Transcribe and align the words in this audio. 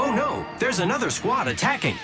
Oh 0.00 0.14
no, 0.14 0.46
there's 0.60 0.78
another 0.78 1.10
squad 1.10 1.48
attacking. 1.48 1.96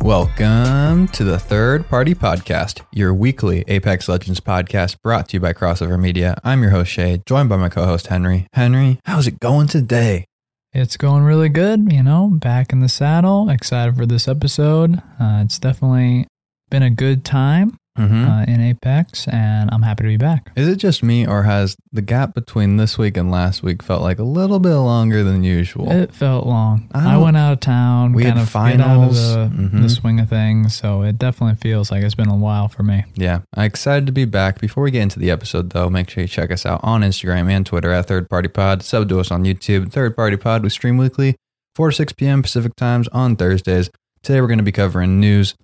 Welcome 0.00 1.08
to 1.08 1.24
the 1.24 1.40
Third 1.40 1.88
Party 1.88 2.14
Podcast, 2.14 2.82
your 2.92 3.12
weekly 3.12 3.64
Apex 3.66 4.08
Legends 4.08 4.38
podcast 4.38 5.02
brought 5.02 5.30
to 5.30 5.38
you 5.38 5.40
by 5.40 5.52
Crossover 5.52 5.98
Media. 5.98 6.38
I'm 6.44 6.62
your 6.62 6.70
host, 6.70 6.92
Shay, 6.92 7.20
joined 7.26 7.48
by 7.48 7.56
my 7.56 7.68
co 7.68 7.84
host, 7.84 8.06
Henry. 8.06 8.46
Henry, 8.52 9.00
how's 9.04 9.26
it 9.26 9.40
going 9.40 9.66
today? 9.66 10.24
It's 10.72 10.96
going 10.96 11.24
really 11.24 11.48
good, 11.48 11.90
you 11.92 12.04
know, 12.04 12.28
back 12.28 12.72
in 12.72 12.78
the 12.78 12.88
saddle. 12.88 13.50
Excited 13.50 13.96
for 13.96 14.06
this 14.06 14.28
episode. 14.28 15.02
Uh, 15.18 15.42
it's 15.44 15.58
definitely 15.58 16.28
been 16.70 16.84
a 16.84 16.90
good 16.90 17.24
time 17.24 17.76
Mm-hmm. 17.98 18.24
uh, 18.28 18.42
in 18.44 18.60
Apex, 18.60 19.26
and 19.28 19.68
I'm 19.72 19.82
happy 19.82 20.04
to 20.04 20.08
be 20.08 20.16
back. 20.16 20.50
Is 20.56 20.68
it 20.68 20.76
just 20.76 21.02
me, 21.02 21.26
or 21.26 21.42
has 21.42 21.76
the 21.92 22.00
gap 22.02 22.34
between 22.34 22.76
this 22.76 22.96
week 22.96 23.16
and 23.16 23.30
last 23.30 23.62
week 23.62 23.82
felt 23.82 24.02
like 24.02 24.18
a 24.18 24.22
little 24.24 24.58
bit 24.60 24.74
longer 24.74 25.22
than 25.24 25.42
usual? 25.44 25.90
It 25.90 26.12
felt 26.14 26.46
long. 26.46 26.88
I 26.92 27.14
I, 27.14 27.16
went 27.18 27.36
out 27.36 27.52
of 27.54 27.60
town, 27.60 28.12
We 28.12 28.24
had 28.24 28.34
kind 28.34 28.40
of 28.46 28.52
get 28.52 28.56
out 28.56 28.70
of 28.70 29.16
finals. 29.16 29.34
the, 29.34 29.50
Mhm. 29.54 29.82
the 29.82 29.88
swing 29.88 30.20
of 30.20 30.28
things, 30.28 30.74
so 30.74 31.02
it 31.02 31.18
definitely 31.18 31.56
feels 31.56 31.90
like 31.90 32.02
it's 32.04 32.14
been 32.14 32.28
a 32.28 32.36
while 32.36 32.68
for 32.68 32.82
me. 32.82 33.04
Yeah, 33.16 33.40
I'm 33.54 33.64
excited 33.64 34.06
to 34.06 34.12
be 34.12 34.24
back. 34.24 34.60
Before 34.60 34.82
we 34.84 34.90
get 34.90 35.02
into 35.02 35.18
the 35.18 35.30
episode, 35.30 35.70
though, 35.70 35.90
make 35.90 36.08
sure 36.10 36.22
you 36.22 36.28
check 36.28 36.50
us 36.52 36.64
out 36.64 36.80
on 36.82 37.02
Instagram 37.02 37.50
and 37.50 37.66
Twitter 37.66 37.90
at 37.90 38.06
Third 38.06 38.28
Party 38.30 38.48
Pod. 38.48 38.82
Sub 38.82 39.08
to 39.08 39.18
us 39.20 39.30
on 39.30 39.44
YouTube, 39.44 39.90
Third 39.92 40.14
Party 40.16 40.36
Pod. 40.36 40.62
We 40.62 40.68
stream 40.70 40.96
weekly, 40.98 41.34
4 41.74 41.90
to 41.90 41.96
6 41.96 42.12
p.m. 42.12 42.42
Pacific 42.42 42.74
times 42.76 43.08
on 43.08 43.36
Thursdays. 43.36 43.90
Today, 44.22 44.40
we're 44.40 44.48
going 44.48 44.58
to 44.58 44.64
be 44.64 44.72
covering 44.72 45.20
news, 45.20 45.54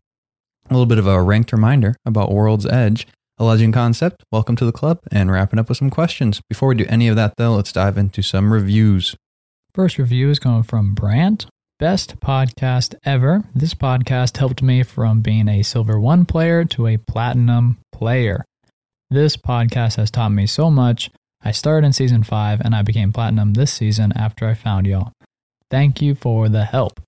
a 0.70 0.72
little 0.72 0.86
bit 0.86 0.98
of 0.98 1.06
a 1.06 1.22
ranked 1.22 1.52
reminder 1.52 1.94
about 2.06 2.32
World's 2.32 2.66
Edge, 2.66 3.06
a 3.38 3.44
legend 3.44 3.74
concept. 3.74 4.24
Welcome 4.32 4.56
to 4.56 4.64
the 4.64 4.72
club, 4.72 5.00
and 5.12 5.30
wrapping 5.30 5.58
up 5.58 5.68
with 5.68 5.78
some 5.78 5.90
questions. 5.90 6.40
Before 6.48 6.68
we 6.68 6.74
do 6.74 6.86
any 6.88 7.08
of 7.08 7.16
that, 7.16 7.34
though, 7.36 7.56
let's 7.56 7.72
dive 7.72 7.98
into 7.98 8.22
some 8.22 8.52
reviews. 8.52 9.14
First 9.74 9.98
review 9.98 10.30
is 10.30 10.38
going 10.38 10.62
from 10.62 10.94
Brant. 10.94 11.46
Best 11.78 12.20
podcast 12.20 12.94
ever. 13.04 13.42
This 13.54 13.74
podcast 13.74 14.36
helped 14.36 14.62
me 14.62 14.84
from 14.84 15.20
being 15.20 15.48
a 15.48 15.62
silver 15.64 15.98
one 15.98 16.24
player 16.24 16.64
to 16.66 16.86
a 16.86 16.96
platinum 16.96 17.78
player. 17.92 18.44
This 19.10 19.36
podcast 19.36 19.96
has 19.96 20.10
taught 20.10 20.30
me 20.30 20.46
so 20.46 20.70
much. 20.70 21.10
I 21.42 21.50
started 21.50 21.86
in 21.86 21.92
season 21.92 22.22
five 22.22 22.60
and 22.60 22.74
I 22.74 22.82
became 22.82 23.12
platinum 23.12 23.52
this 23.52 23.72
season 23.72 24.12
after 24.16 24.46
I 24.46 24.54
found 24.54 24.86
y'all. 24.86 25.12
Thank 25.70 26.00
you 26.00 26.14
for 26.14 26.48
the 26.48 26.64
help. 26.64 27.00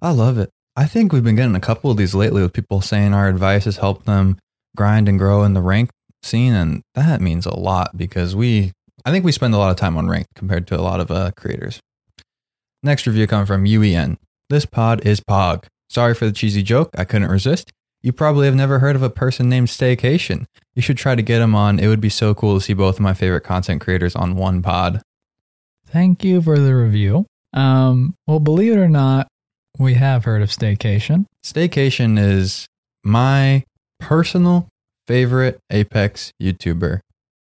I 0.00 0.10
love 0.10 0.38
it. 0.38 0.50
I 0.76 0.86
think 0.86 1.12
we've 1.12 1.24
been 1.24 1.36
getting 1.36 1.54
a 1.54 1.60
couple 1.60 1.90
of 1.90 1.96
these 1.96 2.14
lately 2.14 2.42
with 2.42 2.52
people 2.52 2.80
saying 2.80 3.14
our 3.14 3.28
advice 3.28 3.64
has 3.64 3.76
helped 3.76 4.06
them 4.06 4.38
grind 4.76 5.08
and 5.08 5.18
grow 5.18 5.44
in 5.44 5.54
the 5.54 5.62
rank 5.62 5.90
scene, 6.22 6.52
and 6.52 6.82
that 6.94 7.20
means 7.20 7.46
a 7.46 7.54
lot 7.54 7.96
because 7.96 8.34
we, 8.34 8.72
I 9.04 9.12
think 9.12 9.24
we 9.24 9.32
spend 9.32 9.54
a 9.54 9.58
lot 9.58 9.70
of 9.70 9.76
time 9.76 9.96
on 9.96 10.08
rank 10.08 10.26
compared 10.34 10.66
to 10.68 10.78
a 10.78 10.82
lot 10.82 11.00
of 11.00 11.10
uh, 11.10 11.30
creators. 11.36 11.80
Next 12.82 13.06
review 13.06 13.26
coming 13.26 13.46
from 13.46 13.64
UEN. 13.64 14.16
This 14.50 14.66
pod 14.66 15.06
is 15.06 15.20
Pog. 15.20 15.64
Sorry 15.88 16.14
for 16.14 16.26
the 16.26 16.32
cheesy 16.32 16.62
joke. 16.62 16.90
I 16.98 17.04
couldn't 17.04 17.30
resist. 17.30 17.70
You 18.02 18.12
probably 18.12 18.46
have 18.46 18.54
never 18.54 18.80
heard 18.80 18.96
of 18.96 19.02
a 19.02 19.08
person 19.08 19.48
named 19.48 19.68
Staycation. 19.68 20.44
You 20.74 20.82
should 20.82 20.98
try 20.98 21.14
to 21.14 21.22
get 21.22 21.40
him 21.40 21.54
on. 21.54 21.78
It 21.78 21.86
would 21.86 22.00
be 22.00 22.10
so 22.10 22.34
cool 22.34 22.58
to 22.58 22.60
see 22.60 22.74
both 22.74 22.96
of 22.96 23.00
my 23.00 23.14
favorite 23.14 23.42
content 23.42 23.80
creators 23.80 24.14
on 24.14 24.36
one 24.36 24.60
pod. 24.60 25.00
Thank 25.86 26.24
you 26.24 26.42
for 26.42 26.58
the 26.58 26.74
review. 26.74 27.26
Um, 27.54 28.14
well, 28.26 28.40
believe 28.40 28.72
it 28.72 28.78
or 28.78 28.88
not, 28.88 29.28
we 29.78 29.94
have 29.94 30.24
heard 30.24 30.42
of 30.42 30.50
Staycation. 30.50 31.26
Staycation 31.42 32.18
is 32.18 32.66
my 33.04 33.64
personal 34.00 34.68
favorite 35.06 35.58
Apex 35.70 36.32
YouTuber. 36.42 37.00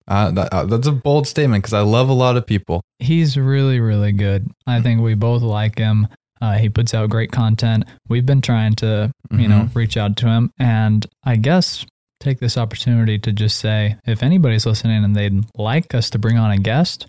Uh, 0.08 0.31
that, 0.31 0.53
uh, 0.53 0.66
that's 0.66 0.88
a 0.88 0.92
bold 0.92 1.28
statement 1.28 1.64
because 1.64 1.73
I 1.73 1.81
love 1.81 2.09
a 2.09 2.14
lot 2.14 2.38
of 2.38 2.45
people. 2.45 2.81
He's 3.00 3.38
really, 3.38 3.80
really 3.80 4.14
good. 4.14 4.49
I 4.65 4.82
think 4.82 5.02
we 5.02 5.15
both 5.15 5.42
like 5.42 5.77
him. 5.77 6.08
Uh, 6.39 6.58
he 6.58 6.70
puts 6.70 6.93
out 6.93 7.10
great 7.10 7.32
content. 7.32 7.86
We've 8.08 8.26
been 8.26 8.42
trying 8.42 8.76
to, 8.76 9.11
you 9.32 9.48
know, 9.48 9.70
reach 9.73 9.98
out 9.98 10.15
to 10.17 10.27
him. 10.27 10.52
And 10.59 11.05
I 11.23 11.36
guess 11.36 11.86
take 12.20 12.39
this 12.39 12.58
opportunity 12.58 13.20
to 13.20 13.32
just 13.32 13.58
say 13.58 13.98
if 14.05 14.23
anybody's 14.23 14.65
listening 14.65 15.04
and 15.04 15.15
they'd 15.15 15.44
like 15.55 15.94
us 15.94 16.09
to 16.11 16.20
bring 16.20 16.38
on 16.38 16.52
a 16.52 16.58
guest, 16.58 17.08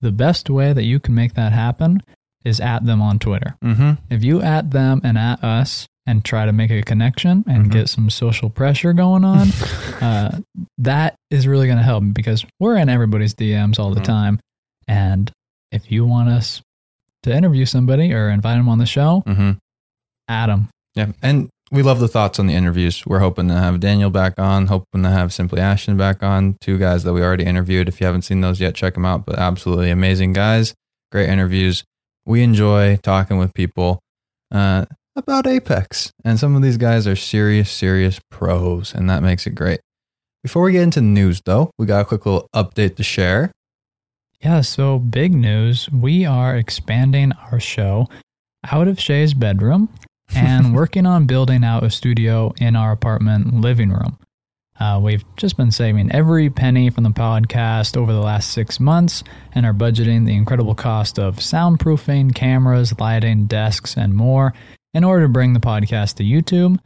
the 0.00 0.12
best 0.12 0.48
way 0.48 0.72
that 0.72 0.84
you 0.84 1.00
can 1.00 1.14
make 1.14 1.34
that 1.34 1.52
happen 1.52 2.00
is 2.44 2.60
at 2.60 2.84
them 2.84 3.00
on 3.02 3.18
Twitter. 3.18 3.56
Mm-hmm. 3.64 3.92
If 4.10 4.24
you 4.24 4.40
at 4.42 4.70
them 4.70 5.00
and 5.04 5.16
at 5.18 5.42
us 5.44 5.86
and 6.06 6.24
try 6.24 6.46
to 6.46 6.52
make 6.52 6.70
a 6.70 6.82
connection 6.82 7.44
and 7.46 7.66
Mhm. 7.66 7.72
get 7.72 7.88
some 7.88 8.10
social 8.10 8.50
pressure 8.50 8.92
going 8.92 9.24
on, 9.24 9.48
uh, 10.02 10.38
that 10.78 11.14
is 11.30 11.46
really 11.46 11.66
going 11.66 11.78
to 11.78 11.84
help 11.84 12.04
because 12.12 12.44
we're 12.58 12.76
in 12.76 12.88
everybody's 12.88 13.34
DMs 13.34 13.78
all 13.78 13.92
the 13.94 14.00
Mhm. 14.00 14.04
time. 14.04 14.40
And 14.88 15.30
if 15.70 15.92
you 15.92 16.04
want 16.04 16.28
us 16.28 16.60
to 17.22 17.34
interview 17.34 17.64
somebody 17.66 18.12
or 18.12 18.30
invite 18.30 18.56
them 18.58 18.68
on 18.68 18.78
the 18.78 18.86
show, 18.86 19.22
Mm-hmm. 19.26 19.52
add 20.28 20.48
them. 20.50 20.68
Yeah, 20.94 21.12
and 21.22 21.48
we 21.70 21.82
love 21.82 22.00
the 22.00 22.08
thoughts 22.08 22.38
on 22.38 22.46
the 22.48 22.54
interviews. 22.54 23.06
We're 23.06 23.20
hoping 23.20 23.48
to 23.48 23.54
have 23.54 23.80
Daniel 23.80 24.10
back 24.10 24.34
on, 24.38 24.66
hoping 24.66 25.04
to 25.04 25.08
have 25.10 25.32
Simply 25.32 25.60
Ashton 25.60 25.96
back 25.96 26.22
on, 26.22 26.56
two 26.60 26.78
guys 26.78 27.04
that 27.04 27.12
we 27.12 27.22
already 27.22 27.44
interviewed. 27.44 27.88
If 27.88 28.00
you 28.00 28.06
haven't 28.06 28.22
seen 28.22 28.40
those 28.40 28.60
yet, 28.60 28.74
check 28.74 28.94
them 28.94 29.06
out. 29.06 29.24
But 29.24 29.38
absolutely 29.38 29.90
amazing 29.90 30.32
guys, 30.34 30.74
great 31.12 31.30
interviews. 31.30 31.84
We 32.24 32.42
enjoy 32.42 32.96
talking 33.02 33.38
with 33.38 33.54
people 33.54 34.00
uh, 34.50 34.86
about 35.16 35.46
Apex, 35.46 36.12
and 36.24 36.38
some 36.38 36.54
of 36.54 36.62
these 36.62 36.76
guys 36.76 37.06
are 37.06 37.16
serious, 37.16 37.70
serious 37.70 38.20
pros, 38.30 38.94
and 38.94 39.10
that 39.10 39.22
makes 39.22 39.46
it 39.46 39.54
great. 39.54 39.80
Before 40.42 40.62
we 40.62 40.72
get 40.72 40.82
into 40.82 41.00
news, 41.00 41.40
though, 41.44 41.70
we 41.78 41.86
got 41.86 42.02
a 42.02 42.04
quick 42.04 42.26
little 42.26 42.48
update 42.54 42.96
to 42.96 43.02
share. 43.02 43.52
Yeah, 44.40 44.60
so 44.60 44.98
big 44.98 45.32
news. 45.32 45.88
We 45.90 46.24
are 46.24 46.56
expanding 46.56 47.32
our 47.50 47.60
show 47.60 48.08
out 48.70 48.88
of 48.88 48.98
Shay's 48.98 49.34
bedroom 49.34 49.88
and 50.34 50.74
working 50.74 51.06
on 51.06 51.26
building 51.26 51.62
out 51.62 51.84
a 51.84 51.90
studio 51.90 52.52
in 52.58 52.74
our 52.74 52.92
apartment 52.92 53.60
living 53.60 53.90
room. 53.90 54.18
Uh, 54.80 54.98
we've 55.02 55.24
just 55.36 55.56
been 55.56 55.70
saving 55.70 56.10
every 56.12 56.50
penny 56.50 56.90
from 56.90 57.04
the 57.04 57.10
podcast 57.10 57.96
over 57.96 58.12
the 58.12 58.20
last 58.20 58.52
six 58.52 58.80
months 58.80 59.22
and 59.54 59.66
are 59.66 59.74
budgeting 59.74 60.26
the 60.26 60.34
incredible 60.34 60.74
cost 60.74 61.18
of 61.18 61.36
soundproofing, 61.36 62.34
cameras, 62.34 62.98
lighting, 62.98 63.46
desks, 63.46 63.96
and 63.96 64.14
more 64.14 64.54
in 64.94 65.04
order 65.04 65.26
to 65.26 65.32
bring 65.32 65.52
the 65.52 65.60
podcast 65.60 66.14
to 66.16 66.24
YouTube. 66.24 66.78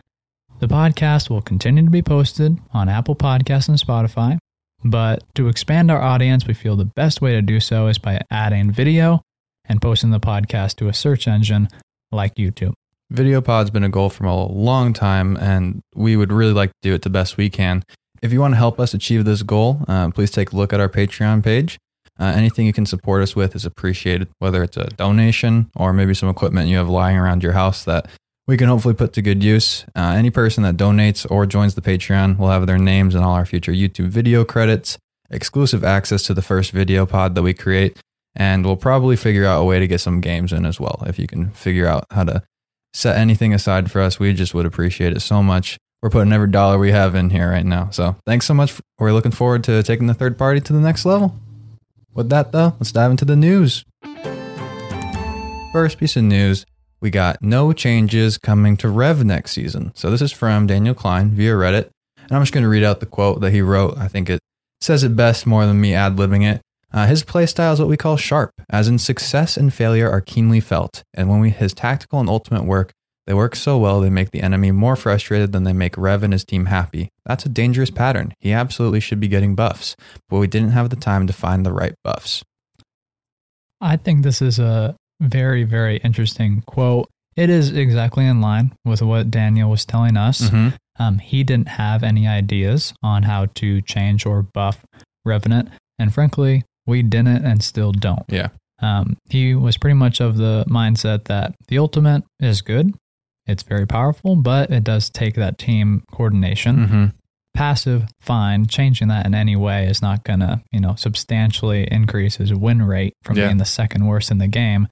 The 0.58 0.68
podcast 0.68 1.30
will 1.30 1.42
continue 1.42 1.84
to 1.84 1.90
be 1.90 2.02
posted 2.02 2.58
on 2.72 2.88
Apple 2.88 3.16
Podcasts 3.16 3.68
and 3.68 3.78
Spotify, 3.78 4.38
but 4.84 5.22
to 5.34 5.48
expand 5.48 5.90
our 5.90 6.00
audience, 6.00 6.46
we 6.46 6.54
feel 6.54 6.76
the 6.76 6.84
best 6.84 7.20
way 7.20 7.32
to 7.32 7.42
do 7.42 7.60
so 7.60 7.88
is 7.88 7.98
by 7.98 8.20
adding 8.30 8.70
video 8.70 9.22
and 9.64 9.82
posting 9.82 10.10
the 10.10 10.20
podcast 10.20 10.76
to 10.76 10.88
a 10.88 10.94
search 10.94 11.28
engine 11.28 11.68
like 12.12 12.34
YouTube. 12.36 12.72
Video 13.10 13.40
pod's 13.40 13.70
been 13.70 13.84
a 13.84 13.88
goal 13.88 14.10
from 14.10 14.26
a 14.26 14.46
long 14.46 14.92
time, 14.92 15.36
and 15.36 15.80
we 15.94 16.16
would 16.16 16.32
really 16.32 16.52
like 16.52 16.70
to 16.70 16.76
do 16.82 16.94
it 16.94 17.02
the 17.02 17.10
best 17.10 17.36
we 17.36 17.48
can. 17.48 17.84
If 18.20 18.32
you 18.32 18.40
want 18.40 18.54
to 18.54 18.58
help 18.58 18.80
us 18.80 18.94
achieve 18.94 19.24
this 19.24 19.42
goal, 19.42 19.84
uh, 19.86 20.10
please 20.10 20.32
take 20.32 20.50
a 20.50 20.56
look 20.56 20.72
at 20.72 20.80
our 20.80 20.88
Patreon 20.88 21.44
page. 21.44 21.78
Uh, 22.18 22.32
anything 22.34 22.66
you 22.66 22.72
can 22.72 22.86
support 22.86 23.22
us 23.22 23.36
with 23.36 23.54
is 23.54 23.64
appreciated, 23.64 24.28
whether 24.40 24.62
it's 24.62 24.76
a 24.76 24.86
donation 24.96 25.70
or 25.76 25.92
maybe 25.92 26.14
some 26.14 26.28
equipment 26.28 26.68
you 26.68 26.78
have 26.78 26.88
lying 26.88 27.16
around 27.16 27.44
your 27.44 27.52
house 27.52 27.84
that 27.84 28.08
we 28.48 28.56
can 28.56 28.68
hopefully 28.68 28.94
put 28.94 29.12
to 29.12 29.22
good 29.22 29.44
use. 29.44 29.84
Uh, 29.94 30.14
any 30.16 30.30
person 30.30 30.64
that 30.64 30.76
donates 30.76 31.30
or 31.30 31.46
joins 31.46 31.76
the 31.76 31.82
Patreon 31.82 32.38
will 32.38 32.48
have 32.48 32.66
their 32.66 32.78
names 32.78 33.14
in 33.14 33.22
all 33.22 33.34
our 33.34 33.46
future 33.46 33.72
YouTube 33.72 34.08
video 34.08 34.44
credits, 34.44 34.98
exclusive 35.30 35.84
access 35.84 36.24
to 36.24 36.34
the 36.34 36.42
first 36.42 36.72
video 36.72 37.06
pod 37.06 37.36
that 37.36 37.42
we 37.42 37.54
create, 37.54 37.98
and 38.34 38.64
we'll 38.64 38.76
probably 38.76 39.14
figure 39.14 39.44
out 39.44 39.60
a 39.60 39.64
way 39.64 39.78
to 39.78 39.86
get 39.86 40.00
some 40.00 40.20
games 40.20 40.52
in 40.52 40.66
as 40.66 40.80
well. 40.80 41.04
If 41.06 41.20
you 41.20 41.28
can 41.28 41.50
figure 41.50 41.86
out 41.86 42.06
how 42.10 42.24
to 42.24 42.42
set 42.96 43.18
anything 43.18 43.52
aside 43.52 43.90
for 43.90 44.00
us, 44.00 44.18
we 44.18 44.32
just 44.32 44.54
would 44.54 44.66
appreciate 44.66 45.14
it 45.14 45.20
so 45.20 45.42
much. 45.42 45.76
We're 46.02 46.10
putting 46.10 46.32
every 46.32 46.50
dollar 46.50 46.78
we 46.78 46.92
have 46.92 47.14
in 47.14 47.30
here 47.30 47.50
right 47.50 47.64
now. 47.64 47.90
So 47.90 48.16
thanks 48.26 48.46
so 48.46 48.54
much. 48.54 48.74
We're 48.98 49.12
looking 49.12 49.32
forward 49.32 49.64
to 49.64 49.82
taking 49.82 50.06
the 50.06 50.14
third 50.14 50.38
party 50.38 50.60
to 50.60 50.72
the 50.72 50.80
next 50.80 51.04
level. 51.04 51.34
With 52.14 52.30
that, 52.30 52.52
though, 52.52 52.74
let's 52.78 52.92
dive 52.92 53.10
into 53.10 53.26
the 53.26 53.36
news. 53.36 53.84
First 55.72 55.98
piece 55.98 56.16
of 56.16 56.24
news 56.24 56.64
we 57.00 57.10
got 57.10 57.42
no 57.42 57.74
changes 57.74 58.38
coming 58.38 58.76
to 58.78 58.88
Rev 58.88 59.24
next 59.24 59.52
season. 59.52 59.92
So 59.94 60.10
this 60.10 60.22
is 60.22 60.32
from 60.32 60.66
Daniel 60.66 60.94
Klein 60.94 61.30
via 61.30 61.52
Reddit. 61.52 61.90
And 62.16 62.32
I'm 62.32 62.42
just 62.42 62.54
going 62.54 62.62
to 62.62 62.68
read 62.68 62.82
out 62.82 63.00
the 63.00 63.06
quote 63.06 63.42
that 63.42 63.52
he 63.52 63.60
wrote. 63.60 63.98
I 63.98 64.08
think 64.08 64.30
it 64.30 64.40
says 64.80 65.04
it 65.04 65.14
best 65.14 65.46
more 65.46 65.66
than 65.66 65.80
me 65.80 65.94
ad 65.94 66.16
libbing 66.16 66.50
it. 66.50 66.62
Uh, 66.96 67.06
his 67.06 67.22
playstyle 67.22 67.74
is 67.74 67.78
what 67.78 67.90
we 67.90 67.96
call 67.98 68.16
sharp, 68.16 68.52
as 68.70 68.88
in 68.88 68.98
success 68.98 69.58
and 69.58 69.74
failure 69.74 70.10
are 70.10 70.22
keenly 70.22 70.60
felt. 70.60 71.02
And 71.12 71.28
when 71.28 71.40
we, 71.40 71.50
his 71.50 71.74
tactical 71.74 72.20
and 72.20 72.28
ultimate 72.28 72.64
work, 72.64 72.92
they 73.26 73.34
work 73.34 73.54
so 73.54 73.76
well 73.76 74.00
they 74.00 74.08
make 74.08 74.30
the 74.30 74.40
enemy 74.40 74.70
more 74.70 74.96
frustrated 74.96 75.52
than 75.52 75.64
they 75.64 75.74
make 75.74 75.98
Rev 75.98 76.22
and 76.22 76.32
his 76.32 76.42
team 76.42 76.66
happy. 76.66 77.10
That's 77.26 77.44
a 77.44 77.50
dangerous 77.50 77.90
pattern. 77.90 78.32
He 78.38 78.54
absolutely 78.54 79.00
should 79.00 79.20
be 79.20 79.28
getting 79.28 79.54
buffs, 79.54 79.94
but 80.30 80.38
we 80.38 80.46
didn't 80.46 80.70
have 80.70 80.88
the 80.88 80.96
time 80.96 81.26
to 81.26 81.34
find 81.34 81.66
the 81.66 81.72
right 81.72 81.94
buffs. 82.02 82.42
I 83.82 83.98
think 83.98 84.22
this 84.22 84.40
is 84.40 84.58
a 84.58 84.96
very, 85.20 85.64
very 85.64 85.98
interesting 85.98 86.62
quote. 86.62 87.10
It 87.36 87.50
is 87.50 87.72
exactly 87.72 88.24
in 88.24 88.40
line 88.40 88.72
with 88.86 89.02
what 89.02 89.30
Daniel 89.30 89.68
was 89.68 89.84
telling 89.84 90.16
us. 90.16 90.48
Mhm. 90.48 90.72
Um, 90.98 91.18
he 91.18 91.44
didn't 91.44 91.68
have 91.68 92.02
any 92.02 92.26
ideas 92.26 92.94
on 93.02 93.24
how 93.24 93.46
to 93.56 93.82
change 93.82 94.24
or 94.24 94.40
buff 94.42 94.82
Revenant. 95.26 95.68
And 95.98 96.14
frankly, 96.14 96.64
we 96.86 97.02
didn't 97.02 97.44
and 97.44 97.62
still 97.62 97.92
don't. 97.92 98.24
Yeah. 98.28 98.48
Um, 98.80 99.16
he 99.30 99.54
was 99.54 99.76
pretty 99.76 99.94
much 99.94 100.20
of 100.20 100.36
the 100.36 100.64
mindset 100.68 101.24
that 101.24 101.54
the 101.68 101.78
ultimate 101.78 102.24
is 102.40 102.60
good. 102.62 102.94
It's 103.46 103.62
very 103.62 103.86
powerful, 103.86 104.36
but 104.36 104.70
it 104.70 104.84
does 104.84 105.08
take 105.08 105.34
that 105.36 105.56
team 105.58 106.02
coordination. 106.12 106.76
Mm-hmm. 106.76 107.04
Passive, 107.54 108.04
fine. 108.20 108.66
Changing 108.66 109.08
that 109.08 109.24
in 109.24 109.34
any 109.34 109.56
way 109.56 109.86
is 109.86 110.02
not 110.02 110.24
going 110.24 110.40
to, 110.40 110.60
you 110.72 110.80
know, 110.80 110.94
substantially 110.96 111.88
increase 111.90 112.36
his 112.36 112.52
win 112.52 112.82
rate 112.82 113.14
from 113.22 113.36
Yeah. 113.38 113.46
being 113.46 113.56
the 113.56 113.64
second 113.64 114.06
worst 114.06 114.30
in 114.30 114.38
the 114.38 114.48
game. 114.48 114.88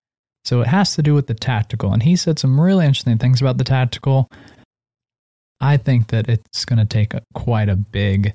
So 0.46 0.60
it 0.62 0.68
has 0.68 0.94
to 0.94 1.02
do 1.02 1.14
with 1.14 1.26
the 1.26 1.34
tactical. 1.34 1.92
And 1.92 2.02
he 2.02 2.16
said 2.16 2.38
some 2.38 2.58
really 2.60 2.86
interesting 2.86 3.18
things 3.18 3.40
about 3.42 3.58
the 3.58 3.64
tactical. 3.64 4.28
I 5.60 5.76
think 5.76 6.08
that 6.08 6.28
it's 6.28 6.64
going 6.64 6.78
to 6.78 6.84
take 6.84 7.12
a, 7.14 7.22
quite 7.34 7.68
a 7.68 7.76
big 7.76 8.34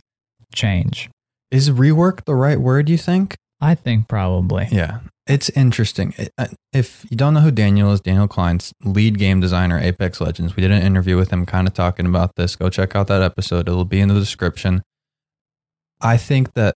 change. 0.54 1.10
Is 1.52 1.70
rework 1.70 2.26
the 2.26 2.36
right 2.36 2.60
word, 2.60 2.90
you 2.90 2.98
think? 2.98 3.36
I 3.62 3.76
think 3.76 4.08
probably. 4.08 4.68
Yeah. 4.72 5.00
It's 5.28 5.50
interesting. 5.50 6.14
Uh, 6.38 6.48
If 6.74 7.06
you 7.10 7.18
don't 7.18 7.36
know 7.36 7.42
who 7.42 7.52
Daniel 7.52 7.92
is, 7.92 8.02
Daniel 8.02 8.28
Klein's 8.28 8.74
lead 8.84 9.20
game 9.20 9.40
designer, 9.40 9.80
Apex 9.80 10.20
Legends. 10.20 10.56
We 10.56 10.62
did 10.62 10.72
an 10.72 10.82
interview 10.82 11.18
with 11.18 11.30
him 11.30 11.46
kind 11.46 11.68
of 11.68 11.74
talking 11.74 12.08
about 12.08 12.36
this. 12.36 12.56
Go 12.56 12.70
check 12.70 12.96
out 12.96 13.08
that 13.08 13.22
episode. 13.22 13.68
It'll 13.68 13.86
be 13.86 14.00
in 14.00 14.08
the 14.08 14.16
description. 14.16 14.82
I 16.02 16.18
think 16.18 16.54
that 16.54 16.74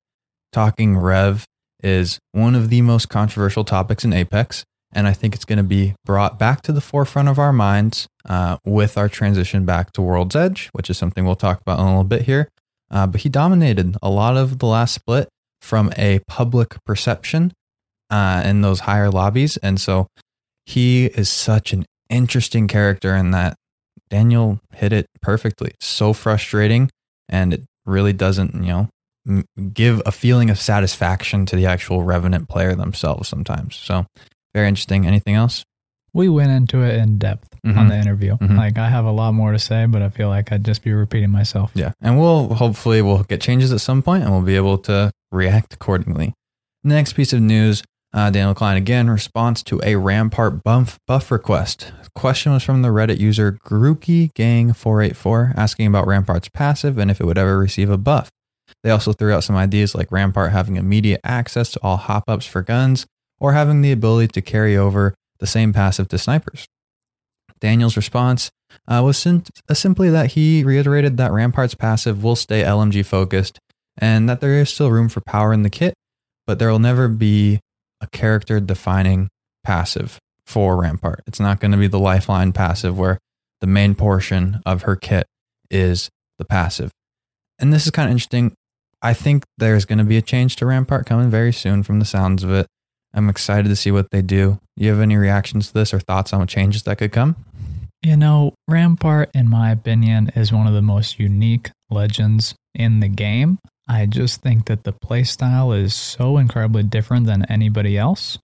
talking 0.52 0.98
Rev 0.98 1.46
is 1.82 2.20
one 2.32 2.54
of 2.54 2.70
the 2.70 2.82
most 2.82 3.10
controversial 3.10 3.64
topics 3.64 4.04
in 4.04 4.14
Apex. 4.14 4.64
And 4.96 5.08
I 5.08 5.14
think 5.14 5.34
it's 5.34 5.46
going 5.46 5.58
to 5.58 5.64
be 5.64 5.96
brought 6.06 6.38
back 6.38 6.62
to 6.64 6.72
the 6.72 6.82
forefront 6.82 7.28
of 7.28 7.40
our 7.40 7.52
minds 7.52 8.08
uh, 8.30 8.58
with 8.64 8.96
our 8.98 9.10
transition 9.10 9.66
back 9.66 9.92
to 9.94 10.02
World's 10.04 10.36
Edge, 10.36 10.70
which 10.74 10.90
is 10.90 10.98
something 11.00 11.26
we'll 11.26 11.36
talk 11.36 11.60
about 11.62 11.80
in 11.80 11.86
a 11.86 11.90
little 11.90 12.04
bit 12.04 12.24
here. 12.24 12.50
Uh, 12.92 13.08
but 13.08 13.22
he 13.22 13.30
dominated 13.30 13.98
a 14.04 14.10
lot 14.12 14.38
of 14.38 14.60
the 14.60 14.68
last 14.68 14.94
split 14.94 15.30
from 15.64 15.92
a 15.98 16.20
public 16.28 16.76
perception 16.86 17.54
uh, 18.10 18.44
in 18.46 18.62
those 18.62 18.82
higher 18.82 19.10
lobbies. 19.10 19.56
And 19.58 19.80
so 19.80 20.08
he 20.66 21.06
is 21.06 21.30
such 21.30 21.72
an 21.72 21.86
interesting 22.10 22.68
character 22.68 23.16
in 23.16 23.32
that 23.32 23.56
Daniel 24.10 24.60
hit 24.74 24.92
it 24.92 25.08
perfectly. 25.22 25.72
So 25.80 26.12
frustrating. 26.12 26.90
And 27.30 27.54
it 27.54 27.64
really 27.86 28.12
doesn't, 28.12 28.54
you 28.54 28.90
know, 29.26 29.42
give 29.74 30.02
a 30.06 30.12
feeling 30.12 30.50
of 30.50 30.60
satisfaction 30.60 31.46
to 31.46 31.56
the 31.56 31.66
actual 31.66 32.04
Revenant 32.04 32.50
player 32.50 32.76
themselves 32.76 33.30
sometimes. 33.30 33.78
So 33.78 34.06
very 34.54 34.68
interesting. 34.68 35.08
Anything 35.08 35.36
else? 35.36 35.64
We 36.14 36.30
went 36.30 36.52
into 36.52 36.82
it 36.84 36.96
in 36.98 37.18
depth 37.18 37.50
on 37.66 37.74
Mhm. 37.74 37.90
the 37.90 37.98
interview. 37.98 38.38
Mhm. 38.38 38.58
Like 38.58 38.78
I 38.78 38.90
have 38.90 39.06
a 39.06 39.12
lot 39.12 39.34
more 39.34 39.52
to 39.52 39.60
say, 39.60 39.86
but 39.86 40.02
I 40.02 40.10
feel 40.10 40.30
like 40.30 40.52
I'd 40.52 40.64
just 40.64 40.84
be 40.84 40.94
repeating 40.94 41.32
myself. 41.32 41.72
Yeah. 41.74 41.92
And 42.02 42.20
we'll 42.20 42.54
hopefully 42.54 43.02
we'll 43.02 43.24
get 43.24 43.42
changes 43.42 43.72
at 43.72 43.82
some 43.82 44.02
point 44.04 44.24
and 44.24 44.32
we'll 44.32 44.42
be 44.42 44.56
able 44.56 44.78
to 44.80 45.12
react 45.32 45.74
accordingly. 45.74 46.34
Next 46.84 47.14
piece 47.14 47.34
of 47.34 47.42
news, 47.42 47.82
uh, 48.14 48.30
Daniel 48.30 48.54
Klein 48.54 48.78
again 48.78 49.10
response 49.10 49.64
to 49.64 49.80
a 49.84 49.96
Rampart 49.96 50.64
buff 50.64 51.00
buff 51.08 51.32
request. 51.32 51.92
Question 52.14 52.52
was 52.54 52.62
from 52.64 52.84
the 52.84 52.90
Reddit 52.90 53.18
user 53.20 53.58
Grookey 53.66 54.32
Gang 54.36 54.72
484 54.74 55.54
asking 55.58 55.88
about 55.88 56.06
Rampart's 56.06 56.50
passive 56.50 57.00
and 57.00 57.10
if 57.10 57.20
it 57.20 57.26
would 57.26 57.40
ever 57.40 57.58
receive 57.58 57.90
a 57.90 57.98
buff. 57.98 58.30
They 58.84 58.92
also 58.92 59.14
threw 59.14 59.34
out 59.34 59.44
some 59.44 59.56
ideas 59.56 59.96
like 59.96 60.12
Rampart 60.12 60.52
having 60.52 60.76
immediate 60.76 61.22
access 61.24 61.72
to 61.72 61.80
all 61.82 61.98
hop 61.98 62.26
ups 62.28 62.46
for 62.46 62.62
guns 62.62 63.08
or 63.40 63.54
having 63.54 63.82
the 63.82 63.92
ability 63.92 64.28
to 64.34 64.42
carry 64.42 64.78
over 64.78 65.16
the 65.44 65.48
same 65.48 65.74
passive 65.74 66.08
to 66.08 66.18
snipers. 66.18 66.70
Daniel's 67.60 67.98
response 67.98 68.50
uh, 68.88 69.02
was 69.04 69.18
sim- 69.18 69.44
uh, 69.68 69.74
simply 69.74 70.10
that 70.10 70.32
he 70.32 70.64
reiterated 70.64 71.18
that 71.18 71.34
Rampart's 71.34 71.76
passive 71.76 72.24
will 72.24 72.38
stay 72.38 72.64
LMG 72.64 73.06
focused 73.06 73.60
and 73.98 74.30
that 74.30 74.40
there 74.40 74.54
is 74.54 74.70
still 74.70 74.90
room 74.90 75.10
for 75.10 75.20
power 75.20 75.52
in 75.52 75.64
the 75.64 75.70
kit, 75.70 75.96
but 76.48 76.60
there 76.60 76.70
will 76.70 76.80
never 76.80 77.10
be 77.10 77.60
a 78.00 78.08
character 78.08 78.62
defining 78.62 79.28
passive 79.66 80.18
for 80.46 80.78
Rampart. 80.78 81.20
It's 81.28 81.42
not 81.42 81.60
going 81.60 81.74
to 81.74 81.78
be 81.78 81.88
the 81.88 82.00
lifeline 82.00 82.54
passive 82.54 82.98
where 82.98 83.20
the 83.60 83.68
main 83.68 83.96
portion 83.96 84.62
of 84.66 84.84
her 84.84 84.96
kit 84.96 85.26
is 85.70 86.10
the 86.38 86.46
passive. 86.46 86.90
And 87.60 87.74
this 87.74 87.84
is 87.84 87.92
kind 87.92 88.08
of 88.08 88.12
interesting. 88.12 88.54
I 89.02 89.14
think 89.14 89.44
there's 89.58 89.84
going 89.84 90.00
to 90.00 90.06
be 90.06 90.16
a 90.16 90.22
change 90.22 90.56
to 90.56 90.66
Rampart 90.66 91.06
coming 91.06 91.30
very 91.30 91.52
soon 91.52 91.84
from 91.84 92.00
the 92.00 92.06
sounds 92.06 92.46
of 92.46 92.52
it. 92.52 92.66
I'm 93.14 93.30
excited 93.30 93.70
to 93.70 93.76
see 93.76 93.92
what 93.92 94.12
they 94.12 94.22
do. 94.22 94.60
Do 94.78 94.86
you 94.86 94.92
have 94.92 95.00
any 95.00 95.18
reactions 95.18 95.68
to 95.68 95.74
this 95.74 95.94
or 95.94 96.00
thoughts 96.00 96.34
on 96.34 96.40
what 96.40 96.50
changes 96.50 96.84
that 96.84 96.98
could 96.98 97.12
come? 97.12 97.36
You 98.02 98.18
know, 98.18 98.54
Rampart, 98.68 99.30
in 99.34 99.50
my 99.50 99.72
opinion, 99.72 100.32
is 100.36 100.52
one 100.52 100.68
of 100.68 100.74
the 100.74 100.82
most 100.82 101.20
unique 101.20 101.72
legends 101.90 102.56
in 102.76 103.00
the 103.00 103.08
game. 103.08 103.60
I 103.88 104.06
just 104.06 104.42
think 104.42 104.66
that 104.66 104.84
the 104.84 104.94
playstyle 104.94 105.78
is 105.78 105.94
so 105.94 106.38
incredibly 106.38 106.84
different 106.84 107.28
than 107.28 107.46
anybody 107.46 107.98
else. 107.98 108.38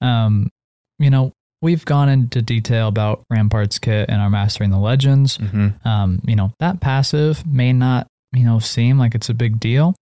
Um, 0.00 0.50
you 0.98 1.10
know, 1.10 1.32
we've 1.62 1.84
gone 1.84 2.08
into 2.08 2.42
detail 2.42 2.88
about 2.88 3.22
Rampart's 3.30 3.78
kit 3.78 4.08
and 4.08 4.20
our 4.20 4.30
Mastering 4.30 4.70
the 4.70 4.78
Legends. 4.78 5.38
Mm-hmm. 5.38 5.86
Um, 5.86 6.20
you 6.26 6.36
know, 6.36 6.52
that 6.60 6.80
passive 6.80 7.46
may 7.46 7.72
not, 7.72 8.06
you 8.32 8.44
know, 8.44 8.58
seem 8.58 8.98
like 8.98 9.14
it's 9.14 9.28
a 9.28 9.34
big 9.34 9.60
deal. 9.60 9.94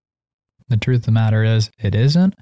The 0.68 0.76
truth 0.76 1.00
of 1.00 1.06
the 1.06 1.12
matter 1.12 1.44
is, 1.44 1.70
it 1.78 1.94
isn't. 1.94 2.34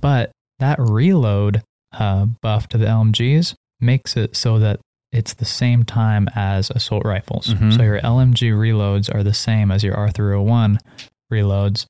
But 0.00 0.30
that 0.58 0.78
reload 0.78 1.62
uh, 1.92 2.26
buff 2.42 2.68
to 2.68 2.78
the 2.78 2.86
LMGs 2.86 3.54
makes 3.80 4.16
it 4.16 4.34
so 4.36 4.58
that 4.58 4.80
it's 5.12 5.34
the 5.34 5.44
same 5.44 5.84
time 5.84 6.28
as 6.34 6.70
assault 6.70 7.04
rifles. 7.04 7.48
Mhm. 7.48 7.76
So 7.76 7.82
your 7.82 8.00
LMG 8.00 8.50
reloads 8.50 9.14
are 9.14 9.22
the 9.22 9.34
same 9.34 9.70
as 9.70 9.84
your 9.84 9.94
R301 9.96 10.78
reloads. 11.32 11.86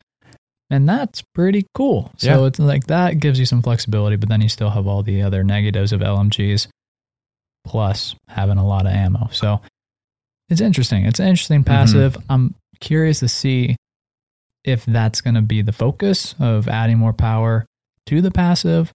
And 0.71 0.89
that's 0.89 1.23
pretty 1.35 1.67
cool. 1.75 2.11
So 2.19 2.43
Yeah. 2.43 2.47
it's 2.49 2.59
like 2.59 2.87
that 2.89 3.21
gives 3.21 3.39
you 3.39 3.47
some 3.47 3.63
flexibility, 3.63 4.17
but 4.17 4.29
then 4.29 4.41
you 4.43 4.49
still 4.49 4.71
have 4.71 4.87
all 4.87 5.03
the 5.03 5.23
other 5.23 5.43
negatives 5.45 5.93
of 5.93 6.03
LMGs 6.03 6.69
plus 7.67 8.15
having 8.29 8.59
a 8.59 8.67
lot 8.67 8.87
of 8.87 8.93
ammo. 8.93 9.29
So 9.33 9.61
it's 10.51 10.61
interesting. 10.61 11.07
It's 11.07 11.21
an 11.21 11.29
interesting 11.29 11.65
passive. 11.65 12.17
I'm 12.29 12.55
curious 12.81 13.21
to 13.21 13.29
see 13.29 13.77
if 14.65 14.85
that's 14.85 15.21
going 15.21 15.35
to 15.35 15.43
be 15.43 15.63
the 15.63 15.73
focus 15.73 16.35
of 16.39 16.69
adding 16.69 16.99
more 16.99 17.13
power 17.15 17.65
to 18.07 18.21
the 18.21 18.31
passive 18.31 18.93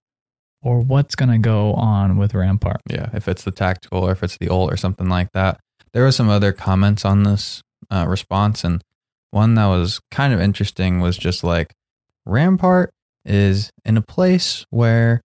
or 0.62 0.80
what's 0.80 1.14
going 1.14 1.30
to 1.30 1.38
go 1.38 1.72
on 1.74 2.16
with 2.16 2.34
Rampart. 2.34 2.80
Yeah, 2.88 3.08
if 3.14 3.28
it's 3.28 3.44
the 3.44 3.50
tactical 3.50 4.06
or 4.06 4.12
if 4.12 4.22
it's 4.22 4.36
the 4.38 4.48
ult 4.48 4.72
or 4.72 4.76
something 4.76 5.08
like 5.08 5.32
that. 5.32 5.60
There 5.92 6.04
were 6.04 6.12
some 6.12 6.28
other 6.28 6.52
comments 6.52 7.04
on 7.04 7.24
this 7.24 7.62
uh, 7.90 8.06
response, 8.06 8.62
and 8.62 8.82
one 9.30 9.54
that 9.54 9.66
was 9.66 10.00
kind 10.10 10.32
of 10.32 10.40
interesting 10.40 11.00
was 11.00 11.16
just 11.16 11.42
like 11.42 11.72
Rampart 12.26 12.92
is 13.24 13.70
in 13.84 13.96
a 13.96 14.02
place 14.02 14.64
where 14.70 15.20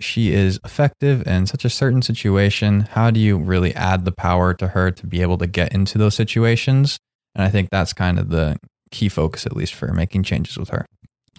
she 0.00 0.32
is 0.32 0.58
effective 0.64 1.26
in 1.26 1.46
such 1.46 1.64
a 1.64 1.70
certain 1.70 2.02
situation. 2.02 2.80
How 2.90 3.10
do 3.10 3.20
you 3.20 3.38
really 3.38 3.74
add 3.74 4.04
the 4.04 4.12
power 4.12 4.52
to 4.54 4.68
her 4.68 4.90
to 4.90 5.06
be 5.06 5.22
able 5.22 5.38
to 5.38 5.46
get 5.46 5.72
into 5.72 5.96
those 5.96 6.14
situations? 6.14 6.98
And 7.34 7.44
I 7.44 7.48
think 7.48 7.70
that's 7.70 7.92
kind 7.92 8.18
of 8.18 8.30
the 8.30 8.58
key 8.90 9.08
focus, 9.08 9.46
at 9.46 9.56
least 9.56 9.74
for 9.74 9.92
making 9.92 10.24
changes 10.24 10.58
with 10.58 10.70
her. 10.70 10.86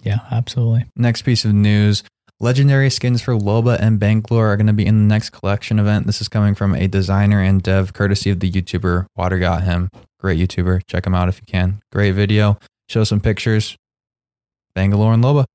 Yeah, 0.04 0.20
absolutely. 0.32 0.86
Next 0.96 1.24
piece 1.24 1.46
of 1.46 1.54
news 1.54 2.04
legendary 2.40 2.90
skins 2.90 3.22
for 3.22 3.34
Loba 3.34 3.80
and 3.80 4.00
Bangalore 4.00 4.48
are 4.52 4.58
going 4.58 4.68
to 4.68 4.74
be 4.74 4.86
in 4.86 5.08
the 5.08 5.14
next 5.14 5.30
collection 5.30 5.80
event. 5.80 6.06
This 6.06 6.20
is 6.20 6.28
coming 6.28 6.54
from 6.56 6.76
a 6.76 6.88
designer 6.88 7.42
and 7.42 7.64
dev 7.64 7.94
courtesy 7.94 8.30
of 8.30 8.42
the 8.42 8.52
YouTuber 8.52 9.06
Water 9.16 9.40
Got 9.40 9.64
Him. 9.64 9.90
Great 10.20 10.40
YouTuber. 10.40 10.82
Check 10.88 11.08
him 11.08 11.16
out 11.16 11.30
if 11.30 11.38
you 11.40 11.46
can. 11.48 11.82
Great 11.92 12.12
video. 12.12 12.60
Show 12.90 13.06
some 13.06 13.22
pictures. 13.22 13.78
Bangalore 14.76 15.14
and 15.14 15.24
Loba. 15.24 15.46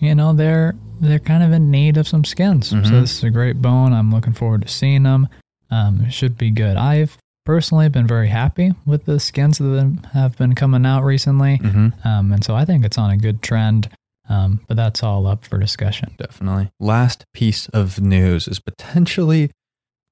You 0.00 0.14
know, 0.14 0.32
they're 0.34 0.74
they're 1.00 1.18
kind 1.18 1.42
of 1.42 1.52
in 1.52 1.70
need 1.70 1.96
of 1.96 2.06
some 2.06 2.24
skins. 2.24 2.72
Mhm. 2.72 2.86
So 2.86 3.00
this 3.00 3.18
is 3.18 3.24
a 3.24 3.30
great 3.30 3.60
bone. 3.62 3.92
I'm 3.92 4.12
looking 4.12 4.32
forward 4.32 4.62
to 4.62 4.68
seeing 4.68 5.02
them. 5.02 5.28
Um, 5.70 6.08
should 6.10 6.36
be 6.36 6.50
good. 6.50 6.76
I've 6.76 7.16
personally 7.44 7.88
been 7.88 8.06
very 8.06 8.28
happy 8.28 8.72
with 8.86 9.04
the 9.04 9.20
skins 9.20 9.58
that 9.58 9.98
have 10.12 10.36
been 10.36 10.54
coming 10.54 10.86
out 10.86 11.04
recently. 11.04 11.58
Mm-hmm. 11.58 12.08
Um, 12.08 12.32
and 12.32 12.44
so 12.44 12.54
I 12.54 12.64
think 12.64 12.84
it's 12.84 12.98
on 12.98 13.10
a 13.10 13.16
good 13.16 13.42
trend. 13.42 13.88
Um, 14.28 14.60
but 14.68 14.76
that's 14.76 15.02
all 15.02 15.26
up 15.26 15.44
for 15.44 15.58
discussion. 15.58 16.14
Definitely. 16.16 16.70
Last 16.80 17.26
piece 17.34 17.68
of 17.68 18.00
news 18.00 18.48
is 18.48 18.58
potentially 18.58 19.50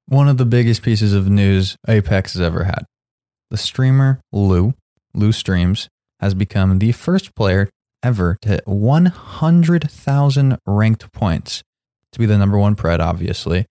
one 0.06 0.28
of 0.28 0.36
the 0.36 0.44
biggest 0.44 0.82
pieces 0.82 1.14
of 1.14 1.30
news 1.30 1.76
Apex 1.88 2.34
has 2.34 2.42
ever 2.42 2.64
had. 2.64 2.84
The 3.50 3.56
streamer 3.56 4.20
Lou, 4.30 4.74
Lou 5.14 5.32
Streams, 5.32 5.88
has 6.20 6.34
become 6.34 6.78
the 6.78 6.92
first 6.92 7.34
player 7.34 7.70
ever 8.02 8.36
to 8.42 8.48
hit 8.48 8.66
100,000 8.66 10.58
ranked 10.66 11.12
points 11.12 11.62
to 12.12 12.18
be 12.18 12.26
the 12.26 12.36
number 12.36 12.58
one 12.58 12.76
pred, 12.76 13.00
obviously. 13.00 13.66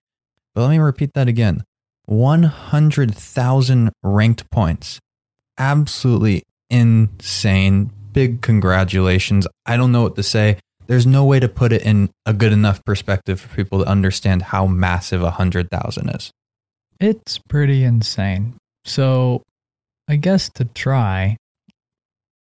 But 0.54 0.62
let 0.62 0.70
me 0.70 0.78
repeat 0.78 1.14
that 1.14 1.28
again 1.28 1.62
100,000 2.06 3.90
ranked 4.02 4.50
points. 4.50 4.98
Absolutely 5.58 6.42
insane. 6.70 7.90
Big 8.12 8.42
congratulations. 8.42 9.46
I 9.66 9.76
don't 9.76 9.92
know 9.92 10.02
what 10.02 10.16
to 10.16 10.22
say. 10.22 10.58
There's 10.86 11.06
no 11.06 11.24
way 11.24 11.40
to 11.40 11.48
put 11.48 11.72
it 11.72 11.82
in 11.82 12.10
a 12.26 12.32
good 12.32 12.52
enough 12.52 12.84
perspective 12.84 13.40
for 13.40 13.54
people 13.54 13.78
to 13.78 13.86
understand 13.86 14.42
how 14.42 14.66
massive 14.66 15.22
100,000 15.22 16.08
is. 16.10 16.30
It's 17.00 17.38
pretty 17.38 17.84
insane. 17.84 18.54
So 18.84 19.42
I 20.08 20.16
guess 20.16 20.48
to 20.56 20.64
try, 20.66 21.36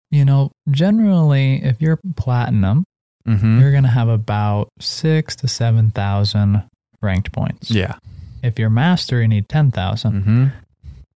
you 0.09 0.25
know, 0.25 0.51
generally, 0.71 1.63
if 1.63 1.81
you're 1.81 1.99
platinum, 2.15 2.83
Mm-hmm. 3.27 3.59
you're 3.59 3.71
going 3.71 3.83
to 3.83 3.89
have 3.89 4.07
about 4.07 4.69
six 4.79 5.35
to 5.35 5.47
7,000 5.47 6.63
ranked 7.01 7.31
points. 7.31 7.69
Yeah. 7.69 7.95
If 8.43 8.57
you're 8.59 8.69
master, 8.69 9.21
you 9.21 9.27
need 9.27 9.49
10,000. 9.49 10.13
Mm-hmm. 10.13 10.45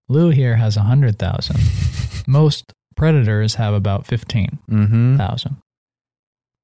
Lou 0.08 0.30
here 0.30 0.56
has 0.56 0.76
100,000. 0.76 1.56
Most 2.26 2.72
predators 2.96 3.54
have 3.56 3.74
about 3.74 4.06
15,000. 4.06 4.58
Mm-hmm. 4.70 5.54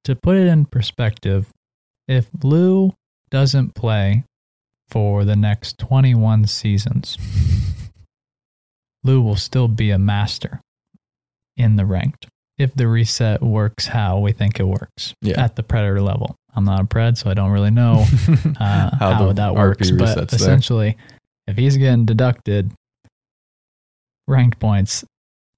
To 0.05 0.17
put 0.17 0.37
it 0.37 0.47
in 0.47 0.65
perspective, 0.67 1.49
if 2.09 2.27
Lou 2.43 2.93
doesn't 3.31 3.75
play 3.75 4.25
for 4.89 5.25
the 5.25 5.37
next 5.37 5.79
21 5.79 6.47
seasons, 6.47 7.17
Lou 9.05 9.21
will 9.23 9.37
still 9.37 9.69
be 9.69 9.91
a 9.91 9.99
master 9.99 10.61
in 11.57 11.77
the 11.77 11.87
ranked 11.87 12.27
if 12.59 12.75
the 12.75 12.87
reset 12.89 13.41
works 13.43 13.87
how 13.87 14.19
we 14.19 14.33
think 14.33 14.61
it 14.61 14.65
works 14.65 15.15
Yeah. 15.23 15.43
at 15.43 15.57
the 15.57 15.63
predator 15.63 16.01
level. 16.03 16.37
I'm 16.55 16.65
not 16.65 16.81
a 16.81 16.85
pred, 16.85 17.17
so 17.17 17.31
I 17.31 17.35
don't 17.35 17.51
really 17.51 17.71
know 17.71 18.05
uh, 18.61 18.97
how, 18.97 19.27
the 19.27 19.33
that 19.35 19.53
RP 19.53 19.57
works. 19.57 19.91
But 19.91 20.15
there. 20.31 20.37
essentially, 20.39 20.97
if 21.47 21.57
he's 21.57 21.77
getting 21.77 22.05
deducted 22.05 22.73
ranked 24.27 24.59
points, 24.59 25.05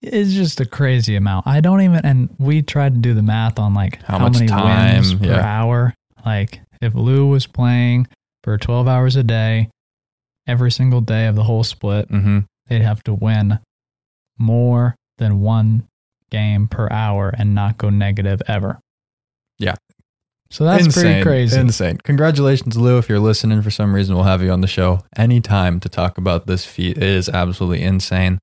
it's 0.03 0.33
just 0.33 0.61
a 0.61 0.65
crazy 0.67 1.15
amount. 1.17 1.47
I 1.47 1.61
don't 1.61 1.81
even, 1.83 2.05
and 2.05 2.35
we 2.39 2.63
tried 2.63 2.95
to 2.95 3.01
do 3.01 3.15
the 3.15 3.23
math 3.23 3.59
on 3.59 3.75
like 3.75 4.03
How 4.03 4.19
how, 4.19 4.25
much 4.25 4.35
many 4.35 4.47
time, 4.49 4.97
wins 4.97 5.15
per 5.15 5.27
yeah. 5.27 5.41
hour. 5.41 5.95
Like 6.25 6.61
if 6.81 6.95
Lou 6.95 7.27
was 7.29 7.47
playing 7.47 8.09
for 8.43 8.59
12 8.59 8.89
hours 8.89 9.17
a 9.17 9.23
day, 9.23 9.71
every 10.47 10.71
single 10.73 11.01
day 11.01 11.27
of 11.27 11.37
the 11.37 11.45
whole 11.45 11.65
split, 11.65 12.09
Mm-hmm. 12.11 12.41
they'd 12.69 12.83
have 12.83 13.03
to 13.05 13.15
win 13.15 13.61
more 14.39 14.97
than 15.19 15.41
one 15.41 15.87
game 16.31 16.67
per 16.67 16.89
hour 16.91 17.33
and 17.37 17.55
not 17.55 17.79
go 17.79 17.89
negative 17.91 18.43
ever. 18.49 18.81
So 20.53 20.65
that's 20.65 20.85
Insane. 20.85 21.03
pretty 21.03 21.23
crazy. 21.23 21.59
Insane. 21.59 21.97
Congratulations, 22.05 22.77
Lou. 22.77 22.99
If 22.99 23.09
you're 23.09 23.19
listening 23.19 23.63
for 23.63 23.71
some 23.71 23.95
reason, 23.95 24.15
we'll 24.15 24.25
have 24.25 24.43
you 24.43 24.51
on 24.51 24.61
the 24.61 24.67
show 24.67 25.01
anytime 25.17 25.81
to 25.81 25.89
talk 25.89 26.19
about 26.19 26.47
this 26.47 26.67
feat. 26.67 26.99
It 26.99 27.03
is 27.03 27.31
absolutely 27.31 27.83
insane. 27.83 28.39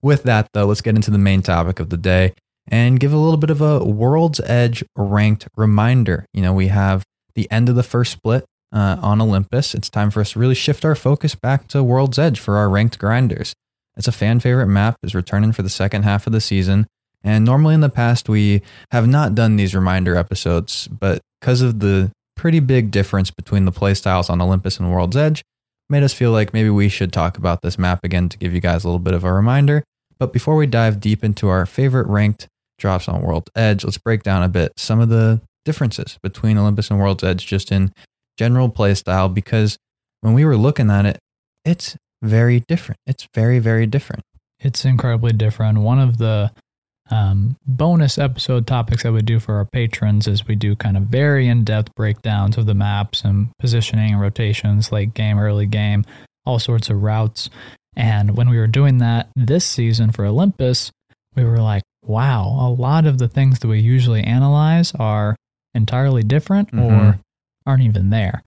With 0.00 0.22
that, 0.22 0.48
though, 0.54 0.64
let's 0.64 0.80
get 0.80 0.96
into 0.96 1.10
the 1.10 1.18
main 1.18 1.42
topic 1.42 1.78
of 1.78 1.90
the 1.90 1.98
day 1.98 2.32
and 2.66 2.98
give 2.98 3.12
a 3.12 3.18
little 3.18 3.36
bit 3.36 3.50
of 3.50 3.60
a 3.60 3.84
World's 3.84 4.40
Edge 4.40 4.82
ranked 4.96 5.46
reminder. 5.58 6.24
You 6.32 6.40
know, 6.40 6.54
we 6.54 6.68
have 6.68 7.04
the 7.34 7.46
end 7.50 7.68
of 7.68 7.74
the 7.74 7.82
first 7.82 8.12
split 8.12 8.46
uh, 8.72 8.96
on 9.02 9.20
Olympus. 9.20 9.74
It's 9.74 9.90
time 9.90 10.10
for 10.10 10.20
us 10.20 10.32
to 10.32 10.38
really 10.38 10.54
shift 10.54 10.86
our 10.86 10.94
focus 10.94 11.34
back 11.34 11.68
to 11.68 11.84
World's 11.84 12.18
Edge 12.18 12.40
for 12.40 12.56
our 12.56 12.70
ranked 12.70 12.98
grinders. 12.98 13.52
It's 13.94 14.08
a 14.08 14.12
fan 14.12 14.40
favorite 14.40 14.68
map, 14.68 14.96
is 15.02 15.14
returning 15.14 15.52
for 15.52 15.60
the 15.60 15.68
second 15.68 16.04
half 16.04 16.26
of 16.26 16.32
the 16.32 16.40
season. 16.40 16.86
And 17.22 17.44
normally 17.44 17.74
in 17.74 17.80
the 17.80 17.88
past, 17.90 18.28
we 18.28 18.62
have 18.92 19.06
not 19.06 19.34
done 19.34 19.56
these 19.56 19.74
reminder 19.74 20.16
episodes, 20.16 20.86
but 20.86 21.20
because 21.40 21.62
of 21.62 21.80
the 21.80 22.10
pretty 22.36 22.60
big 22.60 22.90
difference 22.90 23.30
between 23.30 23.64
the 23.64 23.72
playstyles 23.72 24.28
on 24.30 24.40
Olympus 24.40 24.78
and 24.78 24.90
World's 24.90 25.16
Edge, 25.16 25.42
made 25.88 26.02
us 26.02 26.12
feel 26.12 26.32
like 26.32 26.52
maybe 26.52 26.70
we 26.70 26.88
should 26.88 27.12
talk 27.12 27.38
about 27.38 27.62
this 27.62 27.78
map 27.78 28.04
again 28.04 28.28
to 28.28 28.38
give 28.38 28.52
you 28.52 28.60
guys 28.60 28.84
a 28.84 28.88
little 28.88 28.98
bit 28.98 29.14
of 29.14 29.24
a 29.24 29.32
reminder. 29.32 29.84
But 30.18 30.32
before 30.32 30.56
we 30.56 30.66
dive 30.66 31.00
deep 31.00 31.22
into 31.22 31.48
our 31.48 31.66
favorite 31.66 32.06
ranked 32.06 32.48
drops 32.78 33.08
on 33.08 33.22
World's 33.22 33.50
Edge, 33.54 33.84
let's 33.84 33.98
break 33.98 34.22
down 34.22 34.42
a 34.42 34.48
bit 34.48 34.72
some 34.76 35.00
of 35.00 35.08
the 35.08 35.40
differences 35.64 36.18
between 36.22 36.58
Olympus 36.58 36.90
and 36.90 36.98
World's 36.98 37.24
Edge 37.24 37.46
just 37.46 37.72
in 37.72 37.92
general 38.38 38.70
playstyle 38.70 39.32
because 39.32 39.78
when 40.20 40.34
we 40.34 40.44
were 40.44 40.56
looking 40.56 40.90
at 40.90 41.06
it, 41.06 41.18
it's 41.64 41.96
very 42.22 42.60
different. 42.60 42.98
It's 43.06 43.28
very, 43.34 43.58
very 43.58 43.86
different. 43.86 44.22
it's 44.60 44.84
incredibly 44.84 45.32
different. 45.32 45.78
One 45.78 45.98
of 45.98 46.18
the 46.18 46.50
um, 47.10 47.56
bonus 47.66 48.18
episode 48.18 48.66
topics 48.66 49.02
that 49.04 49.12
we 49.12 49.22
do 49.22 49.38
for 49.38 49.54
our 49.56 49.64
patrons 49.64 50.26
is 50.26 50.46
we 50.46 50.56
do 50.56 50.74
kind 50.74 50.96
of 50.96 51.04
very 51.04 51.46
in 51.48 51.62
depth 51.64 51.94
breakdowns 51.94 52.56
of 52.58 52.66
the 52.66 52.74
maps 52.74 53.22
and 53.22 53.48
positioning 53.60 54.12
and 54.12 54.20
rotations, 54.20 54.90
late 54.90 55.14
game, 55.14 55.38
early 55.38 55.66
game, 55.66 56.04
all 56.44 56.58
sorts 56.58 56.90
of 56.90 57.02
routes. 57.02 57.48
And 57.96 58.36
when 58.36 58.48
we 58.50 58.58
were 58.58 58.66
doing 58.66 58.98
that 58.98 59.28
this 59.36 59.64
season 59.64 60.10
for 60.10 60.24
Olympus, 60.26 60.90
we 61.34 61.44
were 61.44 61.60
like, 61.60 61.82
wow, 62.04 62.44
a 62.60 62.70
lot 62.70 63.06
of 63.06 63.18
the 63.18 63.28
things 63.28 63.60
that 63.60 63.68
we 63.68 63.80
usually 63.80 64.22
analyze 64.22 64.92
are 64.98 65.36
entirely 65.74 66.22
different 66.22 66.72
or 66.72 66.76
Mhm. 66.76 67.18
aren't 67.66 67.82
even 67.82 68.10
there. 68.10 68.42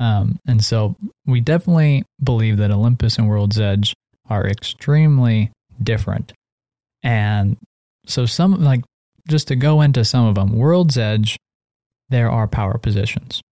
Um, 0.00 0.38
and 0.46 0.62
so 0.64 0.96
we 1.26 1.40
definitely 1.40 2.04
believe 2.22 2.56
that 2.56 2.70
Olympus 2.70 3.16
and 3.18 3.28
World's 3.28 3.60
Edge 3.60 3.94
are 4.28 4.46
extremely 4.46 5.50
different. 5.82 6.32
And 7.02 7.56
so 8.06 8.26
some 8.26 8.62
like 8.62 8.82
just 9.28 9.48
to 9.48 9.56
go 9.56 9.80
into 9.80 10.04
some 10.04 10.26
of 10.26 10.34
them, 10.34 10.56
World's 10.56 10.98
Edge, 10.98 11.38
there 12.08 12.30
are 12.30 12.48
power 12.48 12.78
positions. 12.78 13.42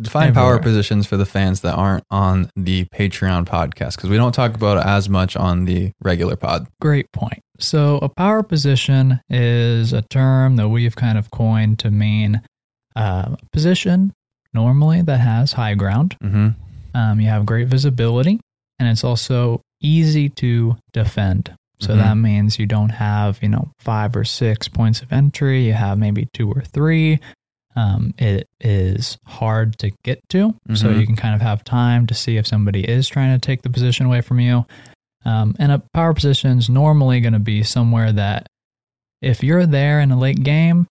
Define 0.00 0.32
power 0.32 0.58
positions 0.58 1.06
for 1.06 1.18
the 1.18 1.26
fans 1.26 1.60
that 1.60 1.74
aren't 1.74 2.04
on 2.10 2.50
the 2.56 2.86
Patreon 2.86 3.44
podcast 3.44 3.96
because 3.96 4.08
we 4.08 4.16
don't 4.16 4.32
talk 4.32 4.54
about 4.54 4.78
it 4.78 4.86
as 4.86 5.10
much 5.10 5.36
on 5.36 5.66
the 5.66 5.92
regular 6.00 6.36
pod. 6.36 6.66
Great 6.80 7.12
point. 7.12 7.40
So 7.58 7.98
a 7.98 8.08
power 8.08 8.42
position 8.42 9.20
is 9.28 9.92
a 9.92 10.00
term 10.00 10.56
that 10.56 10.70
we've 10.70 10.96
kind 10.96 11.18
of 11.18 11.30
coined 11.30 11.80
to 11.80 11.90
mean 11.90 12.40
uh, 12.96 13.36
a 13.40 13.46
position 13.52 14.14
normally 14.54 15.02
that 15.02 15.18
has 15.18 15.52
high 15.52 15.74
ground. 15.74 16.16
Mm-hmm. 16.22 16.48
Um, 16.94 17.20
you 17.20 17.28
have 17.28 17.44
great 17.44 17.68
visibility, 17.68 18.40
and 18.78 18.88
it's 18.88 19.04
also 19.04 19.60
easy 19.82 20.28
to 20.30 20.76
defend. 20.92 21.54
So 21.80 21.94
Mhm. 21.94 21.98
that 21.98 22.14
means 22.16 22.58
you 22.58 22.66
don't 22.66 22.90
have, 22.90 23.38
you 23.42 23.48
know, 23.48 23.70
five 23.78 24.14
or 24.14 24.24
six 24.24 24.68
points 24.68 25.00
of 25.02 25.12
entry. 25.12 25.66
You 25.66 25.72
have 25.72 25.98
maybe 25.98 26.28
two 26.34 26.50
or 26.50 26.62
three. 26.62 27.20
Um, 27.76 28.12
it 28.18 28.48
is 28.60 29.16
hard 29.26 29.78
to 29.78 29.92
get 30.04 30.20
to, 30.30 30.54
so 30.74 30.88
Mhm. 30.88 31.00
you 31.00 31.06
can 31.06 31.16
kind 31.16 31.34
of 31.34 31.40
have 31.40 31.62
time 31.64 32.06
to 32.08 32.14
see 32.14 32.36
if 32.36 32.46
somebody 32.46 32.82
is 32.88 33.08
trying 33.08 33.32
to 33.32 33.38
take 33.38 33.62
the 33.62 33.70
position 33.70 34.06
away 34.06 34.20
from 34.20 34.40
you. 34.40 34.66
Um, 35.24 35.54
and 35.58 35.70
a 35.70 35.82
power 35.94 36.12
position 36.12 36.58
is 36.58 36.68
normally 36.68 37.20
going 37.20 37.32
to 37.34 37.38
be 37.38 37.62
somewhere 37.62 38.10
that 38.12 38.46
if 39.22 39.44
you're 39.44 39.66
there 39.66 40.00
in 40.00 40.10
a 40.10 40.18
late 40.18 40.42
game, 40.42 40.86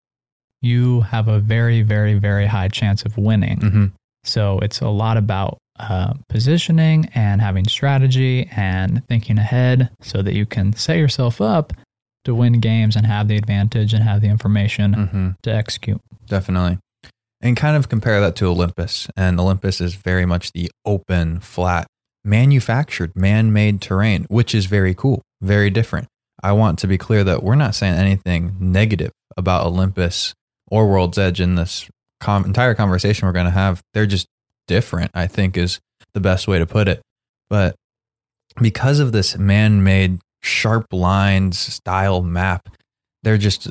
you 0.62 1.02
have 1.02 1.28
a 1.28 1.40
very, 1.40 1.82
very, 1.82 2.14
very 2.14 2.46
high 2.46 2.68
chance 2.68 3.04
of 3.04 3.18
winning. 3.18 3.60
Mm-hmm. 3.60 3.86
So 4.24 4.60
it's 4.60 4.80
a 4.82 4.90
lot 4.90 5.18
about 5.18 5.58
uh, 5.80 6.14
positioning 6.30 7.10
and 7.16 7.42
having 7.42 7.66
strategy 7.68 8.50
and 8.56 9.06
thinking 9.08 9.38
ahead 9.38 9.90
so 10.02 10.22
that 10.22 10.34
you 10.34 10.46
can 10.46 10.74
set 10.74 10.98
yourself 10.98 11.40
up 11.42 11.74
to 12.26 12.36
win 12.36 12.60
games 12.60 12.96
and 12.96 13.06
have 13.06 13.28
the 13.28 13.38
advantage 13.38 13.94
and 13.94 14.04
have 14.04 14.22
the 14.22 14.28
information 14.28 14.94
Mm-hmm. 14.96 15.30
to 15.44 15.54
execute. 15.54 16.02
Definitely. 16.26 16.80
And 17.42 17.56
kind 17.56 17.78
of 17.78 17.88
compare 17.90 18.20
that 18.20 18.36
to 18.38 18.46
Olympus. 18.48 19.08
And 19.16 19.40
Olympus 19.40 19.80
is 19.80 19.94
very 19.96 20.26
much 20.26 20.52
the 20.54 20.70
open, 20.86 21.40
flat, 21.40 21.88
manufactured, 22.26 23.16
man 23.16 23.54
made 23.54 23.82
terrain, 23.82 24.26
which 24.30 24.54
is 24.54 24.66
very 24.66 24.94
cool, 24.94 25.22
very 25.42 25.70
different. 25.70 26.08
I 26.44 26.52
want 26.52 26.78
to 26.80 26.88
be 26.88 26.98
clear 26.98 27.24
that 27.24 27.44
we're 27.44 27.56
not 27.56 27.76
saying 27.76 27.94
anything 27.96 28.56
negative 28.60 29.12
about 29.38 29.66
Olympus 29.66 30.34
or 30.70 30.88
World's 30.88 31.18
Edge 31.18 31.40
in 31.40 31.56
this 31.56 31.88
com- 32.20 32.46
entire 32.46 32.76
conversation 32.76 33.26
we're 33.28 33.32
going 33.34 33.46
to 33.46 33.52
have. 33.52 33.82
They're 33.94 34.06
just 34.06 34.28
different, 34.68 35.12
I 35.14 35.28
think, 35.28 35.58
is 35.58 35.80
the 36.14 36.20
best 36.20 36.48
way 36.48 36.60
to 36.60 36.66
put 36.66 36.88
it. 36.88 37.02
But 37.50 37.76
because 38.62 39.00
of 39.00 39.12
this 39.12 39.38
man 39.38 39.84
made, 39.84 40.20
sharp 40.42 40.88
lines 40.92 41.58
style 41.58 42.22
map, 42.22 42.70
they're 43.24 43.38
just 43.38 43.70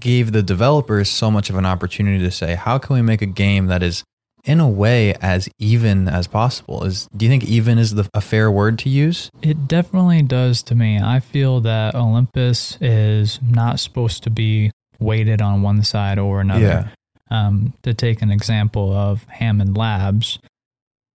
gave 0.00 0.32
the 0.32 0.42
developers 0.42 1.08
so 1.08 1.30
much 1.30 1.50
of 1.50 1.56
an 1.56 1.66
opportunity 1.66 2.22
to 2.22 2.30
say, 2.30 2.54
how 2.54 2.78
can 2.78 2.96
we 2.96 3.02
make 3.02 3.22
a 3.22 3.26
game 3.26 3.66
that 3.66 3.82
is 3.82 4.04
in 4.44 4.60
a 4.60 4.68
way 4.68 5.14
as 5.14 5.48
even 5.58 6.08
as 6.08 6.26
possible? 6.26 6.84
Is 6.84 7.08
do 7.16 7.26
you 7.26 7.30
think 7.30 7.44
even 7.44 7.78
is 7.78 7.94
the, 7.94 8.08
a 8.14 8.20
fair 8.20 8.50
word 8.50 8.78
to 8.80 8.88
use? 8.88 9.30
It 9.42 9.68
definitely 9.68 10.22
does 10.22 10.62
to 10.64 10.74
me. 10.74 11.00
I 11.00 11.20
feel 11.20 11.60
that 11.62 11.94
Olympus 11.94 12.78
is 12.80 13.40
not 13.42 13.80
supposed 13.80 14.22
to 14.24 14.30
be 14.30 14.70
weighted 14.98 15.42
on 15.42 15.62
one 15.62 15.82
side 15.82 16.18
or 16.18 16.40
another. 16.40 16.92
Um, 17.30 17.74
to 17.82 17.92
take 17.92 18.22
an 18.22 18.30
example 18.30 18.92
of 18.92 19.24
Hammond 19.28 19.76
Labs, 19.76 20.38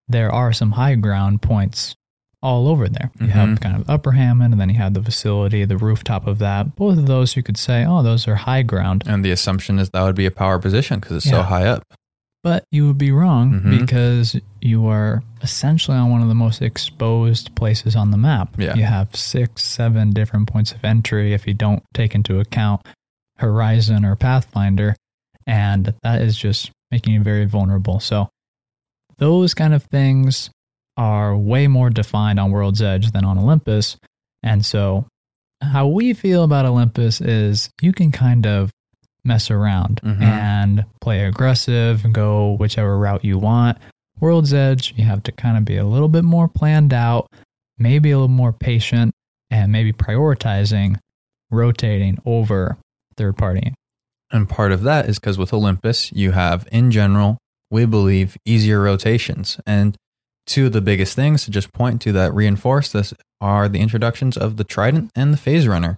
there 0.07 0.31
are 0.31 0.51
some 0.51 0.71
high 0.71 0.95
ground 0.95 1.41
points 1.41 1.95
all 2.43 2.67
over 2.67 2.89
there. 2.89 3.11
You 3.19 3.27
have 3.27 3.49
Mhm. 3.49 3.61
kind 3.61 3.75
of 3.77 3.89
Upper 3.89 4.13
Hammond, 4.13 4.53
and 4.53 4.59
then 4.59 4.69
you 4.69 4.75
have 4.77 4.93
the 4.95 5.03
facility, 5.03 5.63
the 5.63 5.77
rooftop 5.77 6.25
of 6.27 6.39
that. 6.39 6.75
Both 6.75 6.97
of 6.97 7.05
those 7.05 7.35
you 7.35 7.43
could 7.43 7.55
say, 7.57 7.85
oh, 7.85 8.01
those 8.01 8.27
are 8.27 8.35
high 8.35 8.63
ground. 8.63 9.03
And 9.05 9.23
the 9.23 9.31
assumption 9.31 9.77
is 9.79 9.89
that 9.91 10.01
would 10.01 10.15
be 10.15 10.25
a 10.25 10.31
power 10.31 10.57
position 10.59 10.99
because 10.99 11.17
it's 11.17 11.29
so 11.29 11.43
high 11.43 11.65
up. 11.67 11.83
But 12.43 12.63
you 12.71 12.87
would 12.87 12.97
be 12.97 13.11
wrong 13.11 13.61
Mhm. 13.61 13.79
because 13.81 14.35
you 14.59 14.87
are 14.87 15.21
essentially 15.43 15.95
on 15.95 16.09
one 16.09 16.23
of 16.23 16.27
the 16.27 16.33
most 16.35 16.59
exposed 16.63 17.53
places 17.55 17.95
on 17.95 18.09
the 18.09 18.17
map. 18.17 18.55
Yeah. 18.57 18.73
You 18.73 18.83
have 18.85 19.15
six, 19.15 19.63
seven 19.63 20.09
different 20.09 20.47
points 20.47 20.71
of 20.71 20.83
entry 20.83 21.33
if 21.33 21.45
you 21.45 21.53
don't 21.53 21.83
take 21.93 22.15
into 22.15 22.39
account 22.39 22.81
Horizon 23.37 24.03
or 24.03 24.15
Pathfinder. 24.15 24.95
And 25.48 25.93
that 26.03 26.21
is 26.21 26.38
just 26.38 26.71
making 26.91 27.13
you 27.13 27.21
very 27.21 27.45
vulnerable. 27.45 28.00
So 28.00 28.29
those 29.17 29.53
kind 29.53 29.74
of 29.74 29.83
things 29.83 30.50
are 30.98 31.36
way 31.38 31.67
more 31.67 31.89
defined 31.89 32.39
on 32.39 32.51
World's 32.51 32.81
Edge 32.81 33.12
than 33.12 33.24
on 33.25 33.38
Olympus. 33.38 33.98
And 34.43 34.65
so 34.65 35.05
how 35.62 35.88
we 35.88 36.13
feel 36.13 36.43
about 36.43 36.65
Olympus 36.65 37.21
is 37.21 37.69
you 37.81 37.93
can 37.93 38.12
kind 38.12 38.45
of 38.45 38.71
mess 39.24 39.51
around 39.51 40.01
Mhm. 40.03 40.21
and 40.21 40.86
play 41.00 41.25
aggressive 41.25 42.03
and 42.03 42.13
go 42.13 42.53
whichever 42.53 42.98
route 42.98 43.24
you 43.24 43.38
want. 43.38 43.77
World's 44.19 44.53
Edge, 44.53 44.93
you 44.98 45.05
have 45.05 45.24
to 45.24 45.31
kind 45.31 45.57
of 45.57 45.65
be 45.65 45.77
a 45.77 45.86
little 45.86 46.10
bit 46.10 46.24
more 46.24 46.48
planned 46.48 46.93
out, 46.93 47.27
maybe 47.77 48.12
a 48.12 48.17
little 48.17 48.27
more 48.27 48.51
patient, 48.53 49.13
and 49.50 49.71
maybe 49.71 49.93
prioritizing 49.93 50.98
rotating 51.51 52.17
over 52.25 52.77
third 53.17 53.36
partying. 53.38 53.74
And 54.31 54.47
part 54.47 54.71
of 54.71 54.83
that 54.83 55.09
is 55.09 55.19
because 55.19 55.38
with 55.38 55.53
Olympus, 55.53 56.11
you 56.11 56.31
have, 56.31 56.67
in 56.71 56.91
general, 56.91 57.38
we 57.69 57.85
believe, 57.85 58.38
easier 58.45 58.81
rotations. 58.81 59.59
And 59.65 59.95
two 60.45 60.67
of 60.67 60.73
the 60.73 60.81
biggest 60.81 61.15
things 61.15 61.45
to 61.45 61.51
just 61.51 61.73
point 61.73 62.01
to 62.01 62.11
that 62.13 62.33
reinforce 62.33 62.91
this 62.91 63.13
are 63.39 63.67
the 63.67 63.79
introductions 63.79 64.38
of 64.38 64.57
the 64.57 64.63
Trident 64.63 65.11
and 65.15 65.33
the 65.33 65.38
Phase 65.38 65.67
Runner. 65.67 65.97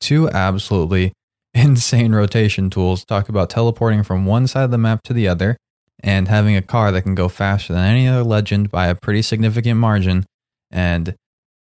Two 0.00 0.28
absolutely 0.30 1.12
insane 1.54 2.12
rotation 2.12 2.70
tools. 2.70 3.04
Talk 3.04 3.28
about 3.28 3.50
teleporting 3.50 4.02
from 4.02 4.26
one 4.26 4.46
side 4.46 4.64
of 4.64 4.70
the 4.70 4.78
map 4.78 5.02
to 5.04 5.12
the 5.12 5.28
other 5.28 5.56
and 6.00 6.28
having 6.28 6.56
a 6.56 6.62
car 6.62 6.92
that 6.92 7.02
can 7.02 7.14
go 7.14 7.28
faster 7.28 7.72
than 7.72 7.84
any 7.84 8.06
other 8.06 8.22
legend 8.22 8.70
by 8.70 8.86
a 8.86 8.94
pretty 8.94 9.22
significant 9.22 9.80
margin. 9.80 10.24
And 10.70 11.16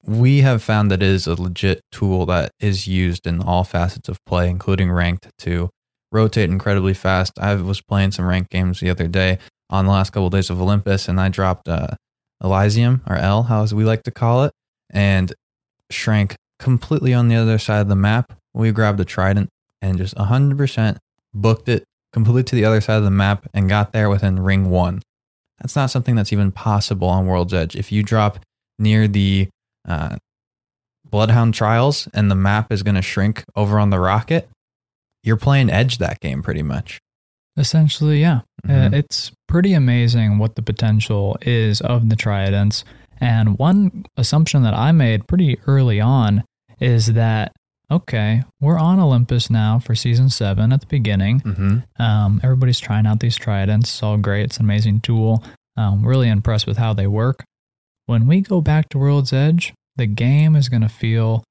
we 0.03 0.41
have 0.41 0.61
found 0.61 0.91
that 0.91 1.01
it 1.01 1.09
is 1.09 1.25
a 1.25 1.41
legit 1.41 1.81
tool 1.91 2.25
that 2.27 2.51
is 2.59 2.87
used 2.87 3.25
in 3.25 3.41
all 3.41 3.63
facets 3.63 4.09
of 4.09 4.23
play, 4.25 4.49
including 4.49 4.91
ranked, 4.91 5.29
to 5.39 5.69
rotate 6.11 6.49
incredibly 6.49 6.93
fast. 6.93 7.33
I 7.39 7.55
was 7.55 7.81
playing 7.81 8.11
some 8.11 8.25
ranked 8.25 8.51
games 8.51 8.79
the 8.79 8.89
other 8.89 9.07
day 9.07 9.39
on 9.69 9.85
the 9.85 9.91
last 9.91 10.11
couple 10.11 10.27
of 10.27 10.33
days 10.33 10.49
of 10.49 10.61
Olympus, 10.61 11.07
and 11.07 11.19
I 11.19 11.29
dropped 11.29 11.67
uh, 11.67 11.87
Elysium 12.43 13.01
or 13.07 13.15
L, 13.15 13.43
how 13.43 13.65
we 13.65 13.83
like 13.83 14.03
to 14.03 14.11
call 14.11 14.43
it, 14.43 14.51
and 14.89 15.33
shrank 15.89 16.35
completely 16.59 17.13
on 17.13 17.27
the 17.27 17.35
other 17.35 17.57
side 17.57 17.81
of 17.81 17.87
the 17.87 17.95
map. 17.95 18.33
We 18.53 18.71
grabbed 18.71 18.99
a 18.99 19.05
trident 19.05 19.49
and 19.81 19.97
just 19.97 20.15
100% 20.15 20.97
booked 21.33 21.69
it 21.69 21.83
completely 22.13 22.43
to 22.43 22.55
the 22.55 22.65
other 22.65 22.81
side 22.81 22.97
of 22.97 23.03
the 23.03 23.11
map 23.11 23.47
and 23.53 23.67
got 23.67 23.91
there 23.91 24.09
within 24.09 24.39
ring 24.39 24.69
one. 24.69 25.01
That's 25.59 25.75
not 25.75 25.91
something 25.91 26.15
that's 26.15 26.33
even 26.33 26.51
possible 26.51 27.07
on 27.07 27.27
World's 27.27 27.53
Edge. 27.53 27.75
If 27.75 27.91
you 27.91 28.03
drop 28.03 28.39
near 28.79 29.07
the 29.07 29.49
uh, 29.87 30.17
Bloodhound 31.05 31.53
Trials 31.53 32.07
and 32.13 32.29
the 32.29 32.35
map 32.35 32.71
is 32.71 32.83
going 32.83 32.95
to 32.95 33.01
shrink 33.01 33.43
over 33.55 33.79
on 33.79 33.89
the 33.89 33.99
rocket, 33.99 34.49
you're 35.25 35.37
playing 35.37 35.69
Edge 35.69 35.97
that 35.97 36.19
game 36.21 36.41
pretty 36.41 36.63
much. 36.63 36.99
Essentially, 37.57 38.21
yeah. 38.21 38.41
Uh, 38.67 38.89
it's 38.91 39.31
pretty 39.47 39.73
amazing 39.73 40.37
what 40.37 40.55
the 40.55 40.61
potential 40.61 41.37
is 41.41 41.81
of 41.81 42.09
the 42.09 42.15
Tridents. 42.15 42.83
And 43.21 43.57
one 43.57 44.05
assumption 44.17 44.63
that 44.63 44.73
I 44.73 44.91
made 44.91 45.27
pretty 45.27 45.57
early 45.67 46.01
on 46.01 46.43
is 46.81 47.13
that, 47.13 47.53
okay, 47.89 48.43
we're 48.59 48.77
on 48.77 48.99
Olympus 48.99 49.49
now 49.49 49.79
for 49.79 49.95
season 49.95 50.29
seven 50.29 50.73
at 50.73 50.81
the 50.81 50.87
beginning. 50.87 51.39
Mm-hmm. 51.41 52.01
Um, 52.01 52.41
everybody's 52.43 52.79
trying 52.79 53.05
out 53.05 53.21
these 53.21 53.37
Tridents. 53.37 53.83
It's 53.83 54.03
all 54.03 54.17
great. 54.17 54.43
It's 54.43 54.57
an 54.57 54.65
amazing 54.65 54.99
tool. 54.99 55.43
Um, 55.77 56.05
really 56.05 56.27
impressed 56.27 56.67
with 56.67 56.77
how 56.77 56.93
they 56.93 57.07
work. 57.07 57.45
When 58.05 58.27
we 58.27 58.41
go 58.41 58.59
back 58.59 58.89
to 58.89 58.97
World's 58.97 59.31
Edge, 59.31 59.73
the 59.95 60.07
game 60.07 60.55
is 60.55 60.67
going 60.67 60.81
to 60.81 60.89
feel 60.89 61.43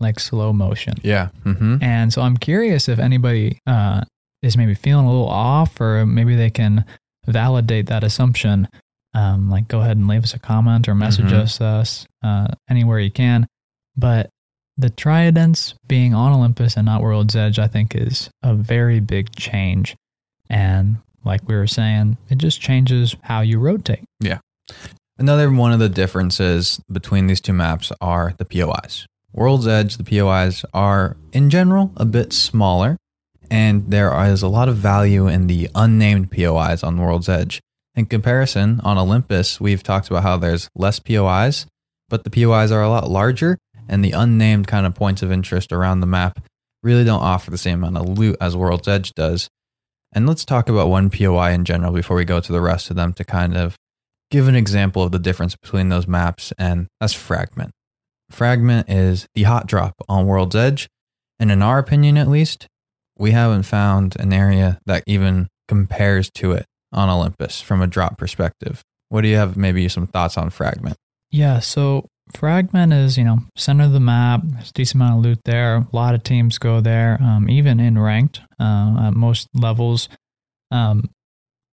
like 0.00 0.20
slow 0.20 0.52
motion. 0.52 0.94
Yeah. 1.02 1.28
Mm-hmm. 1.44 1.82
And 1.82 2.12
so 2.12 2.22
I'm 2.22 2.36
curious 2.36 2.88
if 2.88 2.98
anybody 2.98 3.58
uh, 3.66 4.02
is 4.42 4.56
maybe 4.56 4.74
feeling 4.74 5.06
a 5.06 5.10
little 5.10 5.28
off, 5.28 5.80
or 5.80 6.06
maybe 6.06 6.36
they 6.36 6.50
can 6.50 6.84
validate 7.26 7.86
that 7.86 8.04
assumption. 8.04 8.68
Um, 9.14 9.50
like, 9.50 9.68
go 9.68 9.80
ahead 9.80 9.96
and 9.96 10.06
leave 10.06 10.22
us 10.22 10.34
a 10.34 10.38
comment 10.38 10.88
or 10.88 10.94
message 10.94 11.26
Mhm. 11.26 11.40
us 11.42 11.60
us 11.60 12.06
uh, 12.22 12.48
anywhere 12.68 13.00
you 13.00 13.10
can. 13.10 13.46
But 13.96 14.30
the 14.76 14.90
Tridents 14.90 15.74
being 15.88 16.14
on 16.14 16.32
Olympus 16.32 16.76
and 16.76 16.86
not 16.86 17.02
World's 17.02 17.34
Edge, 17.34 17.58
I 17.58 17.66
think, 17.66 17.94
is 17.96 18.30
a 18.44 18.54
very 18.54 19.00
big 19.00 19.34
change. 19.34 19.96
And 20.48 20.98
like 21.24 21.46
we 21.48 21.56
were 21.56 21.66
saying, 21.66 22.16
it 22.30 22.38
just 22.38 22.60
changes 22.60 23.16
how 23.22 23.40
you 23.40 23.58
rotate. 23.58 24.04
Yeah. 24.20 24.38
Another 25.18 25.50
one 25.50 25.72
of 25.72 25.80
the 25.80 25.88
differences 25.88 26.80
between 26.92 27.26
these 27.26 27.40
two 27.40 27.52
maps 27.52 27.90
are 28.00 28.34
the 28.38 28.44
POIs. 28.44 29.06
World's 29.32 29.66
Edge, 29.66 29.96
the 29.96 30.04
POIs 30.04 30.64
are 30.72 31.16
in 31.32 31.50
general 31.50 31.92
a 31.96 32.04
bit 32.04 32.32
smaller, 32.32 32.96
and 33.50 33.90
there 33.90 34.12
is 34.26 34.42
a 34.42 34.48
lot 34.48 34.68
of 34.68 34.76
value 34.76 35.26
in 35.26 35.46
the 35.46 35.68
unnamed 35.74 36.30
POIs 36.30 36.82
on 36.82 36.98
World's 36.98 37.28
Edge. 37.28 37.60
In 37.94 38.06
comparison, 38.06 38.80
on 38.84 38.96
Olympus, 38.96 39.60
we've 39.60 39.82
talked 39.82 40.08
about 40.08 40.22
how 40.22 40.36
there's 40.36 40.70
less 40.74 40.98
POIs, 40.98 41.66
but 42.08 42.24
the 42.24 42.30
POIs 42.30 42.72
are 42.72 42.82
a 42.82 42.88
lot 42.88 43.10
larger, 43.10 43.58
and 43.88 44.04
the 44.04 44.12
unnamed 44.12 44.66
kind 44.66 44.86
of 44.86 44.94
points 44.94 45.22
of 45.22 45.32
interest 45.32 45.72
around 45.72 46.00
the 46.00 46.06
map 46.06 46.40
really 46.82 47.04
don't 47.04 47.22
offer 47.22 47.50
the 47.50 47.58
same 47.58 47.82
amount 47.82 47.96
of 47.96 48.18
loot 48.18 48.36
as 48.40 48.56
World's 48.56 48.88
Edge 48.88 49.12
does. 49.14 49.48
And 50.12 50.26
let's 50.26 50.44
talk 50.44 50.68
about 50.68 50.88
one 50.88 51.10
POI 51.10 51.52
in 51.52 51.64
general 51.64 51.92
before 51.92 52.16
we 52.16 52.24
go 52.24 52.40
to 52.40 52.52
the 52.52 52.60
rest 52.60 52.88
of 52.88 52.96
them 52.96 53.12
to 53.14 53.24
kind 53.24 53.56
of 53.56 53.76
give 54.30 54.48
an 54.48 54.56
example 54.56 55.02
of 55.02 55.12
the 55.12 55.18
difference 55.18 55.54
between 55.56 55.90
those 55.90 56.06
maps, 56.06 56.52
and 56.58 56.86
that's 57.00 57.12
Fragment. 57.14 57.72
Fragment 58.30 58.88
is 58.90 59.26
the 59.34 59.44
hot 59.44 59.66
drop 59.66 59.94
on 60.08 60.26
World's 60.26 60.56
Edge, 60.56 60.88
and 61.38 61.50
in 61.50 61.62
our 61.62 61.78
opinion 61.78 62.16
at 62.16 62.28
least, 62.28 62.66
we 63.16 63.32
haven't 63.32 63.64
found 63.64 64.16
an 64.18 64.32
area 64.32 64.78
that 64.86 65.02
even 65.06 65.48
compares 65.66 66.30
to 66.30 66.52
it 66.52 66.66
on 66.92 67.08
Olympus 67.08 67.60
from 67.60 67.82
a 67.82 67.86
drop 67.86 68.16
perspective. 68.18 68.82
What 69.08 69.22
do 69.22 69.28
you 69.28 69.36
have 69.36 69.56
maybe 69.56 69.88
some 69.88 70.06
thoughts 70.06 70.36
on 70.36 70.50
Fragment? 70.50 70.96
Yeah, 71.30 71.58
so 71.60 72.06
Fragment 72.34 72.92
is, 72.92 73.16
you 73.16 73.24
know, 73.24 73.38
center 73.56 73.84
of 73.84 73.92
the 73.92 74.00
map. 74.00 74.42
There's 74.44 74.70
a 74.70 74.72
decent 74.72 75.02
amount 75.02 75.18
of 75.18 75.24
loot 75.24 75.40
there. 75.44 75.76
A 75.76 75.86
lot 75.92 76.14
of 76.14 76.22
teams 76.22 76.58
go 76.58 76.80
there, 76.80 77.18
um, 77.22 77.48
even 77.48 77.80
in 77.80 77.98
ranked 77.98 78.40
uh, 78.60 79.08
at 79.08 79.14
most 79.14 79.48
levels. 79.54 80.08
Um, 80.70 81.10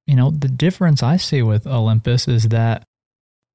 you 0.08 0.16
know, 0.16 0.32
the 0.32 0.48
difference 0.48 1.04
I 1.04 1.18
see 1.18 1.42
with 1.42 1.68
Olympus 1.68 2.28
is 2.28 2.50
that 2.50 2.84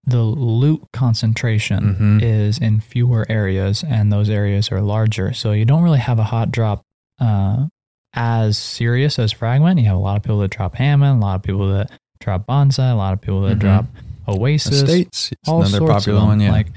the 0.05 0.23
loot 0.23 0.83
concentration 0.93 1.97
Mhm. 2.21 2.23
is 2.23 2.59
in 2.59 2.81
fewer 2.81 3.27
areas, 3.29 3.85
and 3.87 4.13
those 4.13 4.31
areas 4.31 4.73
are 4.73 4.81
larger. 4.81 5.33
So 5.33 5.53
you 5.53 5.65
don't 5.65 5.83
really 5.83 5.99
have 5.99 6.19
a 6.19 6.25
hot 6.25 6.51
drop 6.51 6.83
uh, 7.21 7.67
as 8.15 8.57
serious 8.57 9.19
as 9.19 9.31
Fragment. 9.31 9.79
You 9.79 9.87
have 9.87 9.97
a 9.97 10.01
lot 10.01 10.17
of 10.17 10.23
people 10.23 10.39
that 10.41 10.51
drop 10.51 10.75
Hammond, 10.77 11.23
a 11.23 11.27
lot 11.27 11.37
of 11.37 11.43
people 11.43 11.69
that 11.73 11.91
drop 12.19 12.47
Bonsai, 12.47 12.91
a 12.93 12.95
lot 12.95 13.13
of 13.13 13.21
people 13.21 13.43
that 13.43 13.57
Mhm. 13.59 13.61
drop 13.61 13.87
Oasis 14.27 14.83
Estates, 14.83 15.33
it's 15.33 15.49
all 15.49 15.61
another 15.61 15.79
sorts 15.79 15.93
popular 15.93 16.19
of 16.19 16.23
them. 16.23 16.29
one, 16.29 16.41
yeah. 16.41 16.51
Like 16.53 16.69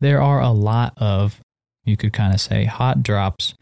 there 0.00 0.22
are 0.22 0.40
a 0.40 0.50
lot 0.50 0.94
of 0.98 1.40
you 1.84 1.96
could 1.96 2.12
kind 2.12 2.32
of 2.34 2.40
say 2.40 2.64
hot 2.64 3.02
drops, 3.02 3.54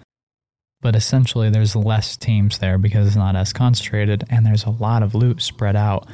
but 0.82 0.94
essentially 0.96 1.48
there's 1.48 1.74
less 1.76 2.16
teams 2.16 2.58
there 2.58 2.76
because 2.76 3.06
it's 3.06 3.16
not 3.16 3.34
as 3.36 3.52
concentrated, 3.52 4.24
and 4.28 4.44
there's 4.44 4.64
a 4.64 4.70
lot 4.70 5.02
of 5.02 5.14
loot 5.14 5.40
spread 5.40 5.74
out 5.76 6.06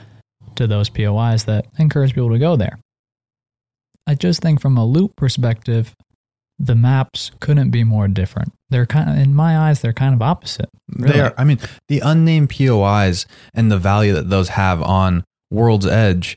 to 0.57 0.67
those 0.67 0.89
POIs 0.91 1.45
that 1.45 1.67
encourage 1.79 2.15
people 2.15 2.31
to 2.31 2.39
go 2.39 2.55
there. 2.57 2.79
I 4.07 4.15
just 4.15 4.41
think 4.41 4.61
from 4.61 4.77
a 4.77 4.85
loop 4.85 5.17
perspective, 5.17 5.95
the 6.59 6.75
maps 6.75 7.31
couldn't 7.41 7.71
be 7.71 7.85
more 7.85 8.09
different. 8.09 8.53
They're 8.71 8.87
kind 8.87 9.11
of, 9.11 9.17
in 9.17 9.35
my 9.35 9.59
eyes, 9.59 9.81
they're 9.81 9.93
kind 9.93 10.15
of 10.15 10.23
opposite. 10.23 10.69
Really? 10.97 11.13
They 11.15 11.21
are. 11.21 11.35
I 11.37 11.45
mean, 11.45 11.59
the 11.89 12.01
unnamed 12.01 12.51
POIs 12.51 13.27
and 13.55 13.71
the 13.71 13.79
value 13.79 14.13
that 14.13 14.31
those 14.31 14.51
have 14.51 14.83
on 14.83 15.25
World's 15.51 15.87
Edge 15.87 16.37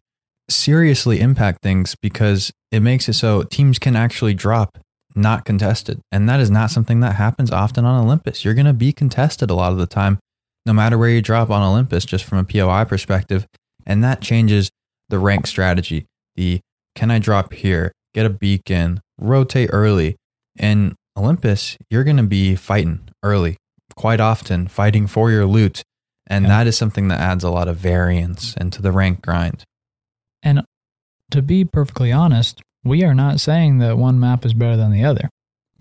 seriously 0.50 1.20
impact 1.20 1.62
things 1.62 1.96
because 1.96 2.52
it 2.72 2.82
makes 2.82 3.10
it 3.10 3.14
so 3.14 3.44
teams 3.44 3.80
can 3.80 3.96
actually 3.96 4.34
drop 4.34 4.78
not 5.16 5.46
contested. 5.46 6.02
And 6.12 6.28
that 6.30 6.40
is 6.40 6.52
not 6.52 6.72
something 6.72 7.00
that 7.00 7.16
happens 7.16 7.52
often 7.52 7.86
on 7.86 8.04
Olympus. 8.04 8.44
You're 8.44 8.54
going 8.54 8.66
to 8.66 8.74
be 8.74 8.92
contested 8.92 9.50
a 9.50 9.56
lot 9.56 9.72
of 9.72 9.78
the 9.78 9.88
time, 9.88 10.20
no 10.66 10.74
matter 10.74 10.98
where 10.98 11.10
you 11.10 11.22
drop 11.22 11.50
on 11.50 11.64
Olympus, 11.64 12.04
just 12.04 12.26
from 12.26 12.38
a 12.38 12.44
POI 12.44 12.84
perspective. 12.84 13.48
And 13.86 14.04
that 14.04 14.22
changes 14.22 14.70
the 15.10 15.20
rank 15.20 15.48
strategy. 15.48 16.06
The 16.36 16.60
can 16.96 17.12
I 17.12 17.20
drop 17.20 17.54
here, 17.54 17.92
get 18.14 18.26
a 18.26 18.30
beacon, 18.30 19.02
rotate 19.20 19.70
early. 19.72 20.16
In 20.58 20.96
Olympus, 21.18 21.78
you're 21.90 22.04
going 22.04 22.18
to 22.18 22.24
be 22.24 22.56
fighting 22.56 23.10
early 23.24 23.58
quite 23.96 24.20
often 24.20 24.68
fighting 24.68 25.08
for 25.08 25.32
your 25.32 25.46
loot. 25.46 25.82
And 26.28 26.44
Yeah. 26.46 26.50
that 26.50 26.68
is 26.68 26.78
something 26.78 27.08
that 27.10 27.20
adds 27.20 27.44
a 27.44 27.50
lot 27.50 27.68
of 27.68 27.78
variance 27.78 28.54
into 28.56 28.82
the 28.82 28.92
rank 28.92 29.22
grind. 29.22 29.64
And 30.44 30.64
to 31.32 31.42
be 31.42 31.64
perfectly 31.66 32.12
honest, 32.12 32.62
we 32.84 33.04
are 33.04 33.14
not 33.14 33.40
saying 33.40 33.78
that 33.80 33.98
one 33.98 34.20
map 34.20 34.46
is 34.46 34.54
better 34.54 34.76
than 34.76 34.92
the 34.92 35.04
other. 35.06 35.30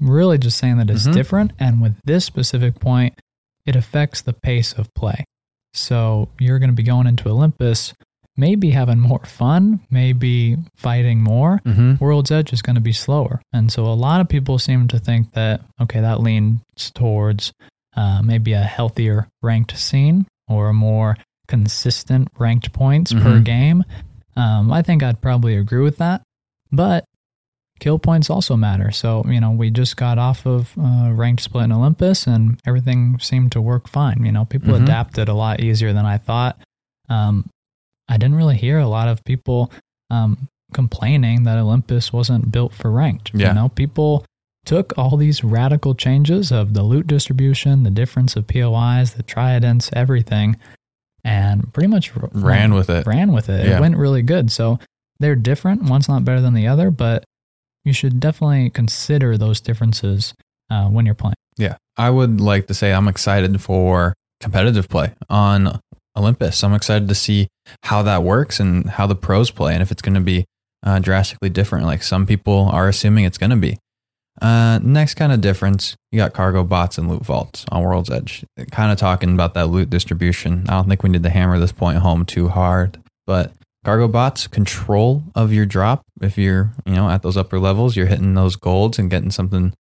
We're 0.01 0.15
really 0.17 0.39
just 0.39 0.59
saying 0.59 0.77
that 0.79 0.91
it's 0.91 1.07
Mhm. 1.07 1.13
different. 1.13 1.53
And 1.59 1.81
with 1.81 1.97
this 2.05 2.25
specific 2.25 2.79
point, 2.79 3.19
it 3.67 3.75
affects 3.77 4.21
the 4.21 4.33
pace 4.33 4.73
of 4.73 4.93
play. 4.95 5.25
So 5.73 6.29
you're 6.39 6.59
going 6.59 6.71
to 6.71 6.77
be 6.77 6.83
going 6.83 7.07
into 7.07 7.29
Olympus, 7.29 7.95
maybe 8.37 8.71
having 8.71 8.99
more 8.99 9.25
fun, 9.25 9.81
maybe 9.91 10.57
fighting 10.77 11.23
more. 11.23 11.61
Mm-hmm. 11.65 12.03
World's 12.05 12.31
Edge 12.31 12.53
is 12.53 12.63
going 12.63 12.75
to 12.75 12.81
be 12.83 12.93
slower. 12.93 13.41
And 13.53 13.71
so 13.71 13.85
a 13.87 13.95
lot 13.95 14.21
of 14.21 14.29
people 14.29 14.59
seem 14.59 14.89
to 14.89 14.99
think 14.99 15.33
that, 15.35 15.61
okay, 15.81 16.01
that 16.01 16.21
leans 16.21 16.61
towards 16.95 17.53
uh, 17.97 18.23
maybe 18.23 18.53
a 18.53 18.63
healthier 18.63 19.29
ranked 19.43 19.77
scene 19.79 20.27
or 20.49 20.71
a 20.71 20.75
more 20.75 21.17
consistent 21.47 22.27
ranked 22.39 22.73
points 22.73 23.13
per 23.13 23.39
Mhm. 23.39 23.45
game. 23.45 23.85
Um, 24.37 24.73
I 24.73 24.83
think 24.83 25.03
I'd 25.05 25.21
probably 25.21 25.57
agree 25.57 25.83
with 25.83 25.99
that. 25.99 26.23
But 26.73 27.05
kill 27.79 27.99
points 28.01 28.31
also 28.31 28.57
matter. 28.57 28.91
So, 28.91 29.25
you 29.29 29.41
know, 29.41 29.53
we 29.53 29.71
just 29.71 29.97
got 29.97 30.19
off 30.19 30.45
of 30.47 30.73
uh, 30.77 31.11
ranked 31.13 31.43
split 31.43 31.65
in 31.67 31.73
Olympus 31.73 32.27
and 32.27 32.59
everything 32.67 33.19
seemed 33.21 33.53
to 33.53 33.61
work 33.61 33.89
fine. 33.89 34.25
You 34.25 34.33
know, 34.33 34.45
people 34.45 34.75
Mhm. 34.75 34.83
adapted 34.83 35.29
a 35.29 35.35
lot 35.35 35.61
easier 35.61 35.93
than 35.93 36.05
I 36.07 36.19
thought. 36.19 36.59
Um, 37.09 37.47
I 38.09 38.17
didn't 38.17 38.37
really 38.37 38.57
hear 38.57 38.79
a 38.79 38.87
lot 38.89 39.09
of 39.09 39.25
people 39.25 39.73
um, 40.11 40.49
complaining 40.73 41.45
that 41.45 41.59
Olympus 41.59 42.13
wasn't 42.13 42.53
built 42.53 42.75
for 42.75 42.91
ranked. 42.91 43.31
Yeah. 43.35 43.49
You 43.49 43.55
know, 43.55 43.69
people 43.71 44.25
took 44.65 44.93
all 44.99 45.17
these 45.17 45.45
radical 45.45 45.95
changes 45.95 46.51
of 46.51 46.75
the 46.75 46.83
loot 46.83 47.07
distribution, 47.07 47.83
the 47.83 47.91
difference 47.91 48.37
of 48.37 48.47
POIs, 48.47 49.15
the 49.15 49.23
tridents, 49.23 49.91
everything, 49.93 50.57
and 51.23 51.73
pretty 51.73 51.89
much 51.89 52.13
Ran 52.33 52.75
with 52.75 52.91
it. 52.91 53.07
ran 53.07 53.33
with 53.33 53.49
it. 53.49 53.67
Yeah. 53.67 53.77
It 53.77 53.81
went 53.81 53.97
really 53.97 54.23
good. 54.23 54.51
So 54.51 54.79
they're 55.21 55.37
different. 55.37 55.85
One's 55.85 56.09
not 56.09 56.25
better 56.25 56.41
than 56.41 56.55
the 56.55 56.67
other, 56.67 56.91
but 56.91 57.25
you 57.85 57.93
should 57.93 58.21
definitely 58.21 58.71
consider 58.71 59.37
those 59.39 59.61
differences 59.61 60.35
uh, 60.71 60.89
when 60.89 61.07
you're 61.07 61.15
playing. 61.15 61.35
Yeah. 61.57 61.77
I 61.97 62.11
would 62.11 62.41
like 62.41 62.67
to 62.67 62.75
say 62.75 62.93
I'm 62.93 63.09
excited 63.09 63.61
for 63.63 64.15
competitive 64.41 64.89
play 64.89 65.13
on 65.31 65.81
Olympus. 66.17 66.63
I'm 66.63 66.75
excited 66.75 67.09
to 67.09 67.15
see 67.15 67.49
how 67.83 68.03
that 68.03 68.23
works 68.23 68.61
and 68.61 68.89
how 68.89 69.07
the 69.07 69.17
pros 69.17 69.51
play 69.51 69.73
and 69.75 69.83
if 69.83 69.91
it's 69.91 70.03
going 70.03 70.15
to 70.15 70.21
be 70.21 70.45
uh, 70.83 70.99
drastically 70.99 71.51
different, 71.51 71.87
like 71.87 72.03
some 72.03 72.27
people 72.27 72.69
are 72.71 72.89
assuming 72.89 73.25
it's 73.25 73.39
going 73.39 73.51
to 73.51 73.57
be. 73.57 73.79
Uh, 74.43 74.79
next 74.83 75.15
kind 75.15 75.33
of 75.33 75.41
difference, 75.41 75.97
you 76.11 76.19
got 76.19 76.33
cargo 76.33 76.65
bots 76.65 76.99
and 76.99 77.09
loot 77.09 77.25
vaults 77.25 77.65
on 77.71 77.83
World's 77.83 78.11
Edge. 78.11 78.45
Kind 78.71 78.93
of 78.93 78.99
talking 78.99 79.33
about 79.33 79.55
that 79.55 79.69
loot 79.69 79.91
distribution. 79.91 80.65
I 80.69 80.73
don't 80.73 80.89
think 80.89 81.03
we 81.03 81.11
need 81.11 81.23
to 81.23 81.31
hammer 81.31 81.59
this 81.59 81.73
point 81.73 81.99
home 81.99 82.25
too 82.25 82.49
hard, 82.49 82.99
but 83.27 83.53
cargo 83.85 84.09
bots 84.09 84.47
control 84.47 85.23
of 85.35 85.53
your 85.53 85.67
drop. 85.67 86.03
If 86.21 86.37
you're, 86.37 86.73
you 86.85 86.95
know, 86.95 87.09
at 87.09 87.23
those 87.23 87.37
upper 87.37 87.59
levels, 87.61 87.97
you're 87.97 88.07
hitting 88.07 88.35
those 88.35 88.57
golds 88.57 88.99
and 88.99 89.11
getting 89.11 89.31
something 89.31 89.73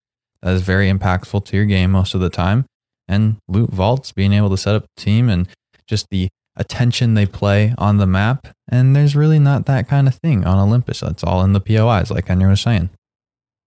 that 0.42 0.54
is 0.54 0.62
very 0.62 0.90
impactful 0.90 1.44
to 1.46 1.56
your 1.56 1.66
game 1.66 1.90
most 1.90 2.14
of 2.14 2.20
the 2.20 2.30
time. 2.30 2.64
And 3.08 3.36
loot 3.48 3.70
vaults, 3.70 4.12
being 4.12 4.32
able 4.32 4.50
to 4.50 4.56
set 4.56 4.74
up 4.74 4.84
a 4.84 5.00
team 5.00 5.28
and 5.28 5.48
just 5.88 6.06
the 6.10 6.28
attention 6.56 7.14
they 7.14 7.26
play 7.26 7.74
on 7.78 7.96
the 7.96 8.06
map. 8.06 8.48
And 8.68 8.94
there's 8.94 9.16
really 9.16 9.38
not 9.38 9.66
that 9.66 9.88
kind 9.88 10.06
of 10.08 10.14
thing 10.16 10.44
on 10.44 10.58
Olympus. 10.58 11.02
It's 11.02 11.24
all 11.24 11.42
in 11.42 11.52
the 11.52 11.60
POIs, 11.60 12.10
like 12.10 12.28
Henry 12.28 12.48
was 12.48 12.60
saying. 12.60 12.90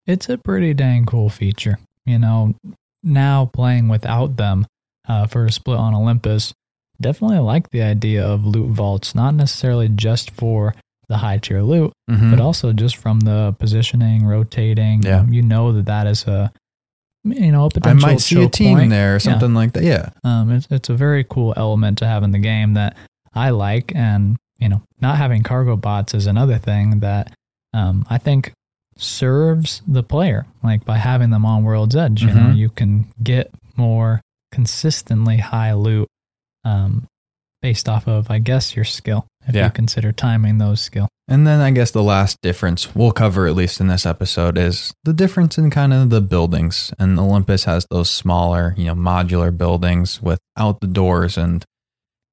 It's 0.07 0.29
a 0.29 0.39
pretty 0.39 0.73
dang 0.75 1.05
cool 1.05 1.29
feature. 1.29 1.79
You 2.05 2.19
know, 2.21 2.55
now 3.03 3.51
playing 3.53 3.89
without 3.89 4.37
them 4.37 4.67
uh, 5.09 5.27
for 5.27 5.47
a 5.47 5.53
split 5.53 5.79
on 5.79 5.95
Olympus, 5.95 6.53
definitely 7.01 7.39
like 7.41 7.71
the 7.71 7.83
idea 7.83 8.25
of 8.25 8.45
loot 8.47 8.71
vaults, 8.71 9.15
not 9.15 9.35
necessarily 9.35 9.89
just 9.89 10.31
for 10.31 10.75
the 11.09 11.19
high 11.19 11.39
tier 11.39 11.63
loot, 11.63 11.93
Mhm. 12.11 12.31
but 12.31 12.41
also 12.41 12.73
just 12.73 12.97
from 12.97 13.21
the 13.21 13.55
positioning, 13.59 14.25
rotating. 14.25 15.03
Yeah. 15.03 15.25
You 15.29 15.43
know 15.43 15.73
that 15.73 15.87
that 15.87 16.07
is 16.07 16.25
a, 16.27 16.53
you 17.27 17.53
know, 17.53 17.63
a 17.65 17.67
I 17.67 17.69
potential 17.71 18.09
might 18.09 18.21
see 18.21 18.43
a 18.43 18.49
team 18.49 18.79
point. 18.79 18.91
there 18.91 19.11
or 19.11 19.15
Yeah. 19.15 19.19
something 19.19 19.55
like 19.55 19.73
that. 19.73 19.83
Yeah. 19.85 20.11
Um, 20.25 20.51
it's, 20.53 20.67
it's 20.71 20.89
a 20.89 20.95
very 20.95 21.25
cool 21.25 21.53
element 21.57 21.99
to 21.99 22.07
have 22.07 22.23
in 22.23 22.31
the 22.33 22.39
game 22.39 22.75
that 22.75 22.97
I 23.35 23.51
like. 23.51 23.93
And, 23.95 24.37
you 24.59 24.69
know, 24.69 24.83
not 25.01 25.17
having 25.17 25.43
cargo 25.43 25.77
bots 25.77 26.15
is 26.15 26.27
another 26.27 26.59
thing 26.59 27.01
that 27.01 27.33
um, 27.75 28.07
I 28.09 28.19
think 28.19 28.53
serves 28.97 29.83
the 29.87 30.03
player. 30.03 30.47
Like 30.63 30.85
by 30.85 30.97
having 30.97 31.31
them 31.31 31.45
on 31.45 31.63
World's 31.65 31.97
Edge, 31.97 32.23
you 32.23 32.29
know, 32.29 32.49
Mhm. 32.51 32.57
you 32.57 32.69
can 32.71 33.07
get 33.23 33.51
more 33.77 34.21
consistently 34.53 35.37
high 35.39 35.75
loot 35.75 36.09
um, 36.65 37.07
based 37.63 37.89
off 37.89 38.09
of, 38.09 38.31
I 38.31 38.39
guess, 38.39 38.75
your 38.75 38.85
skill, 38.85 39.27
if 39.47 39.55
Yeah. 39.55 39.67
you 39.67 39.71
consider 39.71 40.13
timing 40.13 40.59
those 40.59 40.81
skill. 40.81 41.09
And 41.29 41.47
then 41.47 41.61
I 41.61 41.71
guess 41.73 41.91
the 41.91 42.03
last 42.03 42.39
difference 42.43 42.95
we'll 42.95 43.11
cover, 43.13 43.47
at 43.47 43.57
least 43.57 43.81
in 43.81 43.89
this 43.89 44.07
episode, 44.07 44.57
is 44.57 44.93
the 45.05 45.13
difference 45.13 45.59
in 45.59 45.71
kind 45.71 45.93
of 45.93 46.11
the 46.11 46.21
buildings. 46.21 46.93
And 46.99 47.19
Olympus 47.19 47.65
has 47.65 47.87
those 47.91 48.09
smaller, 48.11 48.75
you 48.77 48.85
know, 48.85 48.95
modular 48.95 49.57
buildings 49.57 50.23
without 50.23 50.81
the 50.81 50.87
doors. 50.87 51.37
And 51.37 51.65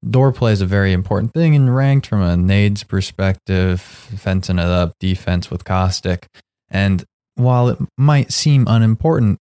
door 0.07 0.31
play 0.31 0.51
is 0.51 0.61
a 0.61 0.65
very 0.67 0.93
important 0.93 1.33
thing 1.33 1.53
in 1.55 1.69
ranked 1.71 2.05
from 2.07 2.21
a 2.21 2.37
nades 2.37 2.83
perspective, 2.83 3.81
fencing 3.81 4.59
it 4.59 4.65
up, 4.65 4.93
defense 4.99 5.49
with 5.49 5.63
caustic. 5.65 6.27
And 6.69 7.03
while 7.35 7.69
it 7.69 7.79
might 7.97 8.31
seem 8.31 8.67
unimportant, 8.67 9.39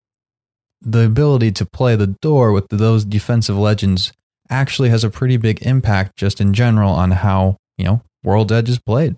the 0.81 1.05
ability 1.05 1.53
to 1.53 1.67
play 1.67 1.95
the 1.95 2.07
door 2.23 2.53
with 2.53 2.69
those 2.69 3.05
defensive 3.05 3.57
legends 3.59 4.13
actually 4.51 4.89
has 4.89 5.05
a 5.05 5.11
pretty 5.11 5.37
big 5.37 5.63
impact 5.63 6.17
just 6.17 6.41
in 6.41 6.53
general 6.55 6.91
on 6.93 7.11
how, 7.11 7.57
you 7.83 7.89
know, 7.89 8.03
World 8.23 8.53
Edge 8.53 8.69
is 8.69 8.79
played. 8.79 9.17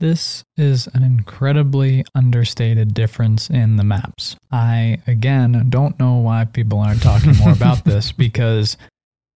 This 0.00 0.44
is 0.56 0.86
an 0.92 1.02
incredibly 1.02 2.04
understated 2.14 2.94
difference 2.94 3.48
in 3.48 3.76
the 3.76 3.84
maps. 3.84 4.36
I, 4.50 5.00
again, 5.06 5.66
don't 5.70 5.98
know 5.98 6.16
why 6.16 6.44
people 6.44 6.78
aren't 6.80 7.02
talking 7.02 7.36
more 7.36 7.52
about 7.52 7.84
this 7.84 8.12
because 8.12 8.76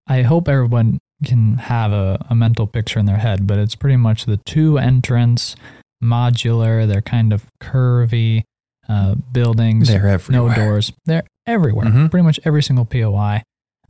I 0.06 0.22
hope 0.22 0.48
everyone 0.48 0.98
can 1.24 1.56
have 1.56 1.92
a, 1.92 2.24
a 2.30 2.34
mental 2.34 2.66
picture 2.66 2.98
in 3.00 3.06
their 3.06 3.16
head, 3.16 3.46
but 3.46 3.58
it's 3.58 3.74
pretty 3.74 3.96
much 3.96 4.26
the 4.26 4.36
two 4.38 4.78
entrance, 4.78 5.56
modular, 6.02 6.86
they're 6.86 7.02
kind 7.02 7.32
of 7.32 7.44
curvy 7.62 8.42
uh, 8.88 9.14
buildings, 9.32 9.88
They're 9.88 10.06
everywhere. 10.06 10.48
no 10.48 10.54
doors. 10.54 10.92
They're 11.06 11.24
everywhere. 11.46 11.86
Mhm. 11.86 12.10
Pretty 12.10 12.24
much 12.24 12.40
every 12.44 12.62
single 12.62 12.84
POI. 12.84 13.42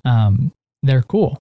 Um, 0.05 0.53
they're 0.83 1.03
cool. 1.03 1.39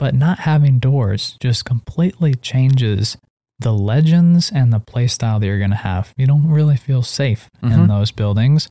But 0.00 0.14
not 0.14 0.40
having 0.40 0.78
doors 0.80 1.36
just 1.40 1.64
completely 1.64 2.34
changes 2.34 3.16
the 3.60 3.72
legends 3.72 4.50
and 4.50 4.72
the 4.72 4.80
playstyle 4.80 5.38
that 5.38 5.46
you're 5.46 5.58
going 5.58 5.70
to 5.70 5.76
have. 5.76 6.12
You 6.16 6.26
don't 6.26 6.48
really 6.48 6.76
feel 6.78 7.02
safe 7.02 7.48
in 7.62 7.68
Mhm. 7.68 7.88
those 7.88 8.10
buildings, 8.10 8.68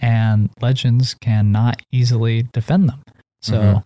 and 0.00 0.48
legends 0.60 1.14
cannot 1.20 1.82
easily 1.92 2.44
defend 2.54 2.88
them. 2.88 3.02
So, 3.42 3.60
Mhm. 3.60 3.82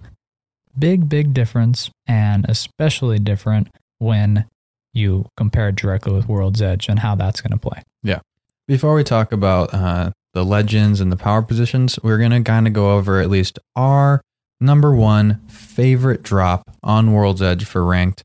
big, 0.78 1.08
big 1.08 1.34
difference, 1.34 1.90
and 2.06 2.46
especially 2.48 3.18
different 3.18 3.68
when 3.98 4.44
you 4.92 5.26
compare 5.36 5.68
it 5.70 5.74
directly 5.76 6.12
with 6.12 6.28
World's 6.28 6.62
Edge 6.62 6.88
and 6.88 7.00
how 7.00 7.16
that's 7.16 7.40
going 7.40 7.50
to 7.50 7.58
play. 7.58 7.82
Yeah. 8.04 8.20
Before 8.68 8.94
we 8.94 9.02
talk 9.02 9.32
about 9.32 9.74
uh, 9.74 10.12
the 10.34 10.44
legends 10.44 11.00
and 11.00 11.10
the 11.10 11.16
power 11.16 11.42
positions, 11.42 11.98
we're 12.04 12.18
going 12.18 12.30
to 12.30 12.42
kind 12.42 12.68
of 12.68 12.72
go 12.72 12.92
over 12.96 13.20
at 13.20 13.28
least 13.28 13.58
our 13.74 14.20
number 14.60 14.94
one 14.94 15.40
favorite 15.48 16.22
drop 16.22 16.70
on 16.82 17.12
World's 17.12 17.42
Edge 17.42 17.64
for 17.64 17.84
ranked. 17.84 18.22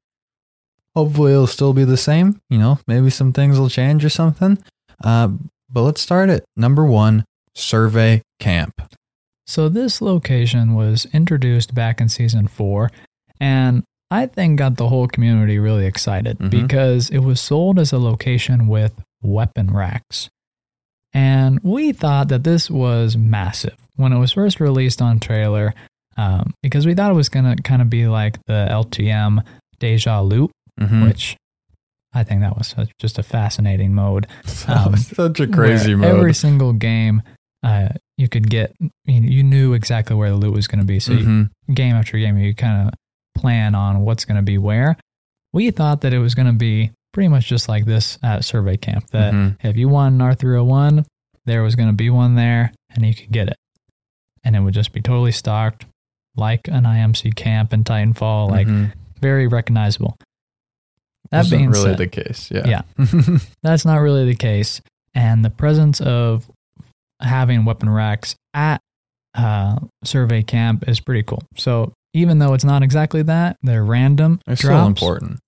Hopefully, 0.95 1.31
it'll 1.31 1.47
still 1.47 1.73
be 1.73 1.83
the 1.85 1.97
same. 1.97 2.39
You 2.49 2.57
know, 2.57 2.79
maybe 2.87 3.09
some 3.09 3.31
things 3.33 3.59
will 3.59 3.69
change 3.69 4.03
or 4.03 4.09
something. 4.09 4.57
Uh, 5.03 5.29
but 5.69 5.83
let's 5.83 6.01
start 6.01 6.29
at 6.29 6.43
number 6.57 6.83
one 6.85 7.23
Survey 7.55 8.21
Camp. 8.39 8.81
So 9.47 9.69
this 9.69 10.01
location 10.01 10.75
was 10.75 11.07
introduced 11.13 11.73
back 11.73 12.01
in 12.01 12.09
season 12.09 12.47
four, 12.47 12.91
and 13.39 13.83
I 14.11 14.25
think 14.25 14.57
got 14.59 14.77
the 14.77 14.89
whole 14.89 15.07
community 15.07 15.59
really 15.59 15.85
excited 15.85 16.37
Mhm. 16.39 16.49
because 16.49 17.09
it 17.09 17.19
was 17.19 17.39
sold 17.39 17.79
as 17.79 17.91
a 17.91 17.97
location 17.99 18.67
with 18.67 18.99
weapon 19.21 19.71
racks. 19.71 20.29
And 21.13 21.59
we 21.63 21.91
thought 21.91 22.27
that 22.29 22.43
this 22.43 22.69
was 22.69 23.17
massive 23.17 23.75
when 23.95 24.13
it 24.13 24.19
was 24.19 24.31
first 24.33 24.59
released 24.59 25.01
on 25.01 25.19
trailer, 25.19 25.73
um, 26.19 26.53
because 26.62 26.86
we 26.86 26.93
thought 26.93 27.12
it 27.12 27.15
was 27.15 27.29
going 27.29 27.45
to 27.55 27.62
kind 27.63 27.82
of 27.82 27.89
be 27.89 28.08
like 28.08 28.38
the 28.45 28.67
LTM 28.69 29.43
Deja 29.79 30.21
Loop, 30.21 30.51
Mhm. 30.79 31.08
which 31.08 31.38
I 32.13 32.23
think 32.23 32.41
that 32.41 32.58
was 32.58 32.67
such, 32.67 32.89
just 32.99 33.19
a 33.19 33.23
fascinating 33.23 33.93
mode 33.93 34.27
um, 34.67 34.97
Such 34.97 35.39
a 35.39 35.47
crazy 35.47 35.95
mode. 35.95 36.15
Every 36.15 36.34
single 36.34 36.73
game, 36.73 37.21
uh, 37.63 37.89
you 38.17 38.27
could 38.27 38.49
get, 38.49 38.73
you, 38.79 39.21
you 39.21 39.43
knew 39.43 39.73
exactly 39.73 40.15
where 40.15 40.29
the 40.29 40.36
loot 40.36 40.53
was 40.53 40.67
going 40.67 40.79
to 40.79 40.86
be. 40.86 40.99
So 40.99 41.13
you, 41.13 41.25
Mhm. 41.25 41.49
game 41.73 41.95
after 41.95 42.17
game, 42.17 42.38
you 42.38 42.53
kind 42.55 42.88
of 42.88 42.93
plan 43.41 43.75
on 43.75 44.01
what's 44.01 44.25
going 44.25 44.38
to 44.38 44.41
be 44.43 44.58
where. 44.58 44.97
We 45.53 45.71
thought 45.71 46.01
that 46.01 46.13
it 46.13 46.19
was 46.19 46.36
going 46.36 46.47
to 46.47 46.53
be 46.53 46.91
pretty 47.13 47.27
much 47.29 47.47
just 47.47 47.69
like 47.69 47.86
this 47.86 48.17
at 48.23 48.43
Survey 48.45 48.77
Camp. 48.77 49.08
That 49.12 49.34
Mhm. 49.34 49.55
if 49.63 49.77
you 49.77 49.88
won 49.89 50.13
an 50.13 50.21
R301, 50.21 51.05
there 51.45 51.63
was 51.63 51.75
going 51.75 51.89
to 51.89 51.95
be 51.95 52.10
one 52.10 52.36
there, 52.36 52.71
and 52.91 53.05
you 53.05 53.13
could 53.15 53.32
get 53.32 53.47
it, 53.47 53.58
and 54.43 54.55
it 54.55 54.60
would 54.60 54.73
just 54.73 54.91
be 54.93 55.01
totally 55.01 55.32
stocked, 55.32 55.86
like 56.35 56.67
an 56.67 56.83
IMC 56.85 57.35
camp 57.35 57.73
in 57.73 57.83
Titanfall, 57.83 58.49
like 58.49 58.67
Mhm. 58.67 58.91
very 59.21 59.47
recognizable. 59.47 60.17
That 61.31 61.49
being 61.49 61.69
really 61.69 61.83
said, 61.91 61.97
the 61.97 62.07
case. 62.07 62.49
Yeah. 62.51 62.81
Yeah. 62.97 63.37
that's 63.63 63.85
not 63.85 63.97
really 63.97 64.25
the 64.25 64.35
case. 64.35 64.81
And 65.13 65.43
the 65.45 65.49
presence 65.49 66.01
of 66.01 66.49
having 67.21 67.65
weapon 67.65 67.89
racks 67.89 68.35
at 68.53 68.79
uh, 69.35 69.79
survey 70.03 70.41
camp 70.41 70.87
is 70.87 70.99
pretty 70.99 71.23
cool. 71.23 71.43
So 71.55 71.93
even 72.13 72.39
though 72.39 72.53
it's 72.55 72.63
not 72.63 72.81
exactly 72.81 73.21
that, 73.23 73.57
they're 73.61 73.85
random 73.85 74.39
They're 74.47 74.55
still 74.55 74.87
important. 74.87 75.39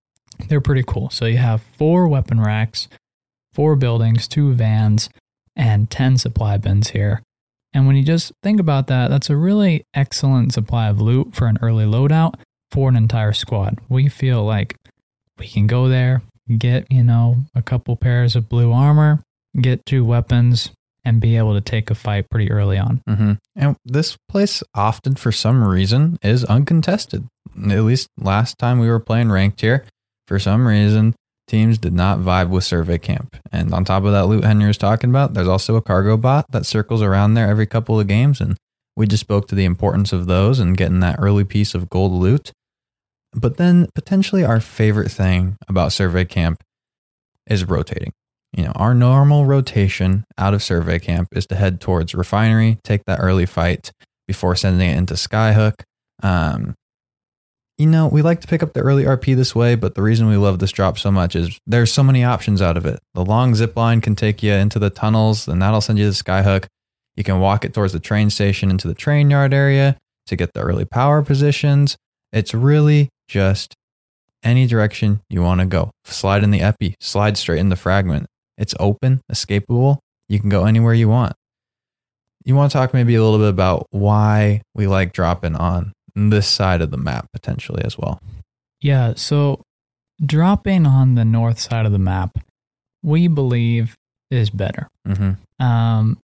They're 0.47 0.61
pretty 0.61 0.83
cool. 0.85 1.09
So 1.09 1.25
you 1.25 1.37
have 1.37 1.61
four 1.77 2.07
weapon 2.07 2.39
racks, 2.39 2.87
four 3.53 3.75
buildings, 3.75 4.27
two 4.27 4.53
vans, 4.53 5.09
and 5.55 5.89
10 5.89 6.17
supply 6.17 6.57
bins 6.57 6.89
here. 6.91 7.23
And 7.73 7.87
when 7.87 7.95
you 7.95 8.03
just 8.03 8.33
think 8.43 8.59
about 8.59 8.87
that, 8.87 9.09
that's 9.09 9.29
a 9.29 9.35
really 9.35 9.85
excellent 9.93 10.53
supply 10.53 10.89
of 10.89 10.99
loot 10.99 11.33
for 11.33 11.47
an 11.47 11.57
early 11.61 11.85
loadout 11.85 12.35
for 12.71 12.89
an 12.89 12.95
entire 12.95 13.33
squad. 13.33 13.79
We 13.89 14.09
feel 14.09 14.43
like 14.43 14.75
we 15.37 15.47
can 15.47 15.67
go 15.67 15.87
there, 15.87 16.21
get, 16.57 16.91
you 16.91 17.03
know, 17.03 17.37
a 17.55 17.61
couple 17.61 17.95
pairs 17.95 18.35
of 18.35 18.49
blue 18.49 18.71
armor, 18.71 19.23
get 19.59 19.85
two 19.85 20.03
weapons, 20.03 20.71
and 21.03 21.19
be 21.19 21.37
able 21.37 21.53
to 21.53 21.61
take 21.61 21.89
a 21.89 21.95
fight 21.95 22.29
pretty 22.29 22.51
early 22.51 22.77
on. 22.77 23.01
Mm-hmm. 23.09 23.33
And 23.55 23.75
this 23.85 24.17
place 24.29 24.61
often, 24.75 25.15
for 25.15 25.31
some 25.31 25.63
reason, 25.63 26.17
is 26.21 26.45
uncontested. 26.45 27.27
At 27.57 27.83
least 27.83 28.07
last 28.17 28.57
time 28.57 28.79
we 28.79 28.87
were 28.87 28.99
playing 28.99 29.31
ranked 29.31 29.61
here, 29.61 29.85
for 30.27 30.39
some 30.39 30.67
reason, 30.67 31.15
teams 31.51 31.77
did 31.77 31.93
not 31.93 32.19
vibe 32.19 32.49
with 32.49 32.63
Survey 32.63 32.97
Camp. 32.97 33.35
And 33.51 33.73
on 33.73 33.85
top 33.85 34.03
of 34.05 34.11
that 34.13 34.25
loot 34.25 34.43
Henry 34.43 34.67
was 34.67 34.77
talking 34.77 35.09
about, 35.09 35.33
there's 35.33 35.47
also 35.47 35.75
a 35.75 35.81
cargo 35.81 36.17
bot 36.17 36.45
that 36.51 36.65
circles 36.65 37.01
around 37.01 37.33
there 37.33 37.47
every 37.47 37.67
couple 37.67 37.99
of 37.99 38.07
games. 38.07 38.41
And 38.41 38.57
we 38.95 39.05
just 39.05 39.21
spoke 39.21 39.47
to 39.49 39.55
the 39.55 39.65
importance 39.65 40.13
of 40.13 40.25
those 40.25 40.59
and 40.59 40.77
getting 40.77 41.01
that 41.01 41.17
early 41.19 41.43
piece 41.43 41.75
of 41.75 41.89
gold 41.89 42.13
loot. 42.13 42.51
But 43.33 43.57
then 43.57 43.87
potentially 43.93 44.43
our 44.43 44.59
favorite 44.59 45.11
thing 45.11 45.57
about 45.67 45.93
Survey 45.93 46.25
Camp 46.25 46.63
is 47.47 47.65
rotating. 47.65 48.11
You 48.53 48.65
know, 48.65 48.73
our 48.75 48.93
normal 48.93 49.45
rotation 49.45 50.25
out 50.37 50.53
of 50.53 50.63
Survey 50.63 50.99
Camp 50.99 51.29
is 51.33 51.45
to 51.47 51.55
head 51.55 51.79
towards 51.79 52.15
Refinery, 52.15 52.79
take 52.83 53.03
that 53.05 53.19
early 53.19 53.45
fight 53.45 53.91
before 54.27 54.55
sending 54.55 54.89
it 54.89 54.97
into 54.97 55.13
Skyhook. 55.13 55.83
Um, 56.23 56.75
you 57.81 57.87
know, 57.87 58.07
we 58.07 58.21
like 58.21 58.41
to 58.41 58.47
pick 58.47 58.61
up 58.61 58.73
the 58.73 58.79
early 58.81 59.05
RP 59.05 59.35
this 59.35 59.55
way, 59.55 59.73
but 59.73 59.95
the 59.95 60.03
reason 60.03 60.27
we 60.27 60.37
love 60.37 60.59
this 60.59 60.71
drop 60.71 60.99
so 60.99 61.09
much 61.09 61.35
is 61.35 61.57
there's 61.65 61.91
so 61.91 62.03
many 62.03 62.23
options 62.23 62.61
out 62.61 62.77
of 62.77 62.85
it. 62.85 62.99
The 63.15 63.25
long 63.25 63.55
zip 63.55 63.75
line 63.75 64.01
can 64.01 64.13
take 64.13 64.43
you 64.43 64.53
into 64.53 64.77
the 64.77 64.91
tunnels, 64.91 65.47
and 65.47 65.59
that'll 65.59 65.81
send 65.81 65.97
you 65.97 66.05
to 66.05 66.11
the 66.11 66.23
Skyhook. 66.23 66.67
You 67.15 67.23
can 67.23 67.39
walk 67.39 67.65
it 67.65 67.73
towards 67.73 67.91
the 67.91 67.99
train 67.99 68.29
station 68.29 68.69
into 68.69 68.87
the 68.87 68.93
train 68.93 69.31
yard 69.31 69.51
area 69.51 69.97
to 70.27 70.35
get 70.35 70.53
the 70.53 70.61
early 70.61 70.85
power 70.85 71.23
positions. 71.23 71.97
It's 72.31 72.53
really 72.53 73.09
just 73.27 73.73
any 74.43 74.67
direction 74.67 75.21
you 75.27 75.41
want 75.41 75.61
to 75.61 75.65
go. 75.65 75.89
Slide 76.05 76.43
in 76.43 76.51
the 76.51 76.61
epi, 76.61 76.93
slide 76.99 77.35
straight 77.35 77.59
in 77.59 77.69
the 77.69 77.75
fragment. 77.75 78.27
It's 78.59 78.75
open, 78.79 79.21
escapable. 79.31 79.97
You 80.29 80.39
can 80.39 80.49
go 80.49 80.65
anywhere 80.65 80.93
you 80.93 81.09
want. 81.09 81.33
You 82.45 82.55
want 82.55 82.71
to 82.71 82.77
talk 82.77 82.93
maybe 82.93 83.15
a 83.15 83.23
little 83.23 83.39
bit 83.39 83.49
about 83.49 83.87
why 83.89 84.61
we 84.75 84.85
like 84.85 85.13
dropping 85.13 85.55
on 85.55 85.93
this 86.15 86.47
side 86.47 86.81
of 86.81 86.91
the 86.91 86.97
map 86.97 87.27
potentially 87.33 87.83
as 87.83 87.97
well. 87.97 88.21
Yeah, 88.81 89.13
so 89.15 89.61
dropping 90.23 90.85
on 90.85 91.15
the 91.15 91.25
north 91.25 91.59
side 91.59 91.85
of 91.85 91.91
the 91.91 91.99
map, 91.99 92.37
we 93.03 93.27
believe 93.27 93.95
is 94.29 94.49
better. 94.49 94.87
Mm-hmm. 95.07 95.63
Um, 95.63 96.17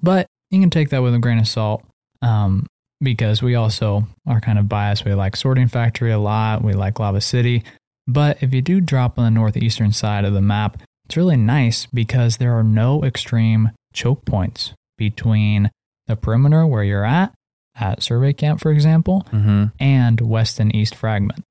but 0.00 0.26
you 0.50 0.60
can 0.60 0.70
take 0.70 0.90
that 0.90 1.02
with 1.02 1.14
a 1.14 1.18
grain 1.18 1.38
of 1.38 1.48
salt 1.48 1.84
um, 2.20 2.66
because 3.00 3.42
we 3.42 3.54
also 3.54 4.06
are 4.26 4.40
kind 4.40 4.58
of 4.58 4.68
biased. 4.68 5.04
We 5.04 5.14
like 5.14 5.36
Sorting 5.36 5.68
Factory 5.68 6.12
a 6.12 6.18
lot. 6.18 6.62
We 6.62 6.74
like 6.74 6.98
Lava 6.98 7.20
City. 7.20 7.64
But 8.06 8.42
if 8.42 8.52
you 8.52 8.60
do 8.60 8.80
drop 8.80 9.18
on 9.18 9.24
the 9.24 9.30
northeastern 9.30 9.92
side 9.92 10.24
of 10.24 10.34
the 10.34 10.40
map, 10.40 10.82
it's 11.04 11.16
really 11.16 11.36
nice 11.36 11.86
because 11.86 12.36
there 12.36 12.56
are 12.58 12.64
no 12.64 13.04
extreme 13.04 13.70
choke 13.92 14.24
points 14.24 14.72
between 14.98 15.70
the 16.06 16.16
perimeter 16.16 16.66
where 16.66 16.84
you're 16.84 17.04
at, 17.04 17.32
at 17.74 18.02
Survey 18.02 18.32
Camp, 18.32 18.60
for 18.60 18.70
example, 18.70 19.26
Mm-hmm. 19.32 19.64
and 19.80 20.20
west 20.20 20.60
and 20.60 20.74
east 20.74 20.94
fragment. 20.94 21.42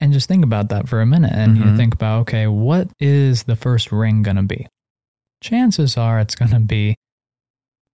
And 0.00 0.12
just 0.12 0.28
think 0.28 0.44
about 0.44 0.68
that 0.68 0.88
for 0.88 1.00
a 1.00 1.06
minute 1.06 1.32
and 1.32 1.56
you 1.58 1.64
Mhm. 1.64 1.76
think 1.76 1.94
about, 1.94 2.20
okay, 2.20 2.46
what 2.46 2.88
is 3.00 3.44
the 3.44 3.56
first 3.56 3.90
ring 3.90 4.22
going 4.22 4.36
to 4.36 4.42
be? 4.44 4.66
Chances 5.42 5.96
are 5.96 6.20
it's 6.20 6.36
going 6.36 6.50
to 6.52 6.60
be 6.60 6.94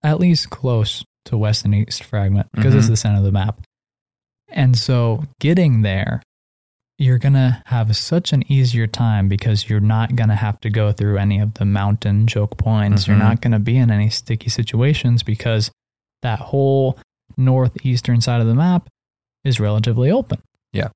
at 0.03 0.21
least 0.21 0.51
close 0.51 1.03
to 1.27 1.39
west 1.39 1.65
and 1.65 1.75
east 1.75 2.05
fragment 2.05 2.49
because 2.53 2.75
it's 2.75 2.87
Mhm. 2.87 2.91
the 2.91 2.97
center 2.97 3.19
of 3.19 3.25
the 3.25 3.33
map. 3.33 3.61
And 4.51 4.77
so 4.77 5.25
getting 5.41 5.81
there, 5.83 6.23
you're 6.99 7.19
going 7.19 7.33
to 7.35 7.63
have 7.67 7.97
such 7.97 8.33
an 8.35 8.43
easier 8.53 8.87
time 8.87 9.27
because 9.29 9.69
you're 9.69 9.81
not 9.81 10.15
going 10.15 10.29
to 10.29 10.35
have 10.37 10.61
to 10.61 10.71
go 10.71 10.93
through 10.93 11.17
any 11.17 11.41
of 11.41 11.55
the 11.55 11.65
mountain 11.65 12.27
choke 12.27 12.59
points. 12.59 13.07
You're 13.09 13.17
Mhm. 13.17 13.21
not 13.21 13.41
going 13.41 13.53
to 13.53 13.59
be 13.59 13.79
in 13.79 13.91
any 13.91 14.11
sticky 14.11 14.51
situations 14.51 15.23
because 15.23 15.71
that 16.25 16.41
whole 16.41 16.99
northeastern 17.37 18.21
side 18.21 18.41
of 18.41 18.47
the 18.47 18.55
map 18.55 18.89
is 19.45 19.61
relatively 19.61 20.11
open. 20.11 20.41
Yeah. 20.73 20.89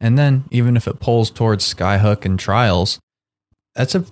And 0.00 0.18
then 0.18 0.44
even 0.50 0.76
if 0.76 0.86
it 0.86 1.00
pulls 1.00 1.30
towards 1.30 1.72
Skyhook 1.72 2.24
and 2.24 2.38
Trials, 2.38 2.98
that's 3.74 3.94
a 3.94 4.04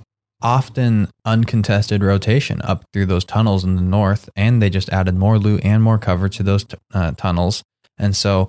often 0.43 1.09
uncontested 1.25 2.03
rotation 2.03 2.63
up 2.63 2.85
through 2.93 3.07
those 3.07 3.25
tunnels 3.25 3.65
in 3.65 3.77
the 3.77 3.83
north, 3.83 4.31
and 4.35 4.63
they 4.63 4.71
just 4.71 4.89
added 4.89 5.15
more 5.15 5.39
loot 5.39 5.63
and 5.65 5.83
more 5.83 5.99
cover 5.99 6.29
to 6.31 6.43
those 6.43 6.65
t- 6.65 6.79
uh, 6.95 7.13
tunnels. 7.13 7.63
And 7.99 8.17
so, 8.17 8.49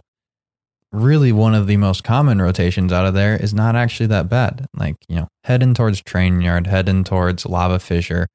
really, 0.91 1.31
one 1.31 1.53
of 1.53 1.67
the 1.67 1.77
most 1.77 2.03
common 2.03 2.41
rotations 2.41 2.93
out 2.93 3.05
of 3.05 3.13
there 3.13 3.35
is 3.35 3.53
not 3.53 3.75
actually 3.75 4.07
that 4.07 4.29
bad. 4.29 4.67
Like 4.73 4.95
you 5.09 5.17
know, 5.17 5.27
heading 5.43 5.73
towards 5.73 6.01
Train 6.01 6.41
Yard, 6.41 6.67
heading 6.67 7.03
towards 7.03 7.45
Lava 7.45 7.79
Fissure. 7.79 8.27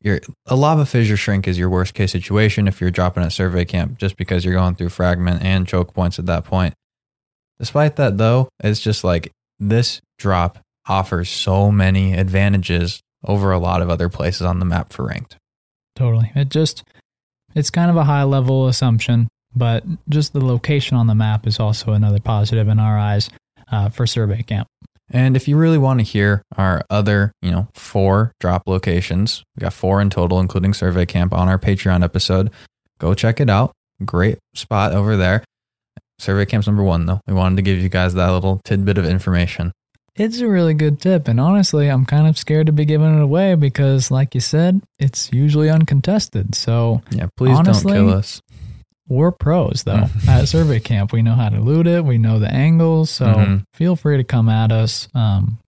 Your 0.00 0.20
a 0.46 0.56
lava 0.56 0.86
fissure 0.86 1.16
shrink 1.16 1.48
is 1.48 1.58
your 1.58 1.70
worst 1.70 1.94
case 1.94 2.12
situation 2.12 2.68
if 2.68 2.80
you're 2.80 2.90
dropping 2.90 3.22
at 3.22 3.32
survey 3.32 3.64
camp, 3.64 3.98
just 3.98 4.16
because 4.16 4.44
you're 4.44 4.54
going 4.54 4.74
through 4.74 4.90
fragment 4.90 5.42
and 5.42 5.66
choke 5.66 5.94
points 5.94 6.18
at 6.18 6.26
that 6.26 6.44
point. 6.44 6.74
Despite 7.58 7.96
that, 7.96 8.18
though, 8.18 8.48
it's 8.62 8.80
just 8.80 9.04
like 9.04 9.32
this 9.58 10.00
drop 10.18 10.58
offers 10.86 11.28
so 11.28 11.70
many 11.72 12.14
advantages 12.14 13.00
over 13.24 13.50
a 13.50 13.58
lot 13.58 13.82
of 13.82 13.90
other 13.90 14.08
places 14.08 14.42
on 14.42 14.58
the 14.58 14.64
map 14.64 14.92
for 14.92 15.06
ranked. 15.06 15.36
Totally. 15.96 16.30
It 16.34 16.50
just, 16.50 16.84
it's 17.54 17.70
kind 17.70 17.90
of 17.90 17.96
a 17.96 18.04
high 18.04 18.24
level 18.24 18.68
assumption, 18.68 19.28
but 19.54 19.84
just 20.08 20.32
the 20.32 20.44
location 20.44 20.96
on 20.96 21.06
the 21.06 21.14
map 21.14 21.46
is 21.46 21.58
also 21.58 21.92
another 21.92 22.20
positive 22.20 22.68
in 22.68 22.78
our 22.78 22.98
eyes 22.98 23.30
uh, 23.72 23.88
for 23.88 24.06
Survey 24.06 24.42
Camp. 24.42 24.68
And 25.10 25.36
if 25.36 25.46
you 25.46 25.56
really 25.56 25.78
want 25.78 26.00
to 26.00 26.04
hear 26.04 26.42
our 26.56 26.82
other, 26.90 27.32
you 27.40 27.50
know, 27.50 27.68
four 27.74 28.32
drop 28.40 28.64
locations, 28.66 29.44
we 29.56 29.60
got 29.60 29.72
four 29.72 30.00
in 30.00 30.10
total, 30.10 30.40
including 30.40 30.74
Survey 30.74 31.06
Camp 31.06 31.32
on 31.32 31.48
our 31.48 31.58
Patreon 31.58 32.02
episode. 32.02 32.50
Go 32.98 33.14
check 33.14 33.40
it 33.40 33.48
out. 33.48 33.72
Great 34.04 34.38
spot 34.54 34.92
over 34.92 35.16
there. 35.16 35.44
Survey 36.18 36.46
Camp's 36.46 36.66
number 36.66 36.82
one, 36.82 37.06
though. 37.06 37.20
We 37.26 37.34
wanted 37.34 37.56
to 37.56 37.62
give 37.62 37.78
you 37.78 37.88
guys 37.88 38.14
that 38.14 38.30
little 38.30 38.60
tidbit 38.64 38.98
of 38.98 39.04
information. 39.04 39.72
It's 40.16 40.40
a 40.40 40.48
really 40.48 40.72
good 40.72 40.98
tip. 40.98 41.28
And 41.28 41.38
honestly, 41.38 41.88
I'm 41.88 42.06
kind 42.06 42.26
of 42.26 42.38
scared 42.38 42.66
to 42.66 42.72
be 42.72 42.86
giving 42.86 43.18
it 43.18 43.22
away 43.22 43.54
because, 43.54 44.10
like 44.10 44.34
you 44.34 44.40
said, 44.40 44.80
it's 44.98 45.30
usually 45.30 45.68
uncontested. 45.68 46.54
So 46.54 47.02
Yeah, 47.10 47.26
please 47.36 47.56
Honestly, 47.56 47.92
don't 47.92 48.08
kill 48.08 48.16
us. 48.16 48.40
We're 49.08 49.30
pros, 49.30 49.84
though. 49.84 50.06
at 50.28 50.46
Survey 50.48 50.80
Camp, 50.80 51.12
we 51.12 51.22
know 51.22 51.34
how 51.34 51.48
to 51.48 51.60
loot 51.60 51.86
it, 51.86 52.04
we 52.04 52.18
know 52.18 52.38
the 52.38 52.52
angles. 52.52 53.10
So 53.10 53.26
Mhm. 53.26 53.62
feel 53.74 53.96
free 53.96 54.16
to 54.16 54.24
come 54.24 54.48
at 54.48 54.72
us. 54.72 55.08
Um, 55.14 55.58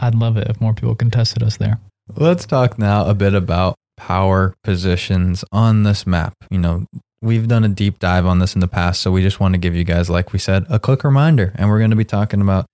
I'd 0.00 0.14
love 0.14 0.36
it 0.36 0.48
if 0.48 0.60
more 0.60 0.74
people 0.74 0.94
contested 0.94 1.42
us 1.42 1.56
there. 1.56 1.78
Let's 2.16 2.44
talk 2.46 2.78
now 2.78 3.06
a 3.06 3.14
bit 3.14 3.32
about 3.34 3.76
power 3.96 4.54
positions 4.64 5.44
on 5.52 5.84
this 5.84 6.06
map. 6.06 6.34
You 6.50 6.58
know, 6.58 6.84
we've 7.22 7.48
done 7.48 7.64
a 7.64 7.68
deep 7.68 7.98
dive 8.00 8.26
on 8.26 8.38
this 8.40 8.54
in 8.54 8.60
the 8.60 8.68
past, 8.68 9.00
so 9.00 9.10
we 9.10 9.22
just 9.22 9.40
want 9.40 9.54
to 9.54 9.58
give 9.58 9.74
you 9.74 9.84
guys, 9.84 10.10
like 10.10 10.32
we 10.32 10.38
said, 10.38 10.66
a 10.68 10.78
quick 10.78 11.04
reminder. 11.04 11.52
And 11.54 11.70
we're 11.70 11.78
going 11.78 11.90
to 11.90 11.96
be 11.96 12.04
talking 12.04 12.40
about 12.40 12.66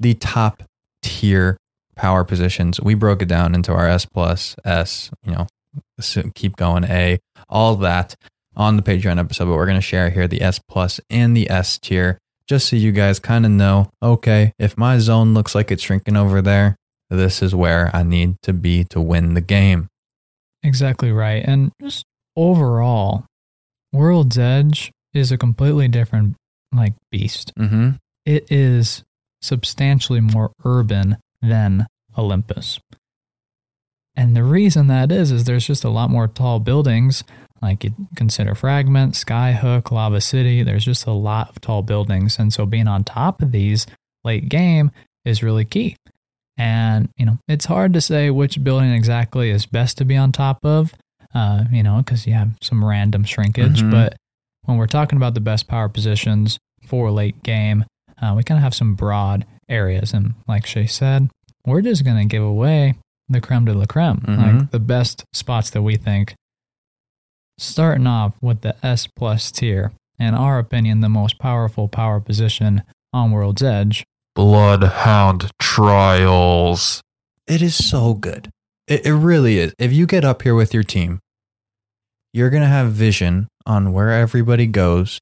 the 0.00 0.14
top 0.14 0.62
tier 1.02 1.56
power 1.94 2.24
positions. 2.24 2.80
We 2.80 2.94
broke 2.94 3.22
it 3.22 3.28
down 3.28 3.54
into 3.54 3.72
our 3.72 3.86
S 3.86 4.04
plus 4.06 4.56
S, 4.64 5.10
you 5.24 5.32
know, 5.32 5.46
keep 6.34 6.56
going 6.56 6.84
A, 6.84 7.18
all 7.48 7.76
that 7.76 8.16
on 8.56 8.76
the 8.76 8.82
Patreon 8.82 9.18
episode, 9.18 9.46
but 9.46 9.54
we're 9.54 9.66
going 9.66 9.78
to 9.78 9.82
share 9.82 10.10
here 10.10 10.28
the 10.28 10.42
S 10.42 10.60
plus 10.68 11.00
and 11.10 11.36
the 11.36 11.48
S 11.50 11.78
tier 11.78 12.18
just 12.46 12.68
so 12.68 12.76
you 12.76 12.92
guys 12.92 13.18
kind 13.18 13.46
of 13.46 13.52
know 13.52 13.90
okay, 14.02 14.52
if 14.58 14.76
my 14.76 14.98
zone 14.98 15.34
looks 15.34 15.54
like 15.54 15.70
it's 15.70 15.82
shrinking 15.82 16.16
over 16.16 16.42
there, 16.42 16.76
this 17.10 17.42
is 17.42 17.54
where 17.54 17.90
I 17.94 18.02
need 18.02 18.36
to 18.42 18.52
be 18.52 18.84
to 18.84 19.00
win 19.00 19.34
the 19.34 19.40
game. 19.40 19.88
Exactly 20.62 21.12
right. 21.12 21.42
And 21.44 21.72
just 21.80 22.04
overall, 22.36 23.26
World's 23.92 24.38
Edge 24.38 24.90
is 25.12 25.30
a 25.32 25.38
completely 25.38 25.88
different 25.88 26.36
like 26.72 26.94
beast. 27.10 27.52
Mm-hmm. 27.58 27.90
It 28.26 28.50
is 28.50 29.04
substantially 29.42 30.20
more 30.20 30.52
urban 30.64 31.18
than 31.42 31.86
Olympus. 32.16 32.80
And 34.16 34.36
the 34.36 34.44
reason 34.44 34.86
that 34.88 35.10
is 35.10 35.32
is 35.32 35.44
there's 35.44 35.66
just 35.66 35.84
a 35.84 35.90
lot 35.90 36.08
more 36.08 36.28
tall 36.28 36.60
buildings 36.60 37.24
like 37.62 37.84
you 37.84 37.94
consider 38.16 38.54
Fragment, 38.54 39.14
Skyhook, 39.14 39.90
Lava 39.90 40.20
City. 40.20 40.62
There's 40.62 40.84
just 40.84 41.06
a 41.06 41.12
lot 41.12 41.48
of 41.50 41.60
tall 41.60 41.82
buildings 41.82 42.38
and 42.38 42.52
so 42.52 42.66
being 42.66 42.88
on 42.88 43.04
top 43.04 43.40
of 43.42 43.52
these 43.52 43.86
late 44.24 44.48
game 44.48 44.90
is 45.24 45.42
really 45.42 45.64
key. 45.64 45.96
And, 46.56 47.08
you 47.16 47.26
know, 47.26 47.38
it's 47.48 47.64
hard 47.64 47.94
to 47.94 48.00
say 48.00 48.30
which 48.30 48.62
building 48.62 48.92
exactly 48.92 49.50
is 49.50 49.66
best 49.66 49.98
to 49.98 50.04
be 50.04 50.16
on 50.16 50.30
top 50.32 50.58
of, 50.64 50.92
uh, 51.34 51.64
you 51.72 51.82
know, 51.82 51.98
because 51.98 52.26
you 52.26 52.34
have 52.34 52.50
some 52.60 52.84
random 52.84 53.24
shrinkage. 53.24 53.82
Mhm. 53.82 53.90
But 53.90 54.16
when 54.64 54.76
we're 54.78 54.86
talking 54.86 55.16
about 55.16 55.34
the 55.34 55.40
best 55.40 55.66
power 55.66 55.88
positions 55.88 56.58
for 56.86 57.10
late 57.10 57.42
game, 57.42 57.84
uh, 58.22 58.34
we 58.36 58.44
kind 58.44 58.58
of 58.58 58.62
have 58.62 58.74
some 58.74 58.94
broad 58.94 59.44
areas. 59.68 60.12
And 60.12 60.34
like 60.46 60.64
Shay 60.66 60.86
said, 60.86 61.28
we're 61.66 61.82
just 61.82 62.04
going 62.04 62.16
to 62.18 62.24
give 62.30 62.42
away 62.42 62.94
the 63.28 63.40
creme 63.40 63.64
de 63.64 63.74
la 63.74 63.86
creme, 63.86 64.18
Mhm. 64.18 64.38
like 64.60 64.70
the 64.70 64.78
best 64.78 65.24
spots 65.32 65.70
that 65.70 65.82
we 65.82 65.96
think. 65.96 66.34
Starting 67.56 68.06
off 68.08 68.34
with 68.40 68.62
the 68.62 68.74
S 68.84 69.06
plus 69.06 69.52
tier, 69.52 69.92
in 70.18 70.34
our 70.34 70.58
opinion, 70.58 71.00
the 71.00 71.08
most 71.08 71.38
powerful 71.38 71.86
power 71.86 72.18
position 72.18 72.82
on 73.12 73.30
World's 73.30 73.62
Edge 73.62 74.04
Bloodhound 74.34 75.52
Trials. 75.60 77.00
It 77.46 77.62
is 77.62 77.76
so 77.76 78.14
good. 78.14 78.50
It, 78.88 79.06
it 79.06 79.14
really 79.14 79.58
is. 79.58 79.72
If 79.78 79.92
you 79.92 80.04
get 80.04 80.24
up 80.24 80.42
here 80.42 80.56
with 80.56 80.74
your 80.74 80.82
team, 80.82 81.20
you're 82.32 82.50
going 82.50 82.64
to 82.64 82.68
have 82.68 82.90
vision 82.90 83.46
on 83.66 83.92
where 83.92 84.10
everybody 84.10 84.66
goes. 84.66 85.20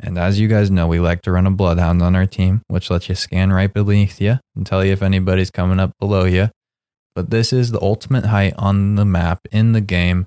And 0.00 0.16
as 0.16 0.40
you 0.40 0.48
guys 0.48 0.70
know, 0.70 0.86
we 0.86 1.00
like 1.00 1.20
to 1.22 1.32
run 1.32 1.46
a 1.46 1.50
bloodhound 1.50 2.00
on 2.00 2.16
our 2.16 2.24
team, 2.24 2.62
which 2.68 2.90
lets 2.90 3.10
you 3.10 3.14
scan 3.14 3.52
right 3.52 3.72
beneath 3.72 4.22
you 4.22 4.38
and 4.56 4.64
tell 4.64 4.82
you 4.82 4.92
if 4.92 5.02
anybody's 5.02 5.50
coming 5.50 5.80
up 5.80 5.90
below 6.00 6.24
you. 6.24 6.48
But 7.14 7.28
this 7.28 7.52
is 7.52 7.72
the 7.72 7.82
ultimate 7.82 8.24
height 8.24 8.54
on 8.56 8.94
the 8.94 9.04
map 9.04 9.40
in 9.52 9.72
the 9.72 9.82
game. 9.82 10.24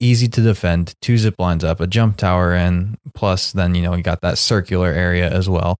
Easy 0.00 0.28
to 0.28 0.40
defend, 0.40 0.94
two 1.02 1.18
zip 1.18 1.34
lines 1.38 1.64
up, 1.64 1.80
a 1.80 1.86
jump 1.86 2.16
tower 2.16 2.54
in, 2.54 2.96
plus 3.14 3.52
then, 3.52 3.74
you 3.74 3.82
know, 3.82 3.94
you 3.94 4.02
got 4.02 4.20
that 4.20 4.38
circular 4.38 4.88
area 4.88 5.28
as 5.30 5.48
well. 5.48 5.76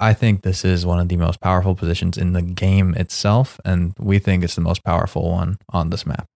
I 0.00 0.14
think 0.14 0.42
this 0.42 0.64
is 0.64 0.86
one 0.86 1.00
of 1.00 1.08
the 1.08 1.16
most 1.16 1.40
powerful 1.40 1.74
positions 1.74 2.16
in 2.18 2.32
the 2.32 2.42
game 2.42 2.94
itself, 2.94 3.58
and 3.64 3.94
we 3.98 4.18
think 4.18 4.44
it's 4.44 4.54
the 4.54 4.60
most 4.60 4.84
powerful 4.84 5.30
one 5.30 5.58
on 5.70 5.90
this 5.90 6.06
map. 6.06 6.26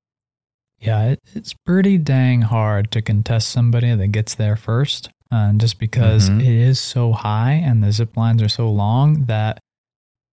Yeah, 0.80 1.14
it's 1.34 1.54
pretty 1.64 1.96
dang 1.98 2.42
hard 2.42 2.90
to 2.90 3.02
contest 3.02 3.50
somebody 3.50 3.94
that 3.94 4.08
gets 4.08 4.34
there 4.34 4.56
first. 4.56 5.10
Uh, 5.30 5.52
just 5.54 5.78
because 5.78 6.28
Mhm. 6.28 6.40
it 6.40 6.46
is 6.46 6.78
so 6.78 7.12
high 7.12 7.52
and 7.52 7.82
the 7.82 7.90
zip 7.90 8.16
lines 8.18 8.42
are 8.42 8.50
so 8.50 8.70
long 8.70 9.24
that 9.26 9.58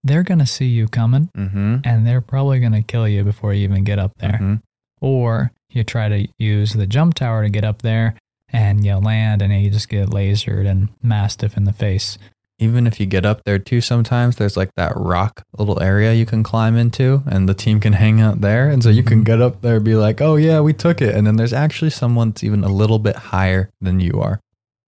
they're 0.04 0.24
going 0.24 0.40
to 0.40 0.46
see 0.46 0.66
you 0.68 0.88
coming 0.90 1.30
Mm-hmm. 1.38 1.78
and 1.86 2.06
they're 2.06 2.20
probably 2.20 2.60
going 2.60 2.74
to 2.74 2.82
kill 2.82 3.08
you 3.08 3.24
before 3.24 3.54
you 3.54 3.64
even 3.64 3.86
get 3.86 3.98
up 4.00 4.12
there. 4.18 4.40
Mhm. 4.42 4.62
Or 5.00 5.52
you 5.70 5.84
try 5.84 6.10
to 6.10 6.28
use 6.38 6.74
the 6.74 6.88
jump 6.88 7.14
tower 7.16 7.44
to 7.44 7.50
get 7.50 7.64
up 7.64 7.82
there 7.82 8.16
and 8.52 8.84
you 8.86 8.96
land 8.96 9.42
and 9.42 9.54
you 9.62 9.70
just 9.70 9.90
get 9.90 10.10
lasered 10.10 10.68
and 10.68 10.90
mastiff 11.04 11.56
in 11.56 11.66
the 11.66 11.74
face. 11.74 12.18
Even 12.62 12.86
if 12.88 13.00
you 13.00 13.06
get 13.06 13.26
up 13.26 13.44
there 13.46 13.60
too, 13.60 13.80
sometimes 13.80 14.36
there's 14.36 14.58
like 14.58 14.72
that 14.76 14.92
rock 14.98 15.44
little 15.58 15.82
area 15.82 16.14
you 16.14 16.26
can 16.26 16.44
climb 16.44 16.76
into, 16.76 17.24
and 17.26 17.48
the 17.48 17.54
team 17.54 17.80
can 17.80 17.94
hang 18.04 18.20
out 18.20 18.42
there. 18.42 18.70
And 18.70 18.84
so 18.84 18.90
you 18.90 19.04
can 19.04 19.22
Mhm. 19.22 19.26
get 19.26 19.42
up 19.42 19.62
there 19.62 19.78
and 19.78 19.86
be 19.86 19.96
like, 19.96 20.20
oh, 20.20 20.36
yeah, 20.36 20.60
we 20.60 20.74
took 20.74 21.02
it. 21.02 21.16
And 21.16 21.26
then 21.26 21.38
there's 21.38 21.54
actually 21.54 21.92
someone 21.92 22.32
that's 22.32 22.44
even 22.44 22.64
a 22.66 22.68
little 22.70 23.00
bit 23.00 23.16
higher 23.16 23.70
than 23.80 24.00
you 24.02 24.20
are. 24.20 24.42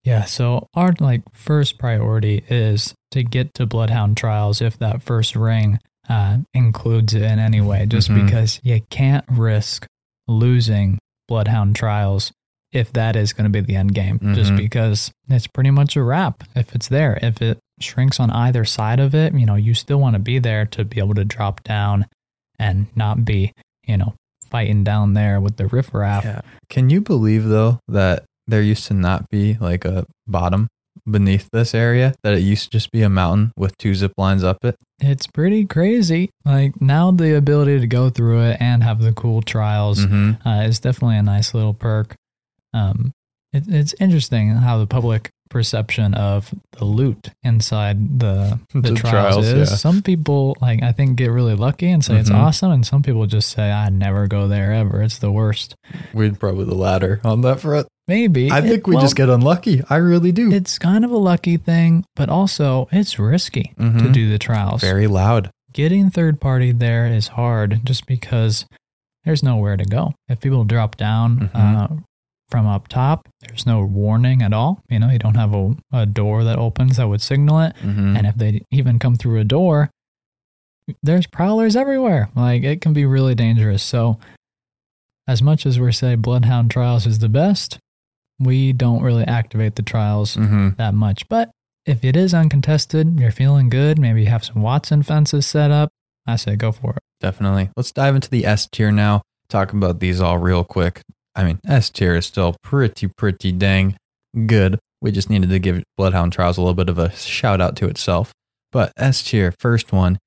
Yeah, 0.03 0.25
so 0.25 0.67
our 0.73 0.93
like 0.99 1.21
first 1.31 1.77
priority 1.77 2.43
is 2.49 2.93
to 3.11 3.23
get 3.23 3.53
to 3.53 3.65
Bloodhound 3.67 4.17
Trials 4.17 4.59
if 4.59 4.77
that 4.79 5.01
first 5.03 5.35
ring 5.35 5.79
uh, 6.09 6.39
includes 6.53 7.13
it 7.13 7.21
in 7.21 7.39
any 7.39 7.61
way, 7.61 7.85
just 7.85 8.09
Mhm. 8.09 8.25
because 8.25 8.59
you 8.63 8.81
can't 8.89 9.23
risk 9.29 9.85
losing 10.31 10.97
Bloodhound 11.27 11.75
Trials 11.75 12.31
if 12.71 12.93
that 12.93 13.15
is 13.17 13.33
going 13.33 13.43
to 13.43 13.49
be 13.49 13.59
the 13.59 13.75
end 13.75 13.93
game, 13.93 14.17
just 14.33 14.51
Mhm. 14.53 14.57
because 14.57 15.11
it's 15.27 15.47
pretty 15.47 15.71
much 15.71 15.95
a 15.97 16.03
wrap 16.03 16.43
if 16.55 16.73
it's 16.73 16.87
there. 16.87 17.19
If 17.21 17.41
it 17.41 17.59
shrinks 17.81 18.17
on 18.19 18.29
either 18.31 18.63
side 18.63 18.99
of 19.01 19.13
it, 19.13 19.33
you 19.33 19.45
know, 19.45 19.55
you 19.55 19.73
still 19.73 19.99
want 19.99 20.13
to 20.13 20.19
be 20.19 20.39
there 20.39 20.65
to 20.67 20.85
be 20.85 20.99
able 20.99 21.15
to 21.15 21.25
drop 21.25 21.63
down 21.63 22.05
and 22.57 22.87
not 22.95 23.25
be, 23.25 23.51
you 23.85 23.97
know, 23.97 24.13
fighting 24.49 24.83
down 24.85 25.13
there 25.15 25.41
with 25.41 25.57
the 25.57 25.67
riffraff. 25.67 26.23
Yeah. 26.23 26.41
Can 26.69 26.89
you 26.89 27.01
believe, 27.01 27.43
though, 27.45 27.79
that 27.89 28.23
there 28.47 28.61
used 28.61 28.87
to 28.87 28.93
not 28.93 29.29
be 29.29 29.55
like 29.59 29.83
a 29.83 30.05
bottom 30.27 30.67
beneath 31.11 31.49
this 31.51 31.73
area, 31.75 32.13
that 32.23 32.33
it 32.33 32.39
used 32.41 32.63
to 32.65 32.69
just 32.69 32.91
be 32.91 33.01
a 33.01 33.09
mountain 33.09 33.51
with 33.57 33.77
two 33.77 33.93
zip 33.95 34.13
lines 34.17 34.43
up 34.43 34.63
it? 34.63 34.75
It's 34.99 35.27
pretty 35.27 35.65
crazy. 35.65 36.29
Like 36.45 36.79
now, 36.81 37.11
the 37.11 37.35
ability 37.35 37.79
to 37.79 37.87
go 37.87 38.09
through 38.09 38.41
it 38.43 38.57
and 38.59 38.83
have 38.83 39.01
the 39.01 39.13
cool 39.13 39.41
trials 39.41 40.05
Mm-hmm. 40.05 40.47
uh, 40.47 40.61
is 40.63 40.79
definitely 40.79 41.17
a 41.17 41.23
nice 41.23 41.53
little 41.53 41.73
perk. 41.73 42.15
Um, 42.73 43.11
it, 43.53 43.63
it's 43.67 43.93
interesting 43.99 44.49
how 44.51 44.77
the 44.77 44.87
public 44.87 45.29
perception 45.49 46.13
of 46.13 46.53
the 46.77 46.85
loot 46.85 47.27
inside 47.43 48.19
the 48.19 48.57
the, 48.73 48.79
The 48.81 48.95
trials, 48.95 49.35
trials, 49.35 49.47
is. 49.47 49.69
yeah. 49.69 49.75
Some 49.75 50.01
people 50.01 50.55
like 50.61 50.81
I 50.81 50.93
think 50.93 51.17
get 51.17 51.27
really 51.31 51.55
lucky 51.55 51.89
and 51.89 52.03
say 52.05 52.15
it's 52.15 52.29
Mhm. 52.29 52.35
awesome, 52.37 52.71
and 52.71 52.85
some 52.85 53.03
people 53.03 53.25
just 53.25 53.49
say 53.49 53.69
I 53.69 53.89
never 53.89 54.27
go 54.27 54.47
there 54.47 54.71
ever. 54.71 55.01
It's 55.01 55.17
the 55.17 55.31
worst. 55.31 55.75
We'd 56.13 56.39
probably 56.39 56.63
the 56.65 56.75
latter 56.75 57.19
on 57.25 57.41
that 57.41 57.59
front. 57.59 57.87
Maybe 58.11 58.51
I 58.51 58.57
It- 58.59 58.63
think 58.63 58.87
we 58.87 58.95
well, 58.95 59.01
just 59.05 59.15
get 59.15 59.29
unlucky. 59.29 59.81
I 59.89 59.95
really 59.95 60.33
do. 60.33 60.51
It's 60.51 60.77
kind 60.77 61.05
of 61.05 61.11
a 61.11 61.17
lucky 61.17 61.55
thing, 61.55 62.03
but 62.17 62.27
also 62.27 62.89
it's 62.91 63.17
risky 63.17 63.71
to 63.77 63.83
Mhm. 63.83 64.11
do 64.11 64.29
the 64.29 64.37
trials. 64.37 64.81
Very 64.81 65.07
loud. 65.07 65.49
getting 65.73 66.09
third 66.09 66.41
party 66.41 66.73
there 66.73 67.05
is 67.07 67.29
hard 67.29 67.79
just 67.85 68.05
because 68.05 68.65
there's 69.23 69.41
nowhere 69.41 69.77
to 69.77 69.85
go. 69.85 70.13
If 70.27 70.41
people 70.41 70.65
drop 70.65 70.97
down 70.97 71.49
Mhm. 71.55 71.77
uh, 71.77 71.87
from 72.49 72.67
up 72.67 72.89
top, 72.89 73.29
there's 73.39 73.65
no 73.65 73.81
warning 73.85 74.41
at 74.41 74.51
all. 74.51 74.81
You 74.89 74.99
know, 74.99 75.09
you 75.09 75.17
don't 75.17 75.37
have 75.37 75.53
a, 75.55 75.73
a 75.93 76.05
door 76.05 76.43
that 76.43 76.57
opens 76.59 76.97
that 76.97 77.07
would 77.07 77.21
signal 77.21 77.61
it. 77.61 77.73
Mm-hmm. 77.81 78.17
And 78.17 78.27
if 78.27 78.35
they 78.35 78.59
even 78.69 78.99
come 78.99 79.15
through 79.15 79.39
a 79.39 79.45
door, 79.45 79.89
there's 81.01 81.25
prowlers 81.27 81.77
everywhere. 81.77 82.27
Like 82.35 82.63
it 82.63 82.81
can 82.81 82.91
be 82.91 83.05
really 83.05 83.33
dangerous. 83.35 83.81
So, 83.81 84.19
as 85.25 85.41
much 85.41 85.65
as 85.65 85.79
we're 85.79 85.93
say 85.93 86.15
Bloodhound 86.15 86.69
Trials 86.69 87.07
is 87.07 87.19
the 87.19 87.29
best, 87.29 87.79
we 88.41 88.73
don't 88.73 89.01
really 89.01 89.23
activate 89.23 89.75
the 89.75 89.81
trials 89.81 90.35
mm-hmm. 90.35 90.69
that 90.77 90.93
much. 90.93 91.27
But 91.29 91.51
if 91.85 92.03
it 92.03 92.15
is 92.15 92.33
uncontested, 92.33 93.19
you're 93.19 93.31
feeling 93.31 93.69
good, 93.69 93.99
maybe 93.99 94.21
you 94.21 94.27
have 94.27 94.45
some 94.45 94.61
Watson 94.61 95.03
fences 95.03 95.45
set 95.45 95.71
up, 95.71 95.89
I 96.27 96.35
say 96.35 96.55
go 96.55 96.71
for 96.71 96.91
it. 96.91 97.03
Definitely. 97.19 97.69
Let's 97.75 97.91
dive 97.91 98.15
into 98.15 98.29
the 98.29 98.45
S 98.45 98.67
tier 98.67 98.91
now. 98.91 99.21
Talk 99.49 99.73
about 99.73 99.99
these 99.99 100.21
all 100.21 100.37
real 100.37 100.63
quick. 100.63 101.01
I 101.35 101.43
mean, 101.43 101.59
S 101.67 101.89
tier 101.89 102.15
is 102.15 102.25
still 102.25 102.55
pretty, 102.63 103.07
pretty 103.07 103.51
dang 103.51 103.95
good. 104.45 104.79
We 105.01 105.11
just 105.11 105.29
needed 105.29 105.49
to 105.49 105.59
give 105.59 105.83
Bloodhound 105.97 106.33
Trials 106.33 106.57
a 106.57 106.61
little 106.61 106.75
bit 106.75 106.89
of 106.89 106.97
a 106.97 107.11
shout 107.11 107.61
out 107.61 107.75
to 107.77 107.87
itself. 107.87 108.31
But 108.71 108.93
S 108.97 109.23
tier, 109.23 109.53
first 109.59 109.91
one, 109.91 110.19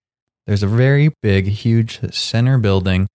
there's 0.47 0.63
a 0.63 0.69
very 0.69 1.11
big, 1.23 1.47
huge 1.47 2.01
center 2.13 2.59
building 2.59 3.07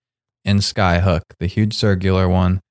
in 0.46 0.58
Skyhook, 0.58 1.22
the 1.40 1.48
huge 1.48 1.74
circular 1.74 2.28
one. 2.28 2.62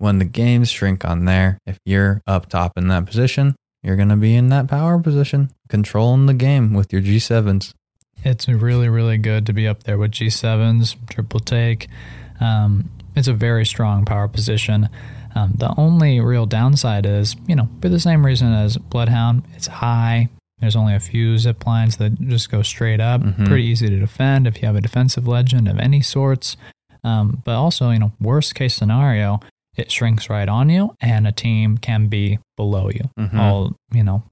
When 0.00 0.18
the 0.18 0.24
games 0.24 0.70
shrink 0.70 1.04
on 1.04 1.26
there, 1.26 1.58
if 1.66 1.78
you're 1.84 2.22
up 2.26 2.48
top 2.48 2.78
in 2.78 2.88
that 2.88 3.04
position, 3.04 3.54
you're 3.82 3.96
going 3.96 4.08
to 4.08 4.16
be 4.16 4.34
in 4.34 4.48
that 4.48 4.66
power 4.66 4.98
position, 4.98 5.50
controlling 5.68 6.24
the 6.24 6.32
game 6.32 6.72
with 6.72 6.90
your 6.90 7.02
G7s. 7.02 7.74
It's 8.24 8.48
really, 8.48 8.88
really 8.88 9.18
good 9.18 9.44
to 9.44 9.52
be 9.52 9.68
up 9.68 9.82
there 9.82 9.98
with 9.98 10.12
G7s, 10.12 10.96
triple 11.10 11.38
take. 11.40 11.88
Um, 12.40 12.88
it's 13.14 13.28
a 13.28 13.34
very 13.34 13.66
strong 13.66 14.06
power 14.06 14.26
position. 14.26 14.88
Um, 15.34 15.52
the 15.58 15.74
only 15.76 16.18
real 16.20 16.46
downside 16.46 17.04
is, 17.04 17.36
you 17.46 17.54
know, 17.54 17.68
for 17.82 17.90
the 17.90 18.00
same 18.00 18.24
reason 18.24 18.54
as 18.54 18.78
Bloodhound, 18.78 19.42
it's 19.54 19.66
high. 19.66 20.30
There's 20.60 20.76
only 20.76 20.94
a 20.94 21.00
few 21.00 21.36
zip 21.36 21.66
lines 21.66 21.98
that 21.98 22.18
just 22.22 22.50
go 22.50 22.62
straight 22.62 23.00
up. 23.00 23.20
Mhm. 23.20 23.46
Pretty 23.46 23.64
easy 23.66 23.90
to 23.90 23.98
defend 23.98 24.46
if 24.46 24.62
you 24.62 24.66
have 24.66 24.76
a 24.76 24.80
defensive 24.80 25.28
legend 25.28 25.68
of 25.68 25.78
any 25.78 26.00
sorts. 26.00 26.56
Um, 27.04 27.42
but 27.44 27.54
also, 27.54 27.90
you 27.90 27.98
know, 27.98 28.12
worst 28.18 28.54
case 28.54 28.74
scenario, 28.74 29.40
it 29.80 29.90
shrinks 29.90 30.28
right 30.30 30.48
on 30.48 30.68
you, 30.68 30.94
and 31.00 31.26
a 31.26 31.32
team 31.32 31.78
can 31.78 32.06
be 32.08 32.38
below 32.56 32.90
you, 32.90 33.08
Mhm. 33.18 33.38
all 33.38 33.72
you 33.92 34.02
know, 34.04 34.22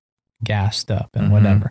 gassed 0.45 0.91
up 0.91 1.09
and 1.15 1.29
Mhm. 1.29 1.31
whatever. 1.31 1.71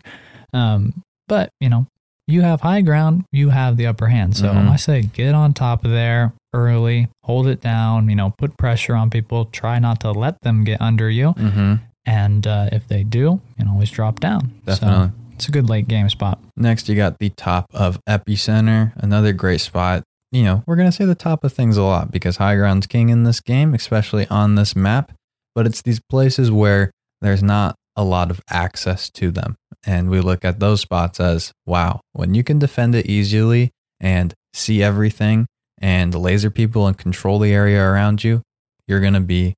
Um, 0.52 1.02
but 1.26 1.50
you 1.60 1.68
know, 1.68 1.86
you 2.26 2.42
have 2.42 2.60
high 2.60 2.80
ground, 2.82 3.24
you 3.32 3.50
have 3.50 3.76
the 3.76 3.86
upper 3.86 4.08
hand. 4.08 4.36
So 4.36 4.52
Mhm. 4.52 4.68
I 4.68 4.76
say 4.76 5.02
get 5.02 5.34
on 5.34 5.54
top 5.54 5.84
of 5.84 5.90
there 5.90 6.32
early, 6.52 7.08
hold 7.24 7.46
it 7.46 7.60
down, 7.60 8.08
you 8.08 8.16
know, 8.16 8.30
put 8.38 8.56
pressure 8.58 8.94
on 8.94 9.10
people, 9.10 9.46
try 9.46 9.78
not 9.78 10.00
to 10.00 10.10
let 10.12 10.40
them 10.42 10.64
get 10.64 10.80
under 10.80 11.08
you. 11.10 11.34
Mm-hmm. 11.34 11.74
And 12.06 12.46
uh, 12.46 12.68
if 12.72 12.88
they 12.88 13.04
do, 13.04 13.18
you 13.18 13.40
can 13.58 13.68
always 13.68 13.90
drop 13.90 14.18
down. 14.20 14.52
Definitely. 14.64 15.08
So 15.08 15.12
it's 15.34 15.48
a 15.48 15.50
good 15.50 15.68
late 15.68 15.88
game 15.88 16.08
spot. 16.08 16.38
Next, 16.56 16.88
you 16.88 16.96
got 16.96 17.18
the 17.18 17.28
top 17.30 17.66
of 17.74 17.98
Epicenter, 18.08 18.92
another 18.96 19.32
great 19.34 19.60
spot. 19.60 20.02
You 20.30 20.44
know, 20.44 20.62
we're 20.66 20.76
going 20.76 20.88
to 20.88 20.92
say 20.96 21.04
the 21.06 21.14
top 21.14 21.42
of 21.44 21.52
things 21.52 21.76
a 21.76 21.82
lot 21.82 22.10
because 22.10 22.36
high 22.36 22.56
ground's 22.56 22.86
king 22.86 23.08
in 23.08 23.24
this 23.24 23.40
game, 23.40 23.72
especially 23.74 24.26
on 24.28 24.56
this 24.56 24.76
map. 24.76 25.12
But 25.54 25.66
it's 25.66 25.82
these 25.82 26.00
places 26.10 26.50
where 26.50 26.90
there's 27.20 27.42
not 27.42 27.74
a 27.96 28.04
lot 28.04 28.30
of 28.30 28.40
access 28.50 29.08
to 29.10 29.30
them. 29.30 29.56
And 29.86 30.10
we 30.10 30.20
look 30.20 30.44
at 30.44 30.60
those 30.60 30.80
spots 30.80 31.18
as 31.18 31.52
wow, 31.66 32.00
when 32.12 32.34
you 32.34 32.44
can 32.44 32.58
defend 32.58 32.94
it 32.94 33.06
easily 33.06 33.70
and 34.00 34.34
see 34.52 34.82
everything 34.82 35.46
and 35.80 36.14
laser 36.14 36.50
people 36.50 36.86
and 36.86 36.96
control 36.98 37.38
the 37.38 37.52
area 37.52 37.82
around 37.82 38.22
you, 38.22 38.42
you're 38.86 39.00
going 39.00 39.14
to 39.14 39.20
be 39.20 39.54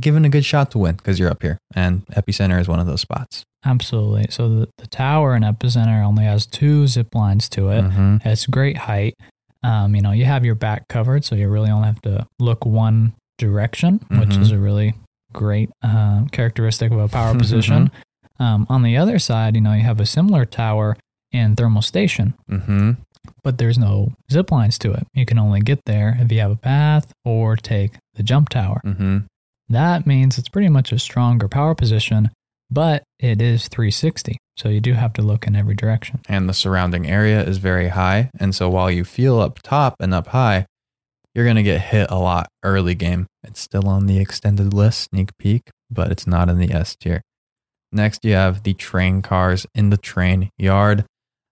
given 0.00 0.24
a 0.24 0.28
good 0.28 0.44
shot 0.44 0.70
to 0.70 0.78
win 0.78 0.94
because 0.96 1.18
you're 1.18 1.30
up 1.30 1.42
here. 1.42 1.58
And 1.74 2.06
Epicenter 2.06 2.60
is 2.60 2.68
one 2.68 2.78
of 2.78 2.86
those 2.86 3.00
spots. 3.00 3.42
Absolutely. 3.64 4.26
So 4.30 4.48
the, 4.48 4.68
the 4.78 4.86
tower 4.86 5.34
in 5.36 5.42
Epicenter 5.42 6.04
only 6.04 6.24
has 6.24 6.46
two 6.46 6.86
zip 6.86 7.14
lines 7.14 7.48
to 7.50 7.68
it. 7.70 7.82
Mhm. 7.84 8.24
It's 8.24 8.46
great 8.46 8.76
height. 8.76 9.14
Um, 9.62 9.94
you 9.94 10.02
know, 10.02 10.12
you 10.12 10.24
have 10.24 10.44
your 10.44 10.54
back 10.54 10.88
covered, 10.88 11.24
so 11.24 11.34
you 11.34 11.48
really 11.48 11.70
only 11.70 11.86
have 11.86 12.02
to 12.02 12.26
look 12.38 12.64
one 12.66 13.12
direction, 13.38 14.00
which 14.10 14.30
Mhm. 14.30 14.40
is 14.40 14.50
a 14.50 14.58
really 14.58 14.94
great 15.32 15.70
uh, 15.82 16.24
characteristic 16.32 16.90
of 16.92 16.98
a 16.98 17.08
power 17.08 17.34
position. 17.38 17.90
Um, 18.38 18.66
on 18.68 18.82
the 18.82 18.96
other 18.96 19.18
side, 19.18 19.54
you 19.54 19.60
know, 19.60 19.72
you 19.72 19.82
have 19.82 20.00
a 20.00 20.06
similar 20.06 20.44
tower 20.44 20.96
in 21.30 21.54
Thermal 21.56 21.82
Station, 21.82 22.34
Mhm. 22.50 22.96
but 23.44 23.58
there's 23.58 23.78
no 23.78 24.12
zip 24.30 24.50
lines 24.50 24.78
to 24.78 24.92
it. 24.92 25.06
You 25.14 25.24
can 25.24 25.38
only 25.38 25.60
get 25.60 25.80
there 25.86 26.16
if 26.20 26.30
you 26.32 26.40
have 26.40 26.50
a 26.50 26.56
path 26.56 27.12
or 27.24 27.56
take 27.56 27.92
the 28.14 28.22
jump 28.22 28.48
tower. 28.48 28.80
Mhm. 28.84 29.24
That 29.68 30.06
means 30.06 30.38
it's 30.38 30.48
pretty 30.50 30.68
much 30.68 30.92
a 30.92 30.98
stronger 30.98 31.48
power 31.48 31.74
position 31.74 32.30
but 32.74 33.02
it 33.18 33.42
is 33.42 33.68
360. 33.68 34.38
So 34.56 34.68
you 34.68 34.80
do 34.80 34.92
have 34.94 35.12
to 35.14 35.22
look 35.22 35.46
in 35.46 35.56
every 35.56 35.74
direction. 35.74 36.20
And 36.28 36.48
the 36.48 36.54
surrounding 36.54 37.08
area 37.08 37.42
is 37.42 37.58
very 37.58 37.88
high. 37.88 38.30
And 38.38 38.54
so 38.54 38.68
while 38.68 38.90
you 38.90 39.04
feel 39.04 39.40
up 39.40 39.60
top 39.62 39.96
and 39.98 40.12
up 40.12 40.28
high, 40.28 40.66
you're 41.34 41.44
going 41.46 41.56
to 41.56 41.62
get 41.62 41.80
hit 41.80 42.10
a 42.10 42.18
lot 42.18 42.48
early 42.62 42.94
game. 42.94 43.26
It's 43.42 43.60
still 43.60 43.88
on 43.88 44.06
the 44.06 44.18
extended 44.18 44.74
list, 44.74 45.08
sneak 45.10 45.36
peek, 45.38 45.70
but 45.90 46.12
it's 46.12 46.26
not 46.26 46.48
in 46.48 46.58
the 46.58 46.70
S 46.70 46.94
tier. 46.96 47.22
Next, 47.90 48.24
you 48.24 48.34
have 48.34 48.62
the 48.62 48.74
train 48.74 49.22
cars 49.22 49.66
in 49.74 49.90
the 49.90 49.96
train 49.96 50.50
yard. 50.58 51.04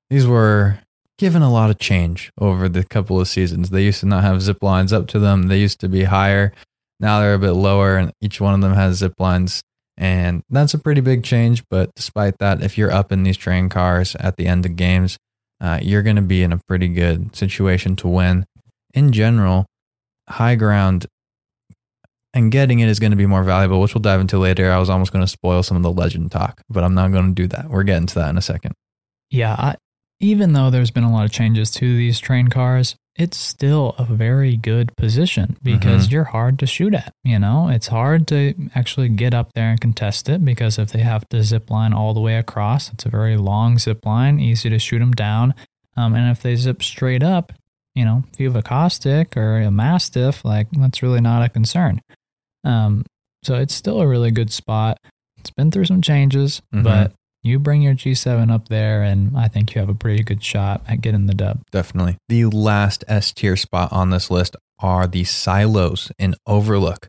These 0.08 0.26
were 0.26 0.80
given 1.18 1.42
a 1.42 1.52
lot 1.52 1.70
of 1.70 1.78
change 1.78 2.30
over 2.38 2.68
the 2.68 2.84
couple 2.84 3.20
of 3.20 3.28
seasons. 3.28 3.70
They 3.70 3.84
used 3.84 4.00
to 4.00 4.06
not 4.06 4.24
have 4.24 4.42
zip 4.42 4.62
lines 4.62 4.92
up 4.92 5.06
to 5.08 5.18
them, 5.18 5.48
they 5.48 5.58
used 5.58 5.80
to 5.80 5.88
be 5.88 6.04
higher. 6.04 6.52
Now 6.98 7.20
they're 7.20 7.34
a 7.34 7.38
bit 7.38 7.52
lower, 7.52 7.96
and 7.96 8.12
each 8.20 8.40
one 8.40 8.54
of 8.54 8.60
them 8.60 8.74
has 8.74 8.96
zip 8.98 9.14
lines. 9.18 9.62
And 10.00 10.42
that's 10.48 10.72
a 10.72 10.78
pretty 10.78 11.02
big 11.02 11.22
change. 11.22 11.62
But 11.68 11.94
despite 11.94 12.38
that, 12.38 12.62
if 12.62 12.78
you're 12.78 12.90
up 12.90 13.12
in 13.12 13.22
these 13.22 13.36
train 13.36 13.68
cars 13.68 14.16
at 14.16 14.38
the 14.38 14.46
end 14.46 14.64
of 14.64 14.74
games, 14.74 15.18
uh, 15.60 15.78
you're 15.82 16.02
going 16.02 16.16
to 16.16 16.22
be 16.22 16.42
in 16.42 16.52
a 16.52 16.60
pretty 16.66 16.88
good 16.88 17.36
situation 17.36 17.96
to 17.96 18.08
win. 18.08 18.46
In 18.94 19.12
general, 19.12 19.66
high 20.26 20.54
ground 20.54 21.06
and 22.32 22.50
getting 22.50 22.80
it 22.80 22.88
is 22.88 22.98
going 22.98 23.10
to 23.10 23.16
be 23.16 23.26
more 23.26 23.44
valuable, 23.44 23.80
which 23.80 23.94
we'll 23.94 24.00
dive 24.00 24.20
into 24.20 24.38
later. 24.38 24.72
I 24.72 24.78
was 24.78 24.88
almost 24.88 25.12
going 25.12 25.24
to 25.24 25.30
spoil 25.30 25.62
some 25.62 25.76
of 25.76 25.82
the 25.82 25.92
legend 25.92 26.32
talk, 26.32 26.62
but 26.70 26.82
I'm 26.82 26.94
not 26.94 27.12
going 27.12 27.34
to 27.34 27.42
do 27.42 27.46
that. 27.48 27.68
We're 27.68 27.82
getting 27.82 28.06
to 28.06 28.14
that 28.16 28.30
in 28.30 28.38
a 28.38 28.42
second. 28.42 28.72
Yeah, 29.30 29.54
I, 29.54 29.76
even 30.20 30.54
though 30.54 30.70
there's 30.70 30.90
been 30.90 31.04
a 31.04 31.12
lot 31.12 31.24
of 31.24 31.32
changes 31.32 31.70
to 31.72 31.96
these 31.96 32.20
train 32.20 32.48
cars, 32.48 32.96
it's 33.20 33.36
still 33.36 33.94
a 33.98 34.04
very 34.04 34.56
good 34.56 34.96
position 34.96 35.56
because 35.62 36.08
Mhm. 36.08 36.10
you're 36.12 36.24
hard 36.24 36.58
to 36.60 36.66
shoot 36.66 36.94
at. 36.94 37.12
You 37.22 37.38
know, 37.38 37.68
it's 37.68 37.88
hard 37.88 38.26
to 38.28 38.54
actually 38.74 39.10
get 39.10 39.34
up 39.34 39.52
there 39.54 39.68
and 39.70 39.80
contest 39.80 40.28
it 40.30 40.42
because 40.42 40.78
if 40.78 40.90
they 40.92 41.00
have 41.00 41.28
to 41.28 41.42
zip 41.42 41.70
line 41.70 41.92
all 41.92 42.14
the 42.14 42.20
way 42.20 42.36
across, 42.36 42.90
it's 42.92 43.04
a 43.04 43.10
very 43.10 43.36
long 43.36 43.78
zip 43.78 44.06
line, 44.06 44.40
easy 44.40 44.70
to 44.70 44.78
shoot 44.78 45.00
them 45.00 45.12
down. 45.12 45.54
Um, 45.98 46.14
and 46.14 46.30
if 46.30 46.40
they 46.40 46.56
zip 46.56 46.82
straight 46.82 47.22
up, 47.22 47.52
you 47.94 48.06
know, 48.06 48.24
if 48.32 48.40
you 48.40 48.46
have 48.46 48.56
a 48.56 48.62
caustic 48.62 49.36
or 49.36 49.60
a 49.60 49.70
mastiff, 49.70 50.42
like 50.42 50.68
that's 50.72 51.02
really 51.02 51.20
not 51.20 51.42
a 51.42 51.50
concern. 51.50 52.00
Um, 52.64 53.04
so 53.42 53.56
it's 53.56 53.74
still 53.74 54.00
a 54.00 54.08
really 54.08 54.30
good 54.30 54.50
spot. 54.50 54.96
It's 55.38 55.50
been 55.50 55.70
through 55.70 55.86
some 55.86 56.00
changes, 56.00 56.62
Mhm. 56.74 56.84
but 56.84 57.12
you 57.42 57.58
bring 57.58 57.82
your 57.82 57.94
G7 57.94 58.50
up 58.50 58.68
there, 58.68 59.02
and 59.02 59.36
I 59.36 59.48
think 59.48 59.74
you 59.74 59.80
have 59.80 59.88
a 59.88 59.94
pretty 59.94 60.22
good 60.22 60.42
shot 60.44 60.82
at 60.86 61.00
getting 61.00 61.26
the 61.26 61.34
dub. 61.34 61.62
Definitely. 61.70 62.16
The 62.28 62.46
last 62.46 63.04
S 63.08 63.32
tier 63.32 63.56
spot 63.56 63.92
on 63.92 64.10
this 64.10 64.30
list 64.30 64.56
are 64.78 65.06
the 65.06 65.24
silos 65.24 66.12
in 66.18 66.34
Overlook. 66.46 67.08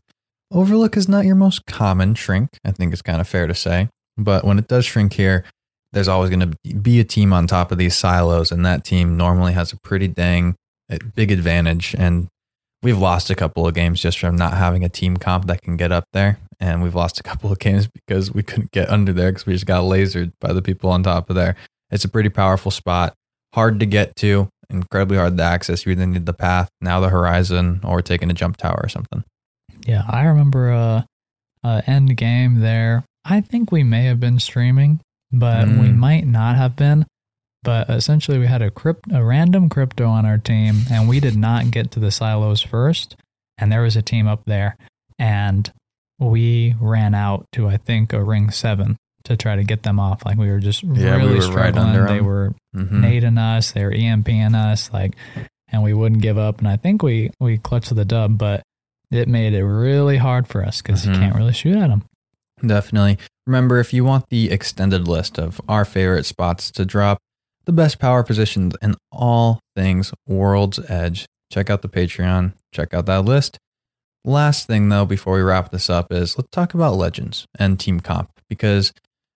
Overlook 0.50 0.96
is 0.96 1.08
not 1.08 1.24
your 1.24 1.34
most 1.34 1.66
common 1.66 2.14
shrink. 2.14 2.50
I 2.64 2.72
think 2.72 2.92
it's 2.92 3.02
kind 3.02 3.20
of 3.20 3.28
fair 3.28 3.46
to 3.46 3.54
say. 3.54 3.88
But 4.18 4.44
when 4.44 4.58
it 4.58 4.68
does 4.68 4.84
shrink 4.84 5.14
here, 5.14 5.44
there's 5.92 6.08
always 6.08 6.30
going 6.30 6.40
to 6.52 6.74
be 6.74 7.00
a 7.00 7.04
team 7.04 7.32
on 7.32 7.46
top 7.46 7.72
of 7.72 7.78
these 7.78 7.96
silos, 7.96 8.50
and 8.50 8.64
that 8.64 8.84
team 8.84 9.16
normally 9.16 9.52
has 9.52 9.72
a 9.72 9.76
pretty 9.78 10.08
dang 10.08 10.54
uh, 10.90 10.98
big 11.14 11.30
advantage. 11.30 11.94
And 11.98 12.28
we've 12.82 12.98
lost 12.98 13.30
a 13.30 13.34
couple 13.34 13.66
of 13.66 13.74
games 13.74 14.00
just 14.00 14.18
from 14.18 14.36
not 14.36 14.54
having 14.54 14.84
a 14.84 14.88
team 14.88 15.16
comp 15.16 15.46
that 15.46 15.62
can 15.62 15.76
get 15.76 15.92
up 15.92 16.04
there. 16.12 16.38
And 16.62 16.80
we've 16.80 16.94
lost 16.94 17.18
a 17.18 17.24
couple 17.24 17.50
of 17.50 17.58
games 17.58 17.88
because 17.88 18.32
we 18.32 18.44
couldn't 18.44 18.70
get 18.70 18.88
under 18.88 19.12
there 19.12 19.32
because 19.32 19.46
we 19.46 19.52
just 19.52 19.66
got 19.66 19.82
lasered 19.82 20.30
by 20.40 20.52
the 20.52 20.62
people 20.62 20.90
on 20.90 21.02
top 21.02 21.28
of 21.28 21.34
there. 21.34 21.56
It's 21.90 22.04
a 22.04 22.08
pretty 22.08 22.28
powerful 22.28 22.70
spot, 22.70 23.14
hard 23.52 23.80
to 23.80 23.86
get 23.86 24.14
to, 24.16 24.48
incredibly 24.70 25.16
hard 25.18 25.36
to 25.36 25.42
access. 25.42 25.84
You 25.84 25.90
either 25.92 26.06
need 26.06 26.24
the 26.24 26.32
path, 26.32 26.68
now 26.80 27.00
the 27.00 27.08
horizon, 27.08 27.80
or 27.82 28.00
taking 28.00 28.30
a 28.30 28.34
jump 28.34 28.58
tower 28.58 28.80
or 28.80 28.88
something. 28.88 29.24
Yeah, 29.84 30.04
I 30.08 30.22
remember 30.24 30.70
a, 30.70 31.04
a 31.64 31.82
end 31.88 32.16
game 32.16 32.60
there. 32.60 33.04
I 33.24 33.40
think 33.40 33.72
we 33.72 33.82
may 33.82 34.04
have 34.04 34.20
been 34.20 34.38
streaming, 34.38 35.00
but 35.32 35.66
we 35.66 35.88
Mm. 35.88 35.96
might 35.96 36.26
not 36.26 36.54
have 36.54 36.76
been. 36.76 37.06
But 37.64 37.90
essentially, 37.90 38.38
we 38.38 38.46
had 38.46 38.62
a 38.62 38.70
crypt, 38.70 39.10
a 39.12 39.22
random 39.24 39.68
crypto 39.68 40.06
on 40.08 40.24
our 40.26 40.38
team, 40.38 40.82
and 40.90 41.08
we 41.08 41.18
did 41.18 41.36
not 41.36 41.70
get 41.72 41.90
to 41.92 42.00
the 42.00 42.10
silos 42.12 42.60
first. 42.62 43.16
And 43.58 43.70
there 43.72 43.82
was 43.82 43.96
a 43.96 44.02
team 44.02 44.26
up 44.28 44.44
there, 44.46 44.76
and 45.18 45.70
we 46.22 46.74
ran 46.80 47.14
out 47.14 47.46
to 47.52 47.68
I 47.68 47.76
think 47.76 48.12
a 48.12 48.22
ring 48.22 48.50
seven 48.50 48.96
to 49.24 49.36
try 49.36 49.56
to 49.56 49.64
get 49.64 49.82
them 49.82 50.00
off. 50.00 50.24
Like 50.24 50.36
we 50.38 50.48
were 50.48 50.58
just 50.60 50.82
Yeah, 50.82 51.16
we 51.16 51.22
really 51.22 51.26
were 51.26 51.34
right 51.34 51.42
struggling. 51.72 51.84
under 51.86 52.06
they 52.06 52.20
were 52.20 52.54
Mhm. 52.74 52.90
nading 53.02 53.38
us, 53.38 53.72
they 53.72 53.84
were 53.84 53.92
EMPing 53.92 54.54
us, 54.56 54.92
like, 54.92 55.14
and 55.68 55.82
we 55.82 55.94
wouldn't 55.94 56.22
give 56.22 56.38
up. 56.38 56.58
And 56.58 56.66
I 56.68 56.76
think 56.76 57.02
we 57.02 57.30
we 57.40 57.58
clutched 57.58 57.94
the 57.94 58.04
dub, 58.04 58.36
but 58.38 58.62
it 59.10 59.28
made 59.28 59.52
it 59.54 59.64
really 59.64 60.16
hard 60.16 60.46
for 60.48 60.64
us 60.64 60.80
because 60.82 61.04
Mhm. 61.06 61.14
you 61.14 61.20
can't 61.20 61.36
really 61.36 61.52
shoot 61.52 61.76
at 61.76 61.88
them. 61.88 62.02
Definitely. 62.66 63.18
Remember, 63.46 63.78
if 63.80 63.92
you 63.92 64.04
want 64.04 64.24
the 64.30 64.50
extended 64.50 65.06
list 65.08 65.38
of 65.38 65.60
our 65.68 65.84
favorite 65.84 66.24
spots 66.24 66.70
to 66.72 66.84
drop, 66.84 67.18
the 67.64 67.72
best 67.72 67.98
power 67.98 68.22
positions 68.22 68.74
in 68.82 68.94
all 69.10 69.60
things 69.76 70.12
World's 70.26 70.78
Edge, 70.88 71.26
check 71.52 71.70
out 71.70 71.82
the 71.82 71.88
Patreon, 71.88 72.52
check 72.72 72.94
out 72.94 73.06
that 73.06 73.24
list. 73.24 73.58
Last 74.24 74.68
thing, 74.68 74.88
though, 74.88 75.04
before 75.04 75.34
we 75.34 75.42
wrap 75.42 75.72
this 75.72 75.90
up, 75.90 76.12
is 76.12 76.38
let's 76.38 76.50
talk 76.50 76.74
about 76.74 76.94
Legends 76.94 77.46
and 77.58 77.78
Team 77.78 77.98
Comp 77.98 78.30
because 78.48 78.92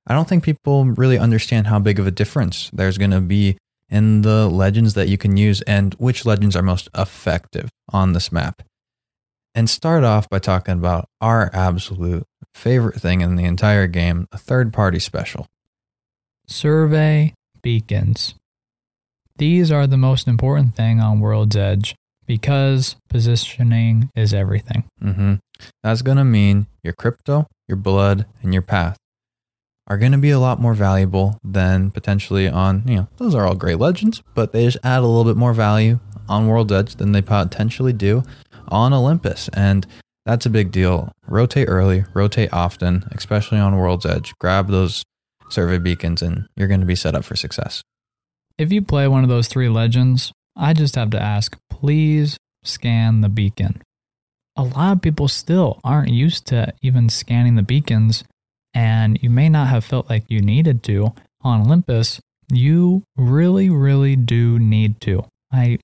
I 0.07 0.14
don't 0.14 0.28
think 0.28 0.45
people 0.45 0.84
really 0.84 1.18
understand 1.18 1.66
how 1.66 1.80
big 1.80 1.99
of 1.99 2.07
a 2.07 2.12
difference 2.12 2.70
there's 2.72 2.99
going 2.99 3.11
to 3.11 3.20
be 3.20 3.59
in 3.89 4.22
the 4.22 4.49
legends 4.49 4.95
that 4.95 5.09
you 5.09 5.18
can 5.18 5.37
use 5.37 5.61
and 5.62 5.95
which 5.95 6.24
legends 6.24 6.55
are 6.55 6.62
most 6.62 6.89
effective 6.97 7.68
on 7.93 8.12
this 8.12 8.30
map. 8.30 8.62
And 9.55 9.68
start 9.68 10.05
off 10.05 10.28
by 10.28 10.39
talking 10.39 10.74
about 10.74 11.09
our 11.20 11.51
absolute 11.53 12.24
favorite 12.55 13.01
thing 13.01 13.22
in 13.22 13.37
the 13.37 13.45
entire 13.45 13.87
game 13.87 14.26
a 14.30 14.39
third 14.39 14.72
party 14.72 15.01
special. 15.01 15.47
Survey 16.47 17.34
beacons. 17.62 18.34
These 19.39 19.72
are 19.72 19.87
the 19.87 19.97
most 19.97 20.28
important 20.28 20.76
thing 20.76 21.01
on 21.01 21.20
World's 21.20 21.57
Edge 21.57 21.97
because 22.27 22.97
positioning 23.09 24.11
is 24.14 24.35
everything. 24.35 24.85
hmm 25.01 25.35
That's 25.83 26.03
going 26.03 26.18
to 26.18 26.24
mean 26.24 26.66
your 26.83 26.93
crypto, 26.93 27.47
your 27.68 27.77
blood, 27.77 28.27
and 28.43 28.53
your 28.53 28.62
path 28.62 28.97
are 29.89 29.99
going 29.99 30.12
to 30.12 30.18
be 30.18 30.31
a 30.31 30.39
lot 30.39 30.61
more 30.61 30.74
valuable 30.74 31.39
than 31.45 31.91
potentially 31.91 32.49
on, 32.49 32.83
you 32.87 32.97
know, 32.97 33.09
those 33.18 33.35
are 33.35 33.47
all 33.47 33.55
great 33.55 33.79
legends, 33.79 34.22
but 34.35 34.53
they 34.53 34.64
just 34.64 34.79
add 34.83 34.99
a 34.99 35.07
little 35.07 35.24
bit 35.24 35.37
more 35.37 35.53
value 35.53 36.01
on 36.29 36.49
World 36.49 36.72
Edge 36.72 36.97
than 36.97 37.12
they 37.12 37.22
potentially 37.22 37.93
do 37.93 38.24
on 38.68 38.93
Olympus. 38.93 39.49
And 39.53 39.87
that's 40.24 40.45
a 40.45 40.51
big 40.51 40.72
deal. 40.72 41.12
Rotate 41.29 41.68
early, 41.68 42.05
rotate 42.14 42.53
often, 42.53 43.09
especially 43.12 43.59
on 43.59 43.77
World's 43.77 44.07
Edge. 44.07 44.35
Grab 44.41 44.68
those 44.68 45.05
survey 45.51 45.79
beacons 45.79 46.20
and 46.20 46.49
you're 46.57 46.66
going 46.66 46.81
to 46.81 46.87
be 46.87 46.97
set 46.97 47.14
up 47.14 47.24
for 47.24 47.37
success. 47.37 47.83
If 48.59 48.72
you 48.72 48.83
play 48.83 49.07
one 49.07 49.22
of 49.22 49.29
those 49.29 49.47
three 49.47 49.68
legends, 49.68 50.33
I 50.57 50.72
just 50.72 50.97
have 50.97 51.11
to 51.11 51.22
ask 51.22 51.57
please 51.81 52.39
scan 52.64 53.20
the 53.20 53.29
beacon. 53.29 53.83
A 54.57 54.62
lot 54.62 54.93
of 54.93 55.03
people 55.03 55.29
still 55.29 55.79
aren't 55.85 56.09
used 56.09 56.47
to 56.47 56.72
even 56.81 57.11
scanning 57.11 57.57
the 57.57 57.62
beacons, 57.62 58.24
and 58.72 59.22
you 59.22 59.29
may 59.29 59.49
not 59.51 59.68
have 59.68 59.85
felt 59.85 60.09
like 60.09 60.24
you 60.29 60.41
needed 60.41 60.83
to 60.85 61.12
on 61.43 61.66
Olympus. 61.66 62.18
You 62.51 63.03
really, 63.16 63.68
really 63.68 64.16
do 64.16 64.59
need 64.59 65.01
to. 65.03 65.27
I, 65.53 65.79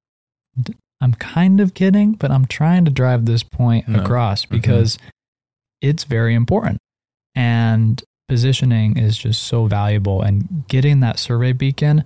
I'm 1.00 1.12
kind 1.14 1.60
of 1.60 1.74
kidding, 1.74 2.12
but 2.12 2.30
I'm 2.30 2.46
trying 2.46 2.86
to 2.86 2.90
drive 2.90 3.26
this 3.26 3.42
point 3.42 3.88
No. 3.88 4.00
across 4.00 4.44
mm-hmm. 4.44 4.56
because 4.56 4.98
it's 5.82 6.04
very 6.04 6.34
important. 6.34 6.78
And 7.34 8.02
positioning 8.28 8.96
is 8.96 9.18
just 9.18 9.42
so 9.42 9.66
valuable. 9.66 10.22
And 10.22 10.66
getting 10.68 11.00
that 11.00 11.18
survey 11.18 11.52
beacon 11.52 12.04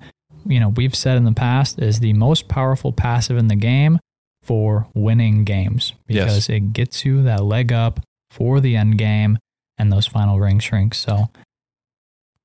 you 0.48 0.60
know, 0.60 0.70
we've 0.70 0.94
said 0.94 1.16
in 1.16 1.24
the 1.24 1.32
past 1.32 1.78
is 1.78 2.00
the 2.00 2.12
most 2.12 2.48
powerful 2.48 2.92
passive 2.92 3.36
in 3.36 3.48
the 3.48 3.56
game 3.56 3.98
for 4.42 4.86
winning 4.94 5.44
games 5.44 5.92
because 6.06 6.48
it 6.48 6.72
gets 6.72 7.04
you 7.04 7.22
that 7.22 7.44
leg 7.44 7.72
up 7.72 8.00
for 8.30 8.60
the 8.60 8.76
end 8.76 8.98
game 8.98 9.38
and 9.78 9.92
those 9.92 10.06
final 10.06 10.38
ring 10.38 10.58
shrinks. 10.58 10.98
So 10.98 11.28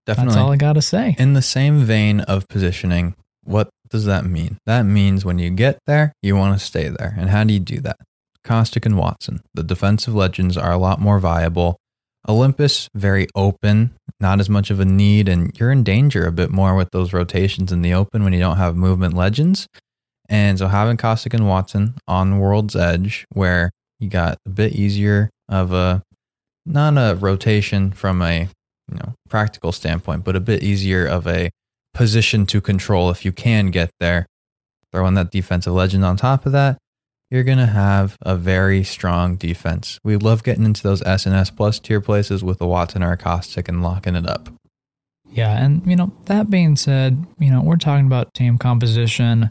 Definitely. 0.06 0.34
that's 0.34 0.41
all 0.41 0.52
I 0.52 0.58
got 0.58 0.74
to 0.74 0.82
say. 0.82 1.16
In 1.20 1.34
the 1.34 1.41
same 1.41 1.82
vein 1.82 2.22
of 2.22 2.47
positioning, 2.47 3.16
what 3.43 3.70
does 3.89 4.06
that 4.06 4.26
mean? 4.26 4.58
That 4.66 4.84
means 4.84 5.26
when 5.26 5.38
you 5.38 5.49
get 5.49 5.80
there, 5.86 6.14
you 6.22 6.36
want 6.36 6.58
to 6.58 6.66
stay 6.66 6.89
there. 6.89 7.14
And 7.18 7.30
how 7.30 7.43
do 7.43 7.54
you 7.54 7.60
do 7.60 7.80
that? 7.82 7.97
Caustic 8.43 8.86
and 8.86 8.97
Watson, 8.97 9.41
the 9.54 9.64
defensive 9.64 10.16
legends 10.16 10.58
are 10.58 10.72
a 10.72 10.78
lot 10.78 10.99
more 10.99 11.20
viable. 11.20 11.78
Olympus, 12.28 12.88
very 12.94 13.28
open, 13.36 13.96
not 14.20 14.40
as 14.40 14.50
much 14.50 14.70
of 14.70 14.80
a 14.80 14.86
need, 14.86 15.28
and 15.28 15.58
you're 15.60 15.72
in 15.72 15.84
danger 15.84 16.26
a 16.26 16.32
bit 16.32 16.52
more 16.52 16.76
with 16.76 16.92
those 16.92 17.14
rotations 17.14 17.72
in 17.72 17.82
the 17.82 17.94
open 17.94 18.24
when 18.24 18.34
you 18.34 18.40
don't 18.40 18.58
have 18.58 18.76
movement 18.76 19.16
legends. 19.16 19.68
And 20.30 20.58
so 20.60 20.68
having 20.68 20.98
Caustic 20.98 21.34
and 21.34 21.48
Watson 21.48 21.96
on 22.08 22.40
World's 22.40 22.76
Edge, 22.76 23.26
where 23.34 23.72
you 24.00 24.10
got 24.10 24.38
a 24.46 24.50
bit 24.50 24.74
easier 24.74 25.30
of 25.50 25.74
a 25.74 26.04
not 26.66 26.94
a 26.98 27.16
rotation 27.16 27.92
from 27.92 28.22
a 28.22 28.48
you 28.90 28.98
know 28.98 29.14
practical 29.30 29.72
standpoint, 29.72 30.24
but 30.24 30.36
a 30.36 30.40
bit 30.40 30.64
easier 30.64 31.06
of 31.06 31.28
a 31.28 31.50
position 31.94 32.46
to 32.46 32.62
control 32.62 33.10
if 33.10 33.26
you 33.26 33.32
can 33.32 33.72
get 33.72 33.90
there. 34.00 34.26
Throwing 34.92 35.16
that 35.16 35.32
defensive 35.32 35.74
legend 35.74 36.04
on 36.04 36.18
top 36.18 36.46
of 36.46 36.52
that, 36.52 36.78
you're 37.32 37.44
going 37.44 37.58
to 37.58 37.66
have 37.66 38.18
a 38.22 38.36
very 38.36 38.84
strong 38.84 39.38
defense. 39.38 39.98
We 40.04 40.18
love 40.18 40.44
getting 40.44 40.66
into 40.66 40.84
those 40.84 41.02
SNS 41.02 41.56
plus 41.56 41.80
tier 41.80 42.02
places 42.02 42.44
with 42.44 42.60
the 42.60 42.68
Watson 42.68 43.02
or 43.02 43.16
Caustic 43.16 43.70
and 43.70 43.82
locking 43.82 44.16
it 44.16 44.28
up. 44.28 44.50
Yeah, 45.32 45.64
and 45.64 45.86
you 45.88 45.96
know, 45.96 46.12
that 46.26 46.50
being 46.50 46.76
said, 46.76 47.26
you 47.40 47.50
know, 47.50 47.62
we're 47.62 47.78
talking 47.78 48.06
about 48.06 48.34
team 48.34 48.58
composition. 48.58 49.50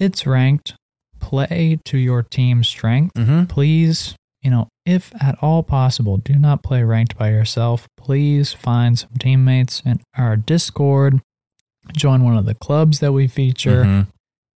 It's 0.00 0.26
ranked. 0.26 0.74
Play 1.20 1.78
to 1.84 1.96
your 1.96 2.24
team's 2.24 2.68
strength. 2.68 3.14
Mm-hmm. 3.14 3.44
Please, 3.44 4.16
you 4.42 4.50
know, 4.50 4.68
if 4.84 5.12
at 5.22 5.38
all 5.40 5.62
possible, 5.62 6.16
do 6.16 6.34
not 6.34 6.64
play 6.64 6.82
ranked 6.82 7.16
by 7.16 7.30
yourself. 7.30 7.86
Please 7.96 8.52
find 8.52 8.98
some 8.98 9.10
teammates 9.20 9.80
in 9.84 10.00
our 10.16 10.36
Discord. 10.36 11.20
Join 11.92 12.24
one 12.24 12.36
of 12.36 12.44
the 12.44 12.54
clubs 12.54 12.98
that 12.98 13.12
we 13.12 13.28
feature. 13.28 13.84
Mm-hmm. 13.84 14.10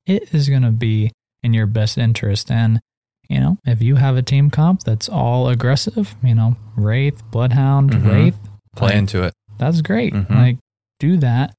It 0.07 0.35
is 0.35 0.49
going 0.49 0.63
to 0.63 0.73
be 0.73 1.13
in 1.43 1.53
your 1.55 1.67
best 1.67 1.99
interest. 1.99 2.51
And, 2.51 2.81
you 3.29 3.41
know, 3.41 3.59
if 3.65 3.83
you 3.83 3.97
have 3.97 4.17
a 4.17 4.23
team 4.23 4.51
comp 4.51 4.83
that's 4.85 5.09
all 5.09 5.49
aggressive, 5.49 6.15
you 6.23 6.35
know, 6.35 6.57
Wraith, 6.77 7.23
Bloodhound, 7.31 7.91
Mhm. 7.93 8.07
Wraith, 8.11 8.37
Play 8.77 8.89
like, 8.89 8.97
into 8.97 9.23
it. 9.25 9.35
that's 9.59 9.81
great. 9.81 10.13
Mhm. 10.15 10.31
Like, 10.31 10.59
do 11.01 11.17
that 11.19 11.55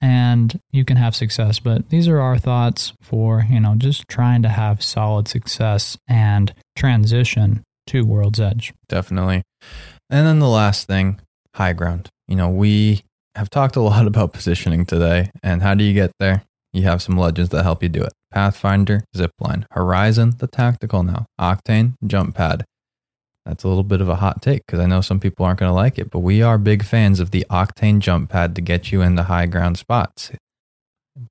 and 0.00 0.58
you 0.72 0.84
can 0.84 0.96
have 0.96 1.14
success. 1.16 1.58
But 1.58 1.90
these 1.90 2.08
are 2.08 2.20
our 2.20 2.38
thoughts 2.38 2.92
for, 3.02 3.44
you 3.50 3.60
know, 3.60 3.74
just 3.76 4.06
trying 4.08 4.42
to 4.42 4.48
have 4.48 4.82
solid 4.82 5.28
success 5.28 5.96
and 6.08 6.52
transition 6.76 7.62
to 7.88 8.02
World's 8.04 8.40
Edge. 8.40 8.72
Definitely. 8.88 9.42
And 10.10 10.26
then 10.26 10.38
the 10.38 10.48
last 10.48 10.86
thing, 10.86 11.20
high 11.54 11.72
ground. 11.72 12.08
You 12.28 12.36
know, 12.36 12.48
we 12.48 13.02
have 13.34 13.50
talked 13.50 13.76
a 13.76 13.80
lot 13.92 14.06
about 14.06 14.32
positioning 14.32 14.84
today. 14.86 15.30
And 15.42 15.62
how 15.62 15.74
do 15.74 15.84
you 15.84 15.92
get 15.94 16.12
there? 16.20 16.42
You 16.72 16.82
have 16.82 17.02
some 17.02 17.16
legends 17.16 17.50
that 17.50 17.62
help 17.62 17.82
you 17.82 17.88
do 17.88 18.02
it. 18.02 18.12
Pathfinder, 18.32 19.02
Zipline, 19.16 19.64
Horizon, 19.72 20.34
the 20.38 20.46
tactical 20.46 21.02
now, 21.02 21.26
Octane, 21.40 21.94
Jump 22.06 22.34
Pad. 22.34 22.64
That's 23.46 23.64
a 23.64 23.68
little 23.68 23.84
bit 23.84 24.02
of 24.02 24.08
a 24.10 24.16
hot 24.16 24.42
take 24.42 24.62
because 24.66 24.78
I 24.78 24.84
know 24.86 25.00
some 25.00 25.18
people 25.18 25.46
aren't 25.46 25.60
going 25.60 25.70
to 25.70 25.74
like 25.74 25.98
it, 25.98 26.10
but 26.10 26.18
we 26.18 26.42
are 26.42 26.58
big 26.58 26.84
fans 26.84 27.20
of 27.20 27.30
the 27.30 27.46
Octane 27.50 28.00
Jump 28.00 28.28
Pad 28.30 28.54
to 28.56 28.60
get 28.60 28.92
you 28.92 29.00
into 29.00 29.22
high 29.22 29.46
ground 29.46 29.78
spots. 29.78 30.30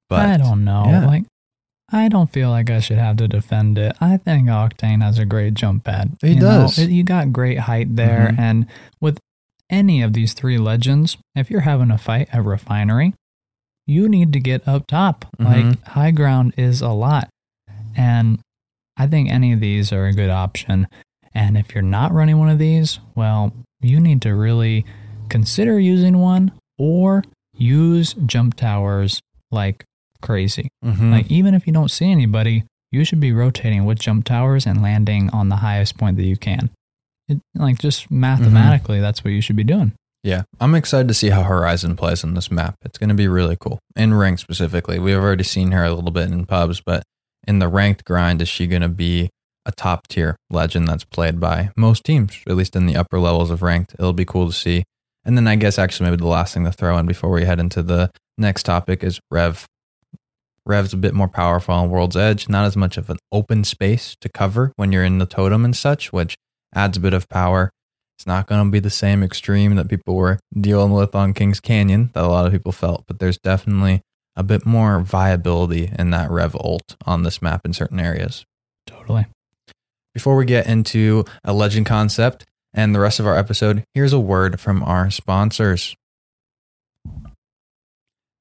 But 0.09 0.25
I 0.25 0.37
don't 0.37 0.65
know. 0.65 0.85
yeah. 0.87 1.05
Like, 1.05 1.23
I 1.91 2.09
don't 2.09 2.31
feel 2.33 2.49
like 2.49 2.69
I 2.69 2.79
should 2.79 2.97
have 2.97 3.17
to 3.17 3.27
defend 3.27 3.77
it. 3.77 3.95
I 4.01 4.17
think 4.17 4.47
Octane 4.49 5.01
has 5.03 5.19
a 5.19 5.25
great 5.25 5.53
jump 5.53 5.85
pad. 5.85 6.17
He 6.21 6.33
You 6.33 6.41
does. 6.41 6.77
Know, 6.77 6.83
you 6.85 7.03
got 7.03 7.31
great 7.31 7.59
height 7.59 7.95
there. 7.95 8.31
Mhm. 8.33 8.39
And 8.39 8.65
with 8.99 9.19
any 9.69 10.01
of 10.01 10.11
these 10.13 10.33
three 10.33 10.57
legends, 10.57 11.17
if 11.35 11.49
you're 11.51 11.61
having 11.61 11.91
a 11.91 11.97
fight 11.97 12.27
at 12.33 12.43
Refinery, 12.43 13.13
you 13.87 14.07
need 14.07 14.33
to 14.33 14.39
get 14.39 14.67
up 14.67 14.85
top. 14.87 15.25
Mhm. 15.39 15.45
Like, 15.45 15.83
high 15.85 16.11
ground 16.11 16.53
is 16.57 16.81
a 16.81 16.89
lot. 16.89 17.29
And 17.95 18.39
I 18.97 19.07
think 19.07 19.29
any 19.29 19.53
of 19.53 19.59
these 19.59 19.91
are 19.91 20.05
a 20.05 20.13
good 20.13 20.29
option. 20.29 20.87
And 21.33 21.57
if 21.57 21.73
you're 21.73 21.81
not 21.81 22.11
running 22.11 22.37
one 22.37 22.49
of 22.49 22.59
these, 22.59 22.99
well, 23.15 23.53
you 23.81 23.99
need 23.99 24.21
to 24.23 24.35
really 24.35 24.85
consider 25.29 25.79
using 25.79 26.17
one 26.19 26.51
or 26.77 27.23
use 27.55 28.13
jump 28.25 28.55
towers 28.55 29.19
like 29.51 29.83
crazy. 30.21 30.67
Mhm. 30.83 31.11
Like 31.11 31.31
even 31.31 31.53
if 31.53 31.65
you 31.67 31.73
don't 31.73 31.91
see 31.91 32.11
anybody, 32.11 32.63
you 32.91 33.03
should 33.03 33.19
be 33.19 33.31
rotating 33.31 33.85
with 33.85 33.99
jump 33.99 34.25
towers 34.25 34.65
and 34.65 34.81
landing 34.81 35.29
on 35.31 35.49
the 35.49 35.57
highest 35.57 35.97
point 35.97 36.17
that 36.17 36.25
you 36.25 36.37
can. 36.37 36.69
It, 37.27 37.39
like 37.55 37.77
just 37.79 38.09
mathematically, 38.09 38.99
that's 38.99 39.23
what 39.23 39.31
you 39.33 39.41
should 39.41 39.55
be 39.57 39.63
doing. 39.63 39.91
Yeah, 40.27 40.43
I'm 40.59 40.75
excited 40.75 41.07
to 41.07 41.13
see 41.13 41.29
how 41.29 41.43
Horizon 41.43 41.95
plays 41.95 42.21
on 42.25 42.33
this 42.33 42.51
map. 42.51 42.75
It's 42.83 42.97
going 42.97 43.07
to 43.07 43.15
be 43.15 43.29
really 43.29 43.55
cool. 43.57 43.79
In 43.95 44.13
rank 44.13 44.39
specifically, 44.39 44.99
we've 44.99 45.15
already 45.15 45.45
seen 45.45 45.71
her 45.71 45.85
a 45.85 45.93
little 45.93 46.11
bit 46.11 46.29
in 46.29 46.45
pubs, 46.45 46.81
but 46.81 47.03
in 47.47 47.59
the 47.59 47.69
ranked 47.69 48.03
grind, 48.03 48.41
is 48.41 48.49
she 48.49 48.67
going 48.67 48.81
to 48.81 48.89
be 48.89 49.29
a 49.65 49.71
top 49.71 50.05
tier 50.09 50.35
legend 50.49 50.85
that's 50.85 51.05
played 51.05 51.39
by 51.39 51.69
most 51.77 52.03
teams, 52.03 52.41
at 52.45 52.57
least 52.57 52.75
in 52.75 52.87
the 52.87 52.97
upper 52.97 53.21
levels 53.21 53.49
of 53.49 53.61
ranked? 53.61 53.93
It'll 53.93 54.11
be 54.11 54.25
cool 54.25 54.47
to 54.47 54.53
see. 54.53 54.83
And 55.23 55.37
then 55.37 55.47
I 55.47 55.55
guess 55.55 55.79
actually 55.79 56.09
maybe 56.09 56.19
the 56.19 56.27
last 56.27 56.53
thing 56.53 56.65
to 56.65 56.73
throw 56.73 56.97
in 56.97 57.05
before 57.05 57.29
we 57.29 57.45
head 57.45 57.61
into 57.61 57.81
the 57.81 58.11
next 58.37 58.63
topic 58.63 59.05
is 59.05 59.21
Rev. 59.31 59.65
Rev's 60.65 60.91
a 60.91 60.97
bit 60.97 61.13
more 61.13 61.29
powerful 61.29 61.73
on 61.73 61.89
World's 61.89 62.17
Edge, 62.17 62.49
not 62.49 62.65
as 62.65 62.75
much 62.75 62.97
of 62.97 63.09
an 63.09 63.19
open 63.31 63.63
space 63.63 64.17
to 64.19 64.27
cover 64.27 64.73
when 64.75 64.91
you're 64.91 65.05
in 65.05 65.19
the 65.19 65.25
totem 65.25 65.63
and 65.63 65.73
such, 65.73 66.11
which 66.11 66.35
adds 66.75 66.97
a 66.97 66.99
bit 66.99 67.13
of 67.13 67.29
power. 67.29 67.69
It's 68.17 68.25
not 68.25 68.47
going 68.47 68.65
to 68.65 68.71
be 68.71 68.79
the 68.79 68.89
same 68.89 69.21
extreme 69.21 69.75
that 69.75 69.89
people 69.89 70.15
were 70.15 70.39
dealing 70.59 70.91
with 70.91 71.13
on 71.13 71.35
Kings 71.35 71.59
Canyon 71.59 72.09
that 72.13 72.23
a 72.23 72.27
lot 72.27 72.47
of 72.47 72.51
people 72.51 72.71
felt, 72.71 73.05
but 73.05 73.19
there's 73.19 73.37
definitely 73.37 74.01
a 74.35 74.41
bit 74.41 74.65
more 74.65 74.99
viability 75.01 75.91
in 75.99 76.09
that 76.09 76.31
Rev 76.31 76.55
ult 76.55 76.95
on 77.05 77.21
this 77.21 77.43
map 77.43 77.63
in 77.63 77.73
certain 77.73 77.99
areas. 77.99 78.43
Totally. 78.87 79.27
Before 80.15 80.35
we 80.35 80.45
get 80.45 80.65
into 80.65 81.25
a 81.43 81.53
legend 81.53 81.85
concept 81.85 82.43
and 82.73 82.95
the 82.95 82.99
rest 82.99 83.19
of 83.19 83.27
our 83.27 83.37
episode, 83.37 83.83
here's 83.93 84.13
a 84.13 84.19
word 84.19 84.59
from 84.59 84.81
our 84.81 85.11
sponsors. 85.11 85.95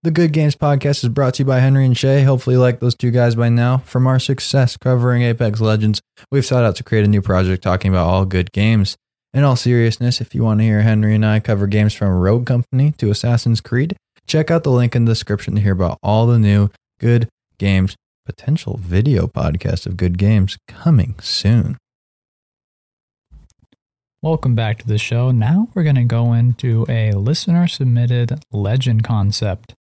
The 0.03 0.11
Good 0.11 0.33
Games 0.33 0.57
podcast 0.57 1.03
is 1.05 1.11
brought 1.11 1.35
to 1.35 1.43
you 1.43 1.47
by 1.47 1.59
Henry 1.59 1.85
and 1.85 1.97
Shay. 1.97 2.23
Hopefully, 2.23 2.57
you 2.57 2.61
like 2.61 2.81
those 2.81 2.95
two 2.95 3.11
guys 3.11 3.35
by 3.35 3.51
now. 3.51 3.79
From 3.79 4.07
our 4.07 4.19
success 4.19 4.79
covering 4.79 5.23
Apex 5.23 5.61
Legends, 5.61 6.01
we've 6.31 6.47
sought 6.47 6.65
out 6.65 6.77
to 6.77 6.85
create 6.85 7.05
a 7.05 7.09
new 7.09 7.21
project 7.21 7.63
talking 7.63 7.91
about 7.91 8.07
all 8.07 8.25
good 8.25 8.53
games. 8.53 8.97
In 9.37 9.45
all 9.45 9.55
seriousness, 9.55 10.23
if 10.23 10.35
you 10.35 10.43
want 10.43 10.61
to 10.61 10.65
hear 10.65 10.81
Henry 10.81 11.15
and 11.15 11.27
I 11.27 11.41
cover 11.41 11.67
games 11.67 11.93
from 11.93 12.09
Rogue 12.09 12.47
Company 12.47 12.93
to 12.93 13.11
Assassin's 13.11 13.61
Creed, 13.61 13.95
check 14.27 14.51
out 14.51 14.65
the 14.65 14.71
link 14.71 14.97
in 14.97 15.05
the 15.05 15.11
description 15.11 15.55
to 15.55 15.61
hear 15.61 15.75
about 15.75 15.99
all 16.03 16.27
the 16.27 16.39
new 16.39 16.71
good 16.99 17.29
games, 17.59 17.97
potential 18.25 18.79
video 18.81 19.27
podcast 19.27 19.85
of 19.85 19.99
good 19.99 20.17
games 20.17 20.57
coming 20.69 21.17
soon. 21.21 21.77
Welcome 24.23 24.55
back 24.55 24.79
to 24.79 24.87
the 24.87 24.97
show. 24.97 25.33
Now 25.33 25.69
we're 25.75 25.83
going 25.83 25.97
to 25.97 26.05
go 26.05 26.33
into 26.33 26.87
a 26.89 27.13
listener 27.13 27.69
submitted 27.69 28.43
legend 28.53 29.05
concept. 29.05 29.75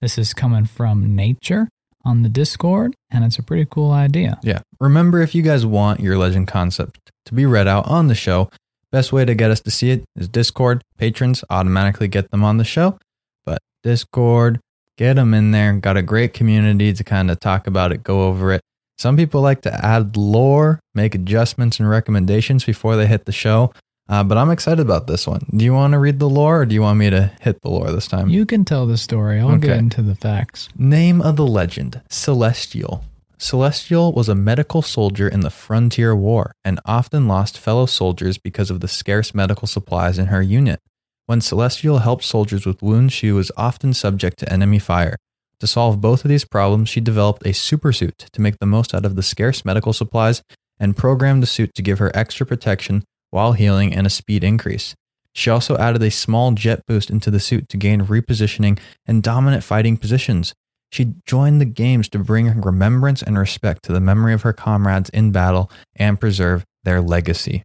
This 0.00 0.18
is 0.18 0.34
coming 0.34 0.64
from 0.64 1.14
Nature 1.14 1.68
on 2.04 2.24
the 2.24 2.28
Discord, 2.28 2.96
and 3.12 3.24
it's 3.24 3.38
a 3.38 3.44
pretty 3.44 3.68
cool 3.70 3.92
idea. 3.92 4.40
Yeah. 4.42 4.62
Remember, 4.80 5.20
if 5.20 5.32
you 5.32 5.42
guys 5.42 5.64
want 5.64 6.00
your 6.00 6.18
legend 6.18 6.48
concept 6.48 6.98
to 7.26 7.34
be 7.34 7.46
read 7.46 7.68
out 7.68 7.86
on 7.86 8.08
the 8.08 8.16
show, 8.16 8.50
best 8.96 9.12
way 9.12 9.26
to 9.26 9.34
get 9.34 9.50
us 9.50 9.60
to 9.60 9.70
see 9.70 9.90
it 9.90 10.04
is 10.16 10.26
Discord. 10.26 10.80
Patrons 10.96 11.44
automatically 11.50 12.08
get 12.08 12.30
them 12.30 12.42
on 12.42 12.56
the 12.56 12.64
show, 12.64 12.98
but 13.44 13.58
Discord, 13.82 14.58
get 14.96 15.16
them 15.16 15.34
in 15.34 15.50
there. 15.50 15.74
Got 15.74 15.98
a 15.98 16.02
great 16.02 16.32
community 16.32 16.94
to 16.94 17.04
kind 17.04 17.30
of 17.30 17.38
talk 17.38 17.66
about 17.66 17.92
it, 17.92 18.02
go 18.02 18.22
over 18.22 18.54
it. 18.54 18.62
Some 18.96 19.14
people 19.18 19.42
like 19.42 19.60
to 19.62 19.84
add 19.84 20.16
lore, 20.16 20.80
make 20.94 21.14
adjustments 21.14 21.78
and 21.78 21.90
recommendations 21.90 22.64
before 22.64 22.96
they 22.96 23.06
hit 23.06 23.26
the 23.26 23.32
show. 23.32 23.70
Uh, 24.08 24.24
but 24.24 24.38
I'm 24.38 24.50
excited 24.50 24.80
about 24.80 25.08
this 25.08 25.26
one. 25.26 25.44
Do 25.54 25.62
you 25.66 25.74
want 25.74 25.92
to 25.92 25.98
read 25.98 26.18
the 26.18 26.28
lore 26.30 26.62
or 26.62 26.64
do 26.64 26.74
you 26.74 26.80
want 26.80 26.98
me 26.98 27.10
to 27.10 27.30
hit 27.42 27.60
the 27.60 27.68
lore 27.68 27.90
this 27.92 28.06
time? 28.08 28.30
You 28.30 28.46
can 28.46 28.64
tell 28.64 28.86
the 28.86 28.96
story. 28.96 29.40
I'll 29.40 29.50
Okay. 29.56 29.66
get 29.66 29.76
into 29.78 30.00
the 30.00 30.14
facts. 30.14 30.70
Name 30.78 31.20
of 31.20 31.36
the 31.36 31.46
legend 31.46 32.00
Celestial. 32.08 33.04
Celestial 33.38 34.12
was 34.12 34.30
a 34.30 34.34
medical 34.34 34.80
soldier 34.80 35.28
in 35.28 35.40
the 35.40 35.50
Frontier 35.50 36.16
War 36.16 36.52
and 36.64 36.80
often 36.86 37.28
lost 37.28 37.58
fellow 37.58 37.84
soldiers 37.84 38.38
because 38.38 38.70
of 38.70 38.80
the 38.80 38.88
scarce 38.88 39.34
medical 39.34 39.68
supplies 39.68 40.18
in 40.18 40.26
her 40.26 40.40
unit. 40.40 40.80
When 41.26 41.42
Celestial 41.42 41.98
helped 41.98 42.24
soldiers 42.24 42.64
with 42.64 42.80
wounds, 42.80 43.12
she 43.12 43.32
was 43.32 43.52
often 43.56 43.92
subject 43.92 44.38
to 44.38 44.50
enemy 44.50 44.78
fire. 44.78 45.16
To 45.60 45.66
solve 45.66 46.00
both 46.00 46.24
of 46.24 46.30
these 46.30 46.46
problems, 46.46 46.88
she 46.88 47.00
developed 47.00 47.42
a 47.44 47.50
supersuit 47.50 48.16
to 48.16 48.40
make 48.40 48.58
the 48.58 48.66
most 48.66 48.94
out 48.94 49.04
of 49.04 49.16
the 49.16 49.22
scarce 49.22 49.64
medical 49.64 49.92
supplies 49.92 50.42
and 50.80 50.96
programmed 50.96 51.42
the 51.42 51.46
suit 51.46 51.74
to 51.74 51.82
give 51.82 51.98
her 51.98 52.14
extra 52.14 52.46
protection 52.46 53.04
while 53.30 53.52
healing 53.52 53.92
and 53.92 54.06
a 54.06 54.10
speed 54.10 54.44
increase. 54.44 54.94
She 55.34 55.50
also 55.50 55.76
added 55.76 56.02
a 56.02 56.10
small 56.10 56.52
jet 56.52 56.86
boost 56.86 57.10
into 57.10 57.30
the 57.30 57.40
suit 57.40 57.68
to 57.68 57.76
gain 57.76 58.06
repositioning 58.06 58.78
and 59.06 59.22
dominant 59.22 59.62
fighting 59.62 59.98
positions. 59.98 60.54
She 60.90 61.14
joined 61.26 61.60
the 61.60 61.66
games 61.66 62.08
to 62.10 62.18
bring 62.18 62.60
remembrance 62.60 63.22
and 63.22 63.38
respect 63.38 63.82
to 63.84 63.92
the 63.92 64.00
memory 64.00 64.32
of 64.32 64.42
her 64.42 64.52
comrades 64.52 65.10
in 65.10 65.32
battle 65.32 65.70
and 65.96 66.20
preserve 66.20 66.64
their 66.84 67.00
legacy. 67.00 67.62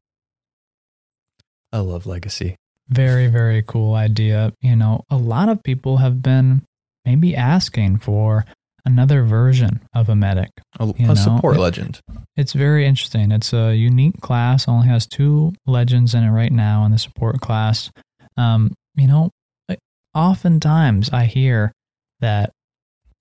I 1.72 1.80
love 1.80 2.05
legacy. 2.05 2.55
Very, 2.89 3.28
very 3.28 3.63
cool 3.65 3.93
idea. 3.93 4.51
You 4.61 4.76
know, 4.76 5.03
a 5.09 5.15
lot 5.17 5.47
of 5.47 5.63
people 5.63 5.97
have 5.97 6.22
been 6.22 6.63
maybe 7.05 7.36
asking 7.36 7.99
for 7.99 8.45
another 8.84 9.24
version 9.24 9.80
of 9.93 10.09
a 10.09 10.15
medic. 10.15 10.49
A, 10.80 10.93
a 11.07 11.15
support 11.15 11.55
it- 11.55 11.59
legend. 11.59 12.01
It's 12.36 12.53
very 12.53 12.86
interesting. 12.86 13.32
It's 13.32 13.53
a 13.53 13.76
unique 13.76 14.19
class, 14.22 14.67
only 14.67 14.88
has 14.88 15.05
two 15.05 15.53
legends 15.65 16.15
in 16.15 16.24
it 16.24 16.32
right 16.32 16.51
now 16.51 16.86
in 16.86 16.91
the 16.91 16.97
support 16.97 17.39
class. 17.39 17.91
Um, 18.36 18.74
you 18.95 19.07
know, 19.07 19.30
oftentimes 20.15 21.09
I 21.11 21.26
hear 21.26 21.72
that 22.19 22.51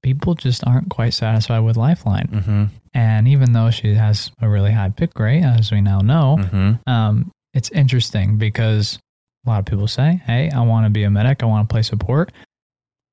people 0.03 0.35
just 0.35 0.67
aren't 0.67 0.89
quite 0.91 1.15
satisfied 1.15 1.61
with 1.61 1.77
Lifeline. 1.77 2.29
Mm-hmm. 2.29 2.65
And 2.95 3.29
even 3.29 3.53
though 3.53 3.71
she 3.71 3.95
has 3.95 4.31
a 4.41 4.49
really 4.49 4.73
high 4.73 4.89
pick 4.91 5.19
rate, 5.19 5.43
as 5.43 5.71
we 5.71 5.81
now 5.81 6.01
know, 6.01 6.37
Mm-hmm. 6.41 6.91
um, 6.91 7.31
it's 7.55 7.71
interesting 7.73 8.37
because 8.39 8.99
a 9.47 9.51
lot 9.51 9.59
of 9.61 9.67
people 9.67 9.89
say, 9.89 10.21
Hey, 10.25 10.51
I 10.51 10.61
want 10.63 10.87
to 10.87 10.91
be 10.91 11.03
a 11.05 11.11
medic, 11.11 11.43
I 11.43 11.47
want 11.47 11.69
to 11.69 11.73
play 11.73 11.83
support. 11.83 12.33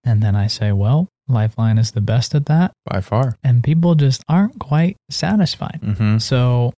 And 0.03 0.21
then 0.21 0.35
I 0.35 0.47
say, 0.47 0.71
Well, 0.71 1.07
Lifeline 1.27 1.77
is 1.77 1.91
the 1.91 2.01
best 2.01 2.33
at 2.35 2.45
that, 2.45 2.71
By 2.85 3.01
far. 3.01 3.35
and 3.43 3.63
people 3.63 3.95
just 3.95 4.23
aren't 4.29 4.59
quite 4.59 4.95
satisfied. 5.09 5.79
Mm-hmm. 5.83 6.19
So, 6.19 6.71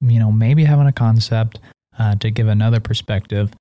you 0.00 0.18
know, 0.18 0.32
maybe 0.32 0.64
having 0.64 0.86
a 0.88 0.92
concept 0.92 1.60
uh, 1.98 2.16
to 2.16 2.30
give 2.30 2.48
another 2.48 2.80
perspective 2.80 3.52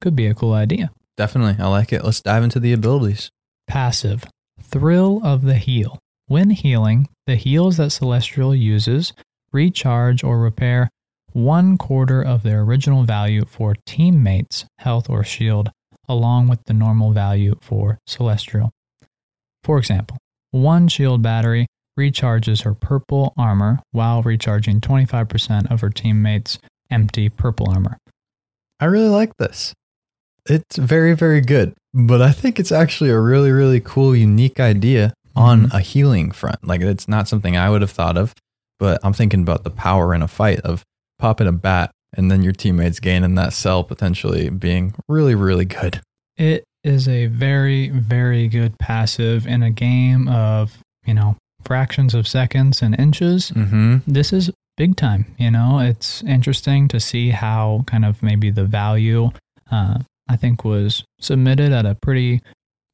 could 0.00 0.16
be 0.16 0.26
a 0.26 0.34
cool 0.34 0.54
idea. 0.54 0.90
Definitely. 1.18 1.62
I 1.62 1.68
like 1.68 1.92
it. 1.92 2.02
Let's 2.04 2.22
dive 2.22 2.42
into 2.44 2.58
the 2.60 2.72
abilities. 2.72 3.28
Passive 3.66 4.24
Thrill 4.70 5.20
of 5.24 5.42
the 5.42 5.56
Heal. 5.56 5.98
When 6.28 6.50
healing, 6.50 7.08
the 7.26 7.34
heals 7.34 7.78
that 7.78 7.90
Celestial 7.90 8.54
uses 8.54 9.12
recharge 9.52 10.22
or 10.22 10.38
repair 10.38 10.88
one 11.32 11.76
quarter 11.76 12.22
of 12.22 12.44
their 12.44 12.60
original 12.60 13.02
value 13.02 13.44
for 13.44 13.74
teammates' 13.84 14.64
health 14.78 15.10
or 15.10 15.24
shield, 15.24 15.70
along 16.08 16.46
with 16.46 16.64
the 16.66 16.72
normal 16.72 17.12
value 17.12 17.56
for 17.60 17.98
Celestial. 18.06 18.70
For 19.64 19.76
example, 19.78 20.18
one 20.52 20.86
shield 20.86 21.20
battery 21.20 21.66
recharges 21.98 22.62
her 22.62 22.74
purple 22.74 23.32
armor 23.36 23.80
while 23.90 24.22
recharging 24.22 24.80
25% 24.80 25.70
of 25.70 25.80
her 25.80 25.90
teammates' 25.90 26.58
empty 26.90 27.28
purple 27.28 27.68
armor. 27.68 27.98
I 28.78 28.84
really 28.84 29.08
like 29.08 29.36
this. 29.36 29.74
It's 30.46 30.76
very, 30.76 31.14
very 31.14 31.40
good. 31.40 31.74
But 31.92 32.22
I 32.22 32.32
think 32.32 32.60
it's 32.60 32.72
actually 32.72 33.10
a 33.10 33.18
really, 33.18 33.50
really 33.50 33.80
cool, 33.80 34.14
unique 34.14 34.60
idea 34.60 35.12
on 35.34 35.66
Mhm. 35.68 35.74
a 35.74 35.80
healing 35.80 36.30
front. 36.30 36.66
Like 36.66 36.80
it's 36.80 37.08
not 37.08 37.28
something 37.28 37.56
I 37.56 37.70
would 37.70 37.80
have 37.82 37.90
thought 37.90 38.16
of, 38.16 38.34
but 38.78 39.00
I'm 39.02 39.12
thinking 39.12 39.42
about 39.42 39.64
the 39.64 39.70
power 39.70 40.14
in 40.14 40.22
a 40.22 40.28
fight 40.28 40.60
of 40.60 40.82
popping 41.18 41.46
a 41.46 41.52
bat 41.52 41.90
and 42.16 42.30
then 42.30 42.42
your 42.42 42.52
teammates 42.52 42.98
gaining 43.00 43.34
that 43.36 43.52
cell 43.52 43.84
potentially 43.84 44.50
being 44.50 44.94
really, 45.08 45.34
really 45.34 45.64
good. 45.64 46.00
It 46.36 46.64
is 46.82 47.06
a 47.08 47.26
very, 47.26 47.88
very 47.90 48.48
good 48.48 48.78
passive 48.78 49.46
in 49.46 49.62
a 49.62 49.70
game 49.70 50.28
of, 50.28 50.78
you 51.06 51.14
know, 51.14 51.36
fractions 51.62 52.14
of 52.14 52.26
seconds 52.26 52.82
and 52.82 52.98
inches. 52.98 53.50
Mm-hmm. 53.50 53.98
This 54.06 54.32
is 54.32 54.50
big 54.76 54.96
time. 54.96 55.26
You 55.38 55.50
know, 55.50 55.78
it's 55.78 56.22
interesting 56.22 56.88
to 56.88 56.98
see 57.00 57.30
how 57.30 57.84
kind 57.86 58.04
of 58.04 58.22
maybe 58.22 58.50
the 58.50 58.64
value, 58.64 59.30
uh, 59.70 59.98
I 60.30 60.36
think, 60.36 60.64
was 60.64 61.04
submitted 61.20 61.72
at 61.72 61.84
a 61.86 61.94
pretty 61.94 62.40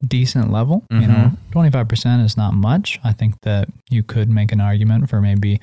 decent 0.05 0.51
level. 0.51 0.83
You 0.91 1.07
know, 1.07 1.31
25% 1.51 2.23
is 2.25 2.35
not 2.37 2.53
much. 2.53 2.99
I 3.03 3.13
think 3.13 3.35
that 3.43 3.69
you 3.89 4.03
could 4.03 4.29
make 4.29 4.51
an 4.51 4.59
argument 4.61 5.09
for 5.09 5.21
maybe 5.21 5.59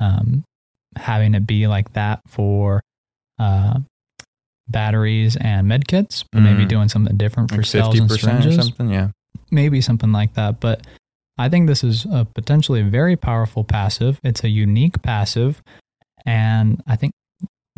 um, 0.00 0.42
having 0.96 1.34
it 1.34 1.46
be 1.46 1.66
like 1.66 1.92
that 1.92 2.20
for 2.26 2.80
uh, 3.38 3.80
batteries 4.68 5.36
and 5.36 5.66
medkits, 5.66 6.24
but 6.32 6.40
maybe 6.40 6.64
Mm. 6.64 6.68
doing 6.68 6.88
something 6.88 7.16
different 7.16 7.50
for 7.50 7.58
Like 7.58 7.66
cells 7.66 7.98
and 7.98 8.08
50% 8.10 8.12
or 8.14 8.18
syringes 8.18 8.56
something. 8.56 8.90
Yeah. 8.90 9.08
maybe 9.50 9.80
something 9.80 10.12
like 10.12 10.34
that. 10.34 10.60
But 10.60 10.86
I 11.38 11.48
think 11.48 11.66
this 11.68 11.82
is 11.84 12.04
a 12.10 12.24
potentially 12.26 12.82
very 12.82 13.16
powerful 13.16 13.64
passive. 13.64 14.18
It's 14.22 14.44
a 14.44 14.48
unique 14.48 15.00
passive. 15.02 15.62
And 16.26 16.82
I 16.86 16.96
think 16.96 17.12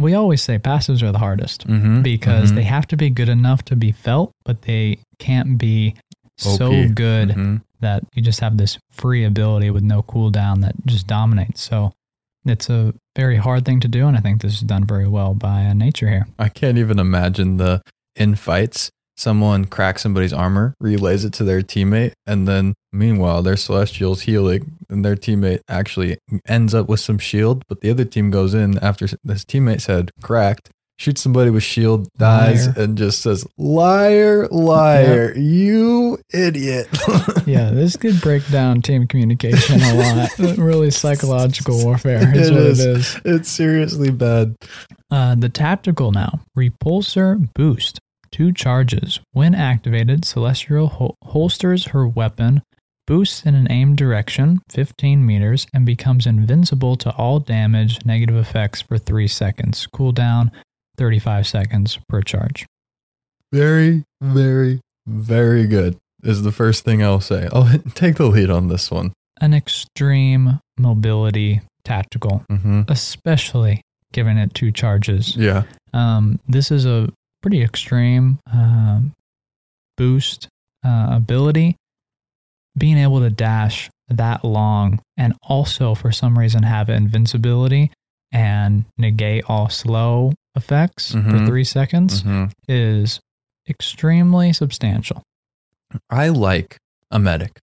we 0.01 0.14
always 0.14 0.42
say 0.42 0.59
passives 0.59 1.03
are 1.03 1.12
the 1.12 1.18
hardest 1.18 1.66
Mm-hmm. 1.66 2.03
because 2.03 2.53
they 2.55 2.62
have 2.64 2.86
to 2.88 2.96
be 2.96 3.11
good 3.11 3.28
enough 3.28 3.64
to 3.66 3.76
be 3.76 3.92
felt, 3.92 4.32
but 4.44 4.62
they 4.62 4.98
can't 5.18 5.59
be 5.59 5.94
so 6.38 6.70
good 6.88 7.28
Mm-hmm. 7.30 7.57
that 7.80 8.03
you 8.14 8.22
just 8.22 8.40
have 8.40 8.57
this 8.57 8.78
free 8.90 9.24
ability 9.24 9.70
with 9.70 9.82
no 9.82 10.03
cooldown 10.03 10.62
that 10.62 10.74
just 10.86 11.07
dominates. 11.07 11.61
So 11.62 11.92
it's 12.46 12.70
a 12.70 12.94
very 13.16 13.36
hard 13.36 13.64
thing 13.66 13.80
to 13.80 13.88
do. 13.88 14.07
And 14.09 14.16
I 14.16 14.20
think 14.20 14.40
this 14.40 14.55
is 14.55 14.61
done 14.61 14.84
very 14.84 15.07
well 15.09 15.34
by 15.34 15.66
uh, 15.66 15.74
nature 15.74 16.09
here. 16.09 16.26
I 16.38 16.48
can't 16.48 16.78
even 16.78 16.98
imagine 16.98 17.59
the 17.59 17.82
in 18.16 18.34
fights. 18.34 18.90
Someone 19.21 19.66
cracks 19.66 20.01
somebody's 20.01 20.33
armor, 20.33 20.73
relays 20.81 21.27
it 21.27 21.35
to 21.35 21.45
their 21.45 21.61
teammate, 21.61 22.12
and 22.27 22.49
then 22.49 22.73
meanwhile 22.91 23.43
their 23.43 23.55
celestials 23.59 24.23
healing, 24.23 24.79
and 24.89 25.05
their 25.05 25.14
teammate 25.14 25.61
actually 25.68 26.16
ends 26.49 26.75
up 26.75 26.89
with 26.89 27.01
some 27.01 27.18
shield, 27.18 27.62
but 27.68 27.83
the 27.83 27.91
other 27.91 28.07
team 28.07 28.31
goes 28.31 28.55
in 28.55 28.79
after 28.79 29.07
this 29.23 29.45
teammate 29.45 29.83
said 29.83 30.11
cracked, 30.23 30.71
shoots 30.99 31.21
somebody 31.21 31.51
with 31.51 31.62
shield, 31.62 32.09
dies, 32.16 32.68
Liar. 32.68 32.75
and 32.85 32.97
just 32.97 33.21
says 33.21 33.47
liar, 33.59 34.49
liar, 34.49 35.35
you 35.37 36.16
idiot. 36.33 36.89
Yeah, 37.47 37.71
this 37.71 37.97
could 37.97 38.21
break 38.21 38.47
down 38.49 38.81
team 38.81 39.07
communication 39.09 39.81
a 39.83 39.95
lot. 40.39 40.57
really 40.59 40.91
psychological 40.91 41.83
warfare 41.85 42.35
is 42.35 42.49
It 42.49 42.53
what 42.55 42.62
is. 42.62 42.81
it 42.81 42.89
is. 42.97 43.21
it's 43.25 43.51
seriously 43.51 44.11
bad. 44.12 44.55
Uh, 45.11 45.35
the 45.35 45.49
tactical 45.51 46.11
now. 46.12 46.41
Repulsor 46.57 47.53
boost. 47.55 47.99
Two 48.33 48.53
charges. 48.53 49.20
When 49.33 49.55
activated, 49.55 50.24
Celestial 50.24 50.87
hol- 50.89 51.16
holsters 51.24 51.87
her 51.87 52.07
weapon, 52.07 52.62
boosts 53.07 53.45
in 53.45 53.55
an 53.55 53.70
aimed 53.70 53.97
direction, 53.99 54.61
15 54.70 55.24
meters, 55.26 55.66
and 55.74 55.85
becomes 55.85 56.26
invincible 56.26 56.97
to 56.97 57.11
all 57.16 57.41
damage, 57.41 58.05
negative 58.05 58.37
effects 58.37 58.81
for 58.83 58.99
3 58.99 59.26
seconds. 59.26 59.87
Cooldown 59.93 60.51
35 60.97 61.47
seconds 61.47 61.99
per 62.09 62.22
charge. 62.22 62.66
Very, 63.53 64.05
very, 64.20 64.81
very 65.07 65.66
good. 65.66 65.97
Is 66.22 66.43
the 66.43 66.53
first 66.53 66.85
thing 66.85 67.03
I'll 67.03 67.20
say. 67.20 67.49
I'll 67.53 67.68
take 67.95 68.16
the 68.16 68.26
lead 68.26 68.51
on 68.51 68.68
this 68.68 68.91
one. 68.91 69.12
An 69.41 69.55
extreme 69.55 70.61
mobility 70.78 71.62
tactical, 71.83 72.45
Mm-hmm. 72.53 72.83
especially 72.89 73.81
given 74.12 74.37
it 74.37 74.53
two 74.55 74.70
charges. 74.70 75.35
Yeah. 75.37 75.62
Um, 75.95 76.39
this 76.47 76.70
is 76.70 76.85
a 76.85 77.09
pretty 77.43 77.62
extreme 77.62 78.38
um, 78.53 79.12
boost 79.97 80.49
uh, 80.84 81.09
ability. 81.11 81.76
Being 82.78 82.99
able 82.99 83.20
to 83.20 83.30
dash 83.30 83.91
that 84.09 84.45
long 84.45 85.01
and 85.16 85.34
also 85.43 85.95
for 85.95 86.12
some 86.12 86.38
reason 86.38 86.62
have 86.62 86.88
invincibility 86.88 87.91
and 88.32 88.84
negate 88.97 89.45
all 89.49 89.68
slow 89.68 90.32
effects 90.55 91.12
for 91.12 91.18
Mhm. 91.18 91.47
three 91.47 91.64
seconds 91.64 92.22
hmm 92.22 92.45
is 92.68 93.20
extremely 93.68 94.53
substantial. 94.53 95.22
I 96.09 96.28
like 96.28 96.76
a 97.11 97.18
medic, 97.18 97.59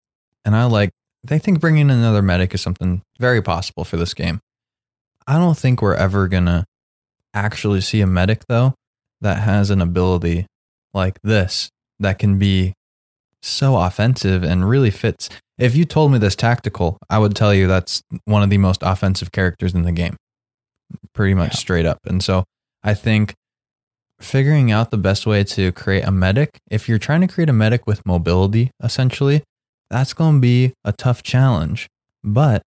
and 0.46 0.56
I 0.56 0.66
like. 0.66 0.90
I 1.30 1.38
think 1.38 1.60
bringing 1.60 1.90
another 1.90 2.22
medic 2.22 2.54
is 2.54 2.62
something 2.62 3.02
very 3.20 3.42
possible 3.42 3.84
for 3.86 3.98
this 3.98 4.14
game. 4.14 4.40
I 5.26 5.38
don't 5.38 5.58
think 5.58 5.82
we're 5.82 5.96
ever 5.96 6.28
gonna 6.28 6.66
actually 7.34 7.82
see 7.82 8.00
a 8.02 8.08
medic 8.08 8.44
though 8.48 8.74
that 9.22 9.40
has 9.40 9.70
an 9.70 9.82
ability 9.82 10.46
like 10.94 11.20
this 11.24 11.70
that 12.00 12.20
can 12.20 12.38
be 12.38 12.74
so 13.42 13.78
offensive 13.78 14.44
and 14.44 14.68
really 14.70 14.92
fits. 14.92 15.30
If 15.58 15.76
you 15.76 15.86
told 15.86 16.12
me 16.12 16.20
this 16.20 16.36
tactical, 16.36 16.98
I 17.10 17.18
would 17.20 17.36
tell 17.36 17.54
you 17.54 17.68
that's 17.68 18.02
one 18.26 18.44
of 18.44 18.50
the 18.50 18.58
most 18.58 18.82
offensive 18.84 19.32
characters 19.32 19.74
in 19.74 19.84
the 19.84 19.92
game, 19.92 20.16
pretty 21.14 21.34
much 21.34 21.54
Yeah. 21.54 21.58
straight 21.58 21.86
up. 21.86 22.00
And 22.06 22.24
so 22.24 22.44
I 22.84 22.94
think 22.94 23.34
figuring 24.20 24.72
out 24.72 24.92
the 24.92 24.98
best 24.98 25.26
way 25.26 25.44
to 25.44 25.72
create 25.72 26.04
a 26.04 26.12
medic, 26.12 26.58
if 26.70 26.88
you're 26.90 26.98
trying 27.00 27.22
to 27.22 27.28
create 27.28 27.50
a 27.50 27.54
medic 27.54 27.86
with 27.88 28.06
mobility, 28.06 28.72
essentially, 28.84 29.44
that's 29.90 30.14
going 30.14 30.36
to 30.36 30.42
be 30.42 30.74
a 30.84 30.92
tough 30.92 31.24
challenge. 31.24 31.88
But 32.24 32.62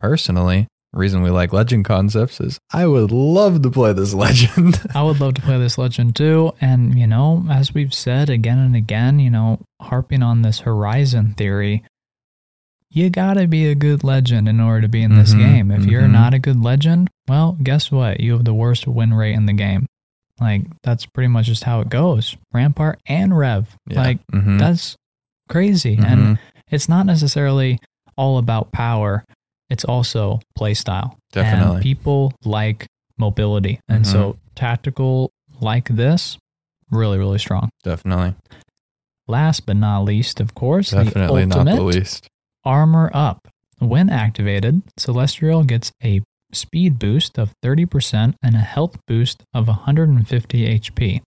personally, 0.00 0.68
reason 0.92 1.22
we 1.22 1.30
like 1.30 1.52
legend 1.52 1.84
concepts 1.84 2.40
is 2.40 2.58
I 2.72 2.86
would 2.86 3.10
love 3.12 3.62
to 3.62 3.70
play 3.70 3.92
this 3.92 4.14
legend. 4.26 4.80
I 4.94 5.02
would 5.02 5.20
love 5.20 5.34
to 5.34 5.42
play 5.42 5.58
this 5.58 5.76
legend 5.78 6.16
too. 6.16 6.52
And, 6.60 6.98
you 6.98 7.06
know, 7.06 7.44
as 7.50 7.74
we've 7.74 7.92
said 7.92 8.30
again 8.30 8.58
and 8.58 8.74
again, 8.74 9.18
you 9.18 9.30
know, 9.30 9.60
harping 9.82 10.22
on 10.22 10.42
this 10.42 10.60
horizon 10.60 11.34
theory, 11.34 11.82
you 12.90 13.10
gotta 13.10 13.46
be 13.46 13.66
a 13.66 13.74
good 13.74 14.04
legend 14.04 14.48
in 14.48 14.60
order 14.60 14.82
to 14.82 14.88
be 14.88 15.02
in 15.02 15.16
this 15.16 15.34
Mhm, 15.34 15.38
game. 15.38 15.70
If 15.70 15.84
you're 15.86 16.02
mhm. 16.02 16.12
not 16.12 16.34
a 16.34 16.38
good 16.38 16.62
legend, 16.62 17.10
well, 17.28 17.58
guess 17.62 17.90
what? 17.90 18.20
You 18.20 18.32
have 18.32 18.44
the 18.44 18.54
worst 18.54 18.86
win 18.86 19.12
rate 19.12 19.34
in 19.34 19.46
the 19.46 19.52
game. 19.52 19.86
Like, 20.40 20.62
that's 20.82 21.04
pretty 21.06 21.28
much 21.28 21.46
just 21.46 21.64
how 21.64 21.80
it 21.80 21.88
goes. 21.88 22.36
Rampart 22.54 23.00
and 23.06 23.36
Rev. 23.36 23.68
Yeah. 23.88 24.00
Like, 24.00 24.18
Mhm. 24.32 24.58
that's 24.58 24.96
crazy. 25.48 25.94
And 25.98 26.20
Mhm. 26.20 26.38
it's 26.70 26.88
not 26.88 27.06
necessarily 27.06 27.78
all 28.16 28.38
about 28.38 28.72
power, 28.72 29.24
it's 29.70 29.84
also 29.84 30.40
play 30.56 30.74
style. 30.74 31.16
Definitely. 31.32 31.74
And 31.76 31.82
people 31.82 32.32
like 32.44 32.86
mobility. 33.18 33.80
And 33.88 34.04
Mhm. 34.04 34.12
so 34.12 34.36
tactical 34.54 35.30
like 35.60 35.88
this, 35.88 36.36
really, 36.90 37.18
really 37.18 37.38
strong. 37.38 37.68
definitely, 37.82 38.34
Last 39.28 39.66
but 39.66 39.76
not 39.76 40.04
least, 40.04 40.40
of 40.40 40.54
course, 40.54 40.90
definitely 40.90 41.42
the 41.42 41.46
not 41.48 41.58
ultimate 41.58 41.76
the 41.76 41.82
least. 41.82 42.28
armor 42.64 43.10
up. 43.12 43.48
When 43.78 44.08
activated, 44.08 44.82
Celestial 44.96 45.64
gets 45.64 45.90
a 46.02 46.22
speed 46.52 46.98
boost 46.98 47.38
of 47.38 47.52
30% 47.62 48.36
and 48.42 48.54
a 48.54 48.60
health 48.60 48.96
boost 49.08 49.42
of 49.52 49.66
150 49.68 50.64
HP, 50.66 51.20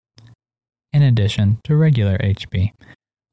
in 0.94 1.02
addition 1.02 1.58
to 1.64 1.76
regular 1.76 2.18
HP, 2.20 2.72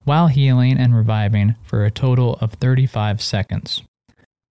while 0.04 0.28
healing 0.28 0.78
and 0.78 0.94
reviving 0.96 1.56
for 1.62 1.84
a 1.84 1.90
total 1.90 2.34
of 2.40 2.54
35 2.54 3.20
seconds. 3.20 3.82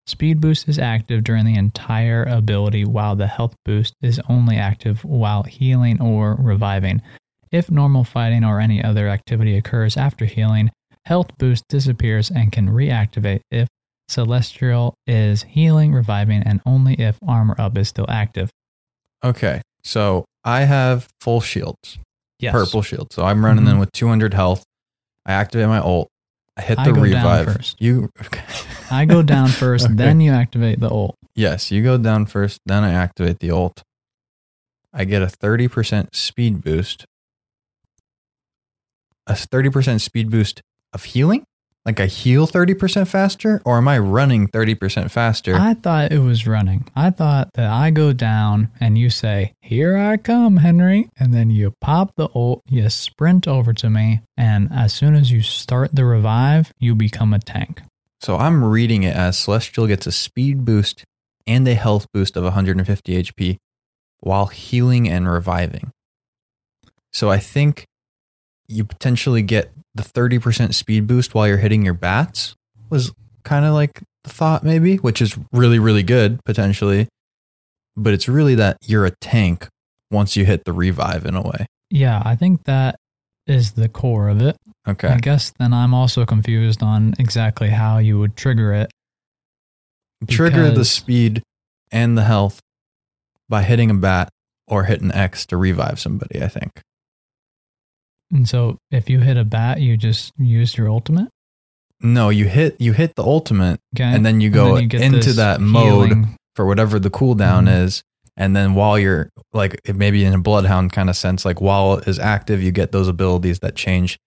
Speed 0.05 0.41
boost 0.41 0.67
is 0.67 0.77
active 0.77 1.23
during 1.23 1.45
the 1.45 1.55
entire 1.55 2.23
ability, 2.23 2.83
while 2.83 3.15
the 3.15 3.27
health 3.27 3.55
boost 3.63 3.93
is 4.01 4.19
only 4.27 4.57
active 4.57 5.03
while 5.05 5.43
healing 5.43 6.01
or 6.01 6.35
reviving. 6.35 7.01
If 7.51 7.71
normal 7.71 8.03
fighting 8.03 8.43
or 8.43 8.59
any 8.59 8.83
other 8.83 9.07
activity 9.07 9.55
occurs 9.55 9.95
after 9.95 10.25
healing, 10.25 10.71
health 11.05 11.29
boost 11.37 11.63
disappears 11.69 12.29
and 12.31 12.51
can 12.51 12.67
reactivate 12.69 13.41
if 13.49 13.67
celestial 14.09 14.93
is 15.07 15.43
healing, 15.43 15.93
reviving, 15.93 16.43
and 16.43 16.59
only 16.65 16.95
if 16.95 17.17
armor 17.25 17.55
up 17.57 17.77
is 17.77 17.87
still 17.87 18.05
active. 18.09 18.49
Okay. 19.23 19.61
So 19.85 20.25
I 20.43 20.61
have 20.61 21.07
full 21.21 21.39
shields, 21.39 21.97
Yes. 22.39 22.51
purple 22.51 22.81
shield. 22.81 23.13
So 23.13 23.25
I'm 23.25 23.45
running 23.45 23.65
Mhm. 23.65 23.71
in 23.71 23.79
with 23.79 23.91
200 23.93 24.33
health. 24.33 24.63
I 25.25 25.31
activate 25.33 25.67
my 25.69 25.79
ult. 25.79 26.09
I 26.55 26.61
hit 26.61 26.77
I 26.79 26.85
the 26.85 26.91
go 26.93 26.95
down 27.03 27.03
revive. 27.03 27.45
first. 27.55 27.81
You 27.81 28.09
okay. 28.21 28.43
I 28.91 29.05
go 29.05 29.21
down 29.23 29.47
first, 29.63 29.85
Okay. 29.85 29.95
then 29.95 30.21
you 30.21 30.31
activate 30.31 30.79
the 30.79 30.89
ult. 30.89 31.15
Yes, 31.35 31.71
you 31.71 31.81
go 31.83 31.97
down 31.97 32.25
first, 32.27 32.59
then 32.65 32.83
I 32.83 32.91
activate 32.93 33.39
the 33.39 33.49
ult. 33.51 33.81
I 34.93 35.05
get 35.05 35.23
a 35.23 35.25
30% 35.27 36.13
speed 36.15 36.63
boost. 36.63 37.05
A 39.25 39.33
30% 39.33 39.99
speed 40.01 40.29
boost 40.29 40.61
of 40.93 41.05
healing? 41.05 41.45
Like 41.85 41.99
I 41.99 42.05
heal 42.05 42.47
30% 42.47 43.07
faster? 43.07 43.61
Or 43.65 43.77
am 43.77 43.89
I 43.89 43.99
running 43.99 44.47
30% 44.47 45.11
faster? 45.11 45.55
I 45.55 45.73
thought 45.73 46.13
it 46.13 46.19
was 46.19 46.47
running. 46.47 46.89
I 46.95 47.09
thought 47.09 47.49
that 47.55 47.69
I 47.69 47.91
go 47.91 48.13
down 48.13 48.69
and 48.79 48.97
you 48.97 49.09
say, 49.09 49.53
Here 49.61 49.97
I 49.97 50.15
come, 50.15 50.57
Henry. 50.57 51.09
And 51.17 51.33
then 51.33 51.49
you 51.49 51.73
pop 51.81 52.15
the 52.15 52.29
ult, 52.33 52.61
you 52.69 52.89
sprint 52.89 53.47
over 53.49 53.73
to 53.73 53.89
me, 53.89 54.21
and 54.37 54.69
as 54.71 54.93
soon 54.93 55.13
as 55.15 55.31
you 55.31 55.41
start 55.41 55.93
the 55.93 56.05
revive, 56.05 56.71
you 56.79 56.95
become 56.95 57.33
a 57.33 57.39
tank. 57.39 57.81
so 58.21 58.37
I'm 58.37 58.63
reading 58.63 59.03
it 59.03 59.15
as 59.15 59.37
Celestial 59.37 59.85
gets 59.85 60.07
a 60.07 60.11
speed 60.13 60.63
boost 60.63 61.03
and 61.45 61.67
a 61.67 61.75
health 61.75 62.07
boost 62.13 62.37
of 62.37 62.45
150 62.45 63.23
HP 63.23 63.57
while 64.21 64.45
healing 64.45 65.09
and 65.09 65.29
reviving. 65.29 65.91
So 67.11 67.29
I 67.29 67.39
think 67.39 67.85
you 68.69 68.85
potentially 68.85 69.41
get 69.41 69.73
the 69.95 70.03
30% 70.03 70.73
speed 70.73 71.07
boost 71.07 71.35
while 71.35 71.47
you're 71.47 71.57
hitting 71.57 71.83
your 71.83 71.93
bats 71.93 72.55
was 72.89 73.11
kind 73.43 73.65
of 73.65 73.73
like 73.73 74.01
the 74.23 74.29
thought 74.29 74.63
maybe, 74.63 74.97
which 74.97 75.21
is 75.21 75.37
really 75.51 75.79
really 75.79 76.03
good 76.03 76.43
potentially. 76.45 77.07
But 77.95 78.13
it's 78.13 78.27
really 78.27 78.55
that 78.55 78.77
you're 78.85 79.05
a 79.05 79.11
tank 79.21 79.67
once 80.09 80.35
you 80.35 80.45
hit 80.45 80.65
the 80.65 80.73
revive 80.73 81.25
in 81.25 81.35
a 81.35 81.41
way. 81.41 81.65
Yeah, 81.89 82.21
I 82.25 82.35
think 82.35 82.63
that 82.63 82.95
is 83.45 83.73
the 83.73 83.89
core 83.89 84.29
of 84.29 84.41
it. 84.41 84.55
Okay. 84.87 85.09
I 85.09 85.17
guess 85.17 85.53
then 85.59 85.73
I'm 85.73 85.93
also 85.93 86.25
confused 86.25 86.81
on 86.81 87.13
exactly 87.19 87.69
how 87.69 87.99
you 87.99 88.19
would 88.19 88.35
trigger 88.35 88.73
it. 88.73 88.91
Trigger 90.27 90.71
the 90.71 90.85
speed 90.85 91.43
and 91.91 92.17
the 92.17 92.23
health 92.23 92.59
by 93.49 93.63
hitting 93.63 93.89
a 93.89 93.93
bat 93.93 94.29
or 94.67 94.85
hitting 94.85 95.11
X 95.11 95.45
to 95.47 95.57
revive 95.57 95.99
somebody, 95.99 96.41
I 96.41 96.47
think. 96.47 96.81
And 98.33 98.49
so 98.49 98.77
if 98.91 99.09
you 99.09 99.19
hit 99.19 99.37
a 99.37 99.43
bat, 99.45 99.79
you 99.79 99.95
just 99.95 100.31
use 100.37 100.75
your 100.77 100.89
ultimate. 100.89 101.29
No, 102.01 102.29
you 102.29 102.45
hit 102.45 102.75
you 102.81 102.91
hit 102.93 103.15
the 103.15 103.23
ultimate 103.23 103.79
Okay. 103.95 104.03
and 104.03 104.25
then 104.25 104.41
you 104.41 104.49
go 104.49 104.75
you 104.77 104.89
into 104.99 105.31
that 105.33 105.61
mode 105.61 106.25
for 106.55 106.65
whatever 106.65 106.99
the 106.99 107.09
cooldown 107.09 107.65
Mhm. 107.69 107.83
is. 107.83 108.03
And 108.35 108.55
then 108.55 108.73
while 108.73 108.97
you're 108.99 109.29
like 109.53 109.79
maybe 109.93 110.25
in 110.25 110.33
a 110.33 110.39
bloodhound 110.39 110.91
kind 110.91 111.09
of 111.09 111.15
sense, 111.15 111.45
like 111.45 111.61
while 111.61 111.99
it 111.99 112.07
is 112.07 112.17
active, 112.19 112.61
you 112.63 112.71
get 112.71 112.91
those 112.91 113.07
abilities 113.07 113.59
that 113.59 113.75
change 113.75 114.17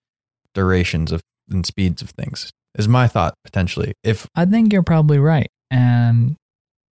durations 0.55 1.13
of 1.13 1.21
and 1.51 1.67
speeds 1.67 2.01
of 2.03 2.11
things. 2.11 2.51
Is 2.79 2.89
my 2.89 3.09
thought 3.09 3.35
potentially. 3.45 3.93
If 4.05 4.27
I 4.35 4.45
think 4.47 4.73
you're 4.73 4.83
probably 4.83 5.19
right. 5.19 5.49
And 5.71 6.37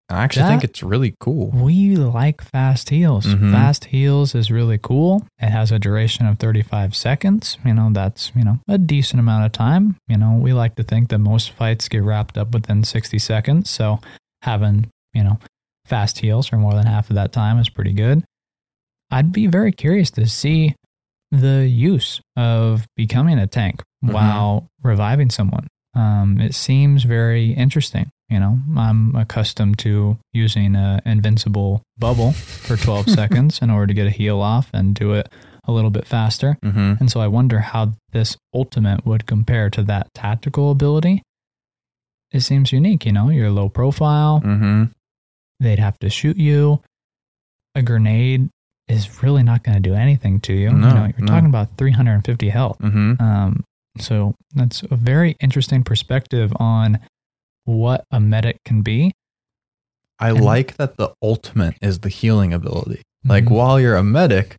I 0.09 0.23
actually 0.23 0.45
think 0.49 0.63
it's 0.63 0.83
really 0.83 1.15
cool. 1.19 1.49
we 1.49 1.95
like 1.95 2.41
fast 2.43 2.89
heals. 2.89 3.25
Mhm. 3.25 3.51
Fast 3.51 3.85
heals 3.85 4.35
is 4.35 4.51
really 4.51 4.77
cool. 4.77 5.25
It 5.39 5.49
has 5.49 5.71
a 5.71 5.79
duration 5.79 6.27
of 6.27 6.37
35 6.37 6.95
seconds. 6.95 7.57
You 7.65 7.73
know, 7.73 7.89
that's, 7.91 8.31
you 8.35 8.43
know, 8.43 8.59
a 8.67 8.77
decent 8.77 9.19
amount 9.19 9.45
of 9.45 9.51
time. 9.51 9.95
You 10.07 10.17
know, 10.17 10.33
we 10.39 10.53
like 10.53 10.75
to 10.75 10.83
think 10.83 11.09
that 11.09 11.17
most 11.17 11.49
fights 11.51 11.89
get 11.89 12.03
wrapped 12.03 12.37
up 12.37 12.53
within 12.53 12.83
60 12.83 13.17
seconds. 13.17 13.69
So 13.71 13.99
having, 14.43 14.87
you 15.13 15.23
know, 15.23 15.39
fast 15.85 16.19
heals 16.19 16.47
for 16.47 16.57
more 16.57 16.73
than 16.75 16.85
half 16.85 17.09
of 17.09 17.15
that 17.15 17.31
time 17.33 17.57
is 17.57 17.69
pretty 17.69 17.93
good. 17.93 18.23
I'd 19.09 19.31
be 19.31 19.47
very 19.47 19.71
curious 19.71 20.11
to 20.11 20.27
see 20.27 20.75
the 21.31 21.67
use 21.67 22.21
of 22.37 22.85
becoming 22.95 23.39
a 23.39 23.47
tank 23.47 23.81
Mhm. 24.03 24.13
while 24.13 24.67
reviving 24.83 25.31
someone. 25.31 25.65
Um, 25.95 26.39
it 26.39 26.53
seems 26.53 27.03
very 27.03 27.53
interesting. 27.53 28.09
You 28.29 28.39
know, 28.39 28.57
I'm 28.75 29.15
accustomed 29.15 29.77
to 29.79 30.17
using 30.33 30.75
an 30.75 31.01
invincible 31.05 31.83
bubble 31.99 32.31
for 32.31 32.75
12 32.75 33.09
seconds 33.21 33.59
in 33.61 33.69
order 33.69 33.87
to 33.87 33.93
get 33.93 34.07
a 34.07 34.09
heal 34.09 34.41
off 34.41 34.69
and 34.73 34.95
do 34.95 35.13
it 35.13 35.31
a 35.67 35.71
little 35.71 35.91
bit 35.91 36.07
faster. 36.07 36.57
hmm 36.63 36.93
And 36.99 37.11
so 37.11 37.19
I 37.19 37.27
wonder 37.27 37.59
how 37.59 37.93
this 38.13 38.35
ultimate 38.53 39.05
would 39.05 39.25
compare 39.27 39.69
to 39.71 39.83
that 39.83 40.07
tactical 40.15 40.71
ability. 40.71 41.21
It 42.31 42.41
seems 42.41 42.71
unique, 42.71 43.05
you 43.05 43.11
know, 43.11 43.29
you're 43.29 43.51
low 43.51 43.69
profile, 43.69 44.39
hmm 44.39 44.85
they'd 45.59 45.79
have 45.79 45.97
to 45.99 46.09
shoot 46.09 46.35
you. 46.37 46.81
A 47.75 47.81
grenade 47.81 48.49
is 48.89 49.23
really 49.23 49.41
not 49.43 49.63
going 49.63 49.81
to 49.81 49.89
do 49.89 49.95
anything 49.95 50.39
to 50.41 50.53
you. 50.53 50.69
No, 50.71 50.87
you 50.87 50.93
know, 50.93 51.05
you're 51.05 51.25
no. 51.25 51.31
talking 51.31 51.47
about 51.49 51.77
350 51.77 52.49
health. 52.49 52.77
hmm 52.81 53.13
Um, 53.19 53.63
so 53.99 54.35
that's 54.53 54.83
a 54.83 54.95
very 54.95 55.37
interesting 55.39 55.83
perspective 55.83 56.51
on 56.59 56.99
what 57.65 58.05
a 58.11 58.19
medic 58.19 58.63
can 58.63 58.81
be. 58.81 59.11
I 60.19 60.29
And- 60.29 60.41
like 60.41 60.77
that 60.77 60.97
the 60.97 61.13
ultimate 61.21 61.75
is 61.81 61.99
the 61.99 62.09
healing 62.09 62.53
ability. 62.53 63.01
Like 63.25 63.45
Mhm. 63.45 63.51
while 63.51 63.79
you're 63.79 63.97
a 63.97 64.03
medic, 64.03 64.55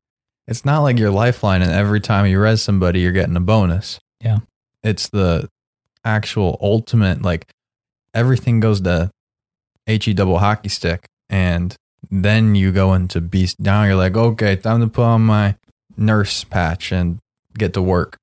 it's 0.47 0.65
not 0.65 0.81
like 0.81 0.99
your 0.99 1.11
lifeline 1.11 1.63
and 1.63 1.71
every 1.73 2.01
time 2.01 2.27
you 2.27 2.39
res 2.41 2.63
somebody 2.63 3.01
you're 3.01 3.13
getting 3.13 3.37
a 3.37 3.41
bonus. 3.41 3.99
Yeah. 4.21 4.41
It's 4.83 5.09
the 5.09 5.49
actual 6.05 6.59
ultimate 6.61 7.23
like 7.23 7.47
everything 8.15 8.61
goes 8.61 8.81
to 8.83 9.11
HE 9.87 10.13
double 10.15 10.39
hockey 10.39 10.69
stick 10.69 11.07
and 11.31 11.75
then 12.11 12.55
you 12.55 12.71
go 12.73 12.95
into 12.95 13.21
beast 13.21 13.59
now 13.59 13.85
you're 13.85 13.97
like, 13.97 14.17
okay, 14.17 14.57
time 14.57 14.81
to 14.81 14.87
put 14.89 15.05
on 15.05 15.23
my 15.23 15.57
nurse 15.97 16.45
patch 16.45 16.93
and 16.93 17.19
get 17.59 17.73
to 17.75 17.83
work. 17.83 18.17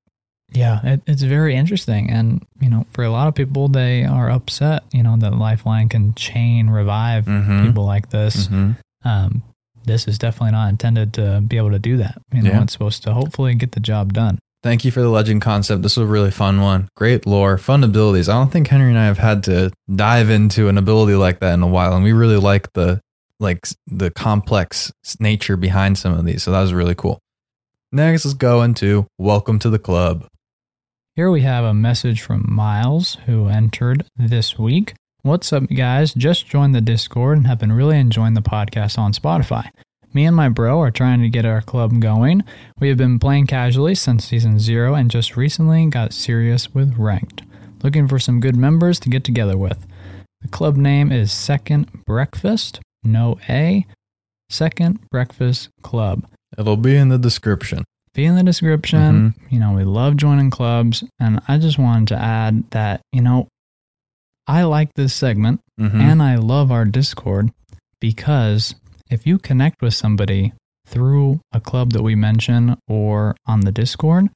Yeah, 0.54 0.80
it, 0.84 1.02
it's 1.06 1.22
very 1.22 1.54
interesting. 1.56 2.10
And, 2.10 2.46
you 2.60 2.70
know, 2.70 2.86
for 2.92 3.02
a 3.04 3.10
lot 3.10 3.26
of 3.28 3.34
people, 3.34 3.68
they 3.68 4.04
are 4.04 4.30
upset, 4.30 4.84
you 4.92 5.02
know, 5.02 5.16
that 5.18 5.34
Lifeline 5.34 5.88
can 5.88 6.14
chain 6.14 6.70
revive 6.70 7.24
Mhm. 7.26 7.66
people 7.66 7.84
like 7.84 8.10
this. 8.10 8.46
hmm 8.46 8.72
Um, 9.04 9.42
this 9.84 10.08
is 10.08 10.16
definitely 10.16 10.52
not 10.52 10.70
intended 10.70 11.12
to 11.14 11.42
be 11.46 11.58
able 11.58 11.72
to 11.72 11.78
do 11.78 11.98
that. 11.98 12.16
You 12.32 12.40
know, 12.42 12.50
Yeah. 12.52 12.62
it's 12.62 12.72
supposed 12.72 13.02
to 13.02 13.12
hopefully 13.12 13.54
get 13.54 13.72
the 13.72 13.80
job 13.80 14.12
done. 14.14 14.38
Thank 14.62 14.82
you 14.82 14.90
for 14.90 15.02
the 15.02 15.10
legend 15.10 15.42
concept. 15.42 15.82
This 15.82 15.98
was 15.98 16.04
a 16.08 16.10
really 16.10 16.30
fun 16.30 16.62
one. 16.62 16.88
Great 16.96 17.26
lore, 17.26 17.58
fun 17.58 17.84
abilities. 17.84 18.30
I 18.30 18.32
don't 18.32 18.50
think 18.50 18.68
Henry 18.68 18.88
and 18.88 18.98
I 18.98 19.04
have 19.04 19.18
had 19.18 19.42
to 19.44 19.72
dive 19.94 20.30
into 20.30 20.68
an 20.68 20.78
ability 20.78 21.16
like 21.16 21.40
that 21.40 21.52
in 21.52 21.62
a 21.62 21.66
while, 21.66 21.94
and 21.94 22.02
we 22.02 22.12
really 22.12 22.38
like 22.38 22.72
the 22.72 23.00
like 23.40 23.66
the 23.86 24.10
complex 24.12 24.90
nature 25.20 25.58
behind 25.58 25.98
some 25.98 26.14
of 26.14 26.24
these. 26.24 26.42
So 26.44 26.50
that 26.52 26.62
was 26.62 26.72
really 26.72 26.94
cool. 26.94 27.18
Next, 27.92 28.24
let's 28.24 28.34
go 28.34 28.62
into 28.62 29.06
welcome 29.18 29.58
to 29.58 29.68
the 29.68 29.78
club. 29.78 30.24
Here 31.16 31.30
we 31.30 31.42
have 31.42 31.64
a 31.64 31.72
message 31.72 32.22
from 32.22 32.44
Miles, 32.48 33.18
who 33.26 33.46
entered 33.46 34.04
this 34.16 34.58
week. 34.58 34.94
What's 35.22 35.52
up, 35.52 35.68
guys? 35.68 36.12
Just 36.12 36.48
joined 36.48 36.74
the 36.74 36.80
Discord 36.80 37.38
and 37.38 37.46
have 37.46 37.60
been 37.60 37.70
really 37.70 38.00
enjoying 38.00 38.34
the 38.34 38.42
podcast 38.42 38.98
on 38.98 39.12
Spotify. 39.12 39.68
Me 40.12 40.24
and 40.24 40.34
my 40.34 40.48
bro 40.48 40.80
are 40.80 40.90
trying 40.90 41.20
to 41.22 41.28
get 41.28 41.46
our 41.46 41.62
club 41.62 42.00
going. 42.00 42.42
We 42.80 42.88
have 42.88 42.98
been 42.98 43.20
playing 43.20 43.46
casually 43.46 43.94
since 43.94 44.24
season 44.24 44.58
zero 44.58 44.96
and 44.96 45.08
just 45.08 45.36
recently 45.36 45.86
got 45.86 46.12
serious 46.12 46.74
with 46.74 46.96
ranked. 46.98 47.42
Looking 47.84 48.08
for 48.08 48.18
some 48.18 48.40
good 48.40 48.56
members 48.56 48.98
to 48.98 49.08
get 49.08 49.22
together 49.22 49.56
with. 49.56 49.86
The 50.40 50.48
club 50.48 50.76
name 50.76 51.12
is 51.12 51.30
Second 51.30 52.04
Breakfast, 52.04 52.80
no 53.04 53.38
A, 53.48 53.86
Second 54.50 54.98
Breakfast 55.12 55.68
Club 55.82 56.26
It'll 56.58 56.76
be 56.76 56.96
in 56.96 57.08
the 57.08 57.18
description. 57.18 57.84
Be 58.14 58.24
in 58.24 58.36
the 58.36 58.42
description. 58.42 59.34
You 59.50 59.58
know, 59.58 59.72
we 59.72 59.84
love 59.84 60.16
joining 60.16 60.50
clubs. 60.50 61.04
And 61.20 61.40
I 61.48 61.58
just 61.58 61.78
wanted 61.78 62.08
to 62.08 62.16
add 62.16 62.70
that, 62.70 63.00
you 63.12 63.20
know, 63.20 63.48
I 64.46 64.62
like 64.64 64.90
this 64.94 65.14
segment 65.14 65.60
Mhm. 65.80 65.94
and 66.00 66.22
I 66.22 66.36
love 66.36 66.70
our 66.70 66.84
Discord 66.84 67.50
because 68.00 68.74
if 69.10 69.26
you 69.26 69.38
connect 69.38 69.82
with 69.82 69.94
somebody 69.94 70.52
through 70.86 71.40
a 71.52 71.60
club 71.60 71.92
that 71.92 72.02
we 72.02 72.14
mention 72.14 72.76
or 72.88 73.34
on 73.46 73.60
the 73.60 73.72
Discord, 73.72 74.28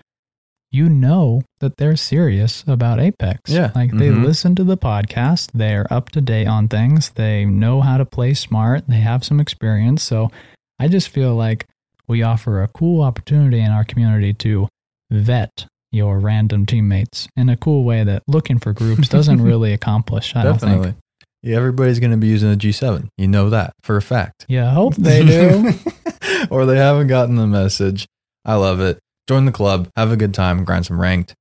you 0.70 0.88
know 0.88 1.42
that 1.60 1.76
they're 1.78 1.96
serious 1.96 2.64
about 2.66 3.00
Apex. 3.00 3.50
Yeah. 3.50 3.70
Like 3.74 3.92
they 3.92 4.08
Mhm. 4.08 4.24
listen 4.24 4.54
to 4.56 4.64
the 4.64 4.76
podcast, 4.76 5.50
they're 5.54 5.90
up 5.92 6.10
to 6.10 6.20
date 6.20 6.46
on 6.46 6.68
things, 6.68 7.10
they 7.10 7.44
know 7.44 7.80
how 7.80 7.96
to 7.98 8.04
play 8.04 8.34
smart, 8.34 8.86
they 8.86 9.00
have 9.00 9.24
some 9.24 9.40
experience. 9.40 10.02
So 10.02 10.30
I 10.78 10.88
just 10.88 11.08
feel 11.08 11.34
like 11.34 11.66
we 12.08 12.22
offer 12.22 12.62
a 12.62 12.68
cool 12.68 13.02
opportunity 13.02 13.60
in 13.60 13.70
our 13.70 13.84
community 13.84 14.32
to 14.34 14.68
vet 15.10 15.66
your 15.90 16.18
random 16.18 16.66
teammates 16.66 17.28
in 17.36 17.48
a 17.48 17.56
cool 17.56 17.84
way 17.84 18.04
that 18.04 18.22
looking 18.26 18.58
for 18.58 18.72
groups 18.72 19.08
doesn't 19.08 19.40
really 19.42 19.72
accomplish. 19.72 20.34
I 20.34 20.42
don't 20.42 20.58
think. 20.58 20.82
Definitely. 20.82 20.94
Yeah, 21.42 21.56
everybody's 21.56 22.00
going 22.00 22.10
to 22.10 22.16
be 22.16 22.26
using 22.26 22.52
a 22.52 22.56
G7. 22.56 23.08
You 23.16 23.28
know 23.28 23.50
that 23.50 23.72
for 23.82 23.96
a 23.96 24.02
fact. 24.02 24.44
Yeah, 24.48 24.68
I 24.68 24.74
hope 24.74 24.96
they 24.96 25.24
do. 25.24 25.72
or 26.50 26.66
they 26.66 26.76
haven't 26.76 27.06
gotten 27.06 27.36
the 27.36 27.46
message. 27.46 28.06
I 28.44 28.56
love 28.56 28.80
it. 28.80 28.98
Join 29.28 29.44
the 29.44 29.52
club, 29.52 29.88
have 29.94 30.10
a 30.10 30.16
good 30.16 30.34
time, 30.34 30.64
grind 30.64 30.86
some 30.86 31.00
ranked. 31.00 31.34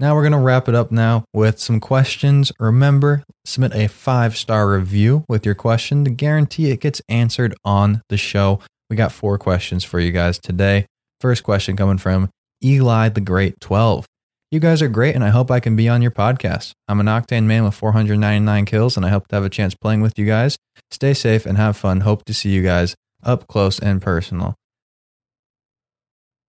Now 0.00 0.14
we're 0.14 0.22
going 0.22 0.32
to 0.32 0.38
wrap 0.38 0.68
it 0.68 0.74
up 0.74 0.90
now 0.90 1.24
with 1.32 1.60
some 1.60 1.78
questions. 1.78 2.50
Remember, 2.58 3.22
submit 3.44 3.74
a 3.74 3.86
five 3.86 4.36
star 4.36 4.72
review 4.72 5.24
with 5.28 5.46
your 5.46 5.54
question 5.54 6.04
to 6.04 6.10
guarantee 6.10 6.70
it 6.70 6.80
gets 6.80 7.00
answered 7.08 7.54
on 7.64 8.02
the 8.08 8.16
show. 8.16 8.60
We 8.94 8.96
got 8.96 9.10
four 9.10 9.38
questions 9.38 9.82
for 9.82 9.98
you 9.98 10.12
guys 10.12 10.38
today. 10.38 10.86
First 11.20 11.42
question 11.42 11.76
coming 11.76 11.98
from 11.98 12.30
Eli 12.62 13.08
the 13.08 13.20
Great 13.20 13.58
12. 13.60 14.06
You 14.52 14.60
guys 14.60 14.82
are 14.82 14.88
great, 14.88 15.16
and 15.16 15.24
I 15.24 15.30
hope 15.30 15.50
I 15.50 15.58
can 15.58 15.74
be 15.74 15.88
on 15.88 16.00
your 16.00 16.12
podcast. 16.12 16.74
I'm 16.86 17.00
an 17.00 17.06
Octane 17.06 17.42
man 17.42 17.64
with 17.64 17.74
499 17.74 18.66
kills, 18.66 18.96
and 18.96 19.04
I 19.04 19.08
hope 19.08 19.26
to 19.26 19.34
have 19.34 19.44
a 19.44 19.48
chance 19.50 19.74
playing 19.74 20.00
with 20.00 20.16
you 20.16 20.26
guys. 20.26 20.56
Stay 20.92 21.12
safe 21.12 21.44
and 21.44 21.58
have 21.58 21.76
fun. 21.76 22.02
Hope 22.02 22.24
to 22.26 22.32
see 22.32 22.50
you 22.50 22.62
guys 22.62 22.94
up 23.24 23.48
close 23.48 23.80
and 23.80 24.00
personal. 24.00 24.54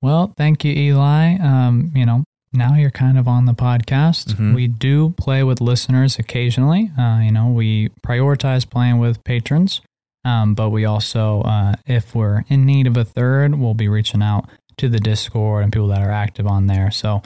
Well, 0.03 0.31
thank 0.37 0.63
you, 0.63 0.71
Eli. 0.71 1.37
Um, 1.39 1.91
you 1.95 2.05
know, 2.05 2.23
now 2.53 2.75
you're 2.75 2.91
kind 2.91 3.17
of 3.17 3.27
on 3.27 3.45
the 3.45 3.55
podcast. 3.55 4.35
Mhm. 4.35 4.53
We 4.53 4.67
do 4.67 5.15
play 5.17 5.41
with 5.41 5.61
listeners 5.61 6.19
occasionally. 6.19 6.91
Uh, 6.95 7.21
you 7.23 7.31
know, 7.31 7.47
we 7.47 7.89
prioritize 8.05 8.69
playing 8.69 8.99
with 8.99 9.23
patrons, 9.23 9.81
um, 10.25 10.55
but 10.55 10.71
we 10.71 10.85
also, 10.85 11.41
uh, 11.43 11.75
if 11.85 12.15
we're 12.15 12.43
in 12.49 12.65
need 12.65 12.87
of 12.87 12.97
a 12.97 13.05
third, 13.05 13.55
we'll 13.55 13.75
be 13.75 13.87
reaching 13.87 14.23
out 14.23 14.49
to 14.77 14.89
the 14.89 14.99
Discord 14.99 15.63
and 15.63 15.71
people 15.71 15.87
that 15.89 16.01
are 16.01 16.11
active 16.11 16.47
on 16.47 16.65
there. 16.65 16.89
So 16.89 17.21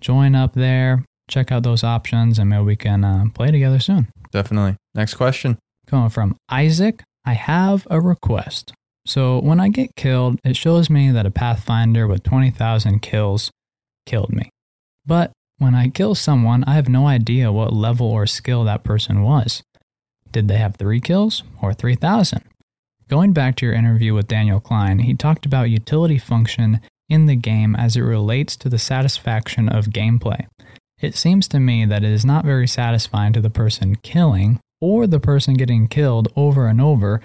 join 0.00 0.36
up 0.36 0.54
there, 0.54 1.04
check 1.28 1.50
out 1.50 1.64
those 1.64 1.82
options, 1.82 2.38
and 2.38 2.48
maybe 2.48 2.62
we 2.62 2.76
can 2.76 3.04
uh, 3.04 3.24
play 3.34 3.50
together 3.50 3.80
soon. 3.80 4.08
Definitely. 4.30 4.76
Next 4.94 5.14
question. 5.14 5.58
Coming 5.88 6.10
from 6.10 6.36
Isaac, 6.48 7.02
I 7.24 7.34
have 7.34 7.86
a 7.90 8.00
request. 8.00 8.72
So 9.04 9.40
when 9.40 9.58
I 9.58 9.68
get 9.68 9.96
killed, 9.96 10.38
it 10.44 10.56
shows 10.56 10.88
me 10.88 11.10
that 11.10 11.26
a 11.26 11.30
Pathfinder 11.30 12.06
with 12.06 12.22
20,000 12.22 13.00
kills 13.00 13.50
killed 14.06 14.32
me. 14.32 14.48
But 15.04 15.32
when 15.58 15.74
I 15.74 15.88
kill 15.88 16.14
someone, 16.14 16.64
I 16.64 16.74
have 16.74 16.88
no 16.88 17.06
idea 17.06 17.52
what 17.52 17.72
level 17.72 18.06
or 18.06 18.26
skill 18.26 18.64
that 18.64 18.84
person 18.84 19.22
was. 19.22 19.62
Did 20.34 20.48
they 20.48 20.56
have 20.56 20.74
three 20.74 21.00
kills 21.00 21.44
or 21.62 21.72
3,000? 21.72 22.42
Going 23.08 23.32
back 23.32 23.54
to 23.56 23.66
your 23.66 23.74
interview 23.74 24.14
with 24.14 24.26
Daniel 24.26 24.58
Klein, 24.58 24.98
he 24.98 25.14
talked 25.14 25.46
about 25.46 25.70
utility 25.70 26.18
function 26.18 26.80
in 27.08 27.26
the 27.26 27.36
game 27.36 27.76
as 27.76 27.94
it 27.94 28.00
relates 28.00 28.56
to 28.56 28.68
the 28.68 28.76
satisfaction 28.76 29.68
of 29.68 29.90
gameplay. 29.90 30.48
It 31.00 31.14
seems 31.14 31.46
to 31.48 31.60
me 31.60 31.86
that 31.86 32.02
it 32.02 32.10
is 32.10 32.24
not 32.24 32.44
very 32.44 32.66
satisfying 32.66 33.32
to 33.34 33.40
the 33.40 33.48
person 33.48 33.94
killing 33.94 34.58
or 34.80 35.06
the 35.06 35.20
person 35.20 35.54
getting 35.54 35.86
killed 35.86 36.26
over 36.34 36.66
and 36.66 36.80
over 36.80 37.20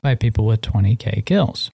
by 0.00 0.14
people 0.14 0.46
with 0.46 0.60
20k 0.60 1.24
kills. 1.24 1.72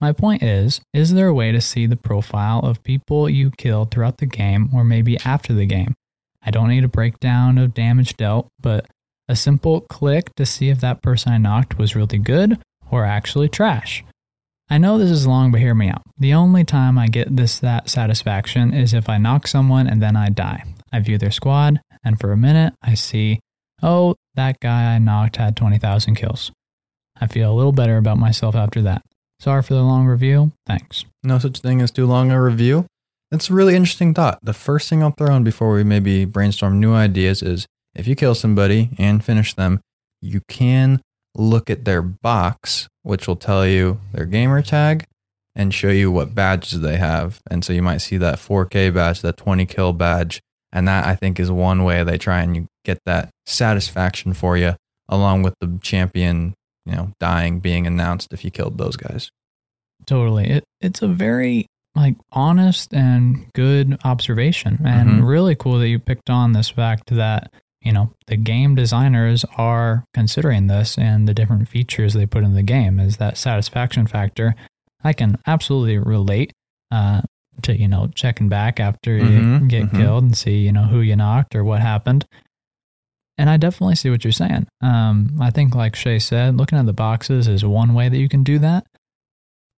My 0.00 0.10
point 0.12 0.42
is, 0.42 0.80
is 0.92 1.14
there 1.14 1.28
a 1.28 1.34
way 1.34 1.52
to 1.52 1.60
see 1.60 1.86
the 1.86 1.94
profile 1.94 2.58
of 2.64 2.82
people 2.82 3.30
you 3.30 3.52
killed 3.52 3.92
throughout 3.92 4.18
the 4.18 4.26
game 4.26 4.70
or 4.74 4.82
maybe 4.82 5.20
after 5.24 5.52
the 5.52 5.66
game? 5.66 5.94
I 6.42 6.50
don't 6.50 6.68
need 6.68 6.82
a 6.82 6.88
breakdown 6.88 7.58
of 7.58 7.74
damage 7.74 8.16
dealt, 8.16 8.48
but 8.60 8.86
a 9.28 9.36
simple 9.36 9.82
click 9.82 10.34
to 10.36 10.46
see 10.46 10.68
if 10.68 10.80
that 10.80 11.02
person 11.02 11.32
I 11.32 11.38
knocked 11.38 11.78
was 11.78 11.96
really 11.96 12.18
good 12.18 12.58
or 12.90 13.04
actually 13.04 13.48
trash. 13.48 14.04
I 14.68 14.78
know 14.78 14.98
this 14.98 15.10
is 15.10 15.26
long, 15.26 15.52
but 15.52 15.60
hear 15.60 15.74
me 15.74 15.88
out. 15.88 16.02
The 16.18 16.34
only 16.34 16.64
time 16.64 16.98
I 16.98 17.06
get 17.06 17.34
this 17.34 17.60
that 17.60 17.88
satisfaction 17.88 18.72
is 18.74 18.94
if 18.94 19.08
I 19.08 19.18
knock 19.18 19.46
someone 19.46 19.86
and 19.86 20.02
then 20.02 20.16
I 20.16 20.28
die. 20.28 20.64
I 20.92 21.00
view 21.00 21.18
their 21.18 21.30
squad, 21.30 21.80
and 22.04 22.18
for 22.18 22.32
a 22.32 22.36
minute 22.36 22.74
I 22.82 22.94
see, 22.94 23.38
oh, 23.82 24.16
that 24.34 24.58
guy 24.60 24.94
I 24.94 24.98
knocked 24.98 25.36
had 25.36 25.56
20,000 25.56 26.14
kills. 26.16 26.50
I 27.20 27.26
feel 27.26 27.52
a 27.52 27.54
little 27.54 27.72
better 27.72 27.96
about 27.96 28.18
myself 28.18 28.54
after 28.54 28.82
that. 28.82 29.02
Sorry 29.38 29.62
for 29.62 29.74
the 29.74 29.82
long 29.82 30.06
review. 30.06 30.52
Thanks. 30.66 31.04
No 31.22 31.38
such 31.38 31.60
thing 31.60 31.80
as 31.80 31.90
too 31.90 32.06
long 32.06 32.30
a 32.30 32.42
review. 32.42 32.86
It's 33.30 33.50
a 33.50 33.54
really 33.54 33.74
interesting 33.74 34.14
thought. 34.14 34.38
The 34.42 34.52
first 34.52 34.88
thing 34.88 35.02
I'll 35.02 35.12
throw 35.12 35.34
in 35.34 35.44
before 35.44 35.72
we 35.72 35.84
maybe 35.84 36.24
brainstorm 36.24 36.80
new 36.80 36.94
ideas 36.94 37.42
is 37.42 37.66
if 37.96 38.06
you 38.06 38.14
kill 38.14 38.34
somebody 38.34 38.90
and 38.98 39.24
finish 39.24 39.54
them, 39.54 39.80
you 40.20 40.40
can 40.48 41.00
look 41.34 41.68
at 41.70 41.84
their 41.84 42.02
box, 42.02 42.88
which 43.02 43.26
will 43.26 43.36
tell 43.36 43.66
you 43.66 44.00
their 44.12 44.24
gamer 44.26 44.62
tag 44.62 45.04
and 45.54 45.72
show 45.72 45.88
you 45.88 46.10
what 46.10 46.34
badges 46.34 46.80
they 46.80 46.96
have. 46.96 47.40
And 47.50 47.64
so 47.64 47.72
you 47.72 47.82
might 47.82 47.98
see 47.98 48.16
that 48.18 48.38
4K 48.38 48.92
badge, 48.92 49.20
that 49.22 49.36
20 49.36 49.66
kill 49.66 49.92
badge. 49.92 50.40
And 50.72 50.86
that 50.88 51.06
I 51.06 51.14
think 51.14 51.40
is 51.40 51.50
one 51.50 51.84
way 51.84 52.04
they 52.04 52.18
try 52.18 52.40
and 52.42 52.54
you 52.54 52.66
get 52.84 52.98
that 53.06 53.30
satisfaction 53.46 54.34
for 54.34 54.56
you, 54.58 54.74
along 55.08 55.42
with 55.42 55.54
the 55.60 55.78
champion, 55.80 56.54
you 56.84 56.92
know, 56.92 57.12
dying 57.20 57.60
being 57.60 57.86
announced 57.86 58.32
if 58.32 58.44
you 58.44 58.50
killed 58.50 58.76
those 58.76 58.96
guys. 58.96 59.30
Totally. 60.06 60.48
It 60.50 60.64
it's 60.80 61.00
a 61.02 61.08
very 61.08 61.66
like 61.94 62.16
honest 62.32 62.92
and 62.92 63.46
good 63.54 63.96
observation 64.04 64.80
and 64.84 65.08
Mhm. 65.22 65.26
really 65.26 65.54
cool 65.54 65.78
that 65.78 65.88
you 65.88 65.98
picked 65.98 66.28
on 66.28 66.52
this 66.52 66.68
fact 66.68 67.08
that, 67.10 67.50
you 67.86 67.92
know, 67.92 68.12
the 68.26 68.36
game 68.36 68.74
designers 68.74 69.44
are 69.56 70.04
considering 70.12 70.66
this 70.66 70.98
and 70.98 71.28
the 71.28 71.32
different 71.34 71.68
features 71.68 72.14
they 72.14 72.26
put 72.26 72.42
in 72.42 72.54
the 72.54 72.62
game 72.64 72.98
is 72.98 73.18
that 73.18 73.38
satisfaction 73.38 74.08
factor. 74.08 74.56
I 75.04 75.12
can 75.12 75.38
absolutely 75.46 75.98
relate 75.98 76.52
uh 76.90 77.22
to, 77.62 77.78
you 77.78 77.88
know, 77.88 78.08
checking 78.14 78.48
back 78.48 78.80
after 78.80 79.16
you 79.16 79.40
Mhm, 79.40 79.68
get 79.68 79.84
mhm. 79.84 79.96
killed 79.96 80.24
and 80.24 80.36
see, 80.36 80.58
you 80.58 80.72
know, 80.72 80.82
who 80.82 81.00
you 81.00 81.16
knocked 81.16 81.54
or 81.54 81.64
what 81.64 81.80
happened. 81.80 82.26
And 83.38 83.48
I 83.48 83.56
definitely 83.56 83.94
see 83.94 84.10
what 84.10 84.24
you're 84.24 84.32
saying. 84.32 84.66
Um, 84.82 85.38
I 85.40 85.50
think, 85.50 85.74
like 85.74 85.94
Shay 85.94 86.18
said, 86.18 86.56
looking 86.56 86.78
at 86.78 86.86
the 86.86 86.92
boxes 86.92 87.48
is 87.48 87.64
one 87.64 87.94
way 87.94 88.08
that 88.08 88.18
you 88.18 88.28
can 88.28 88.42
do 88.42 88.58
that. 88.58 88.84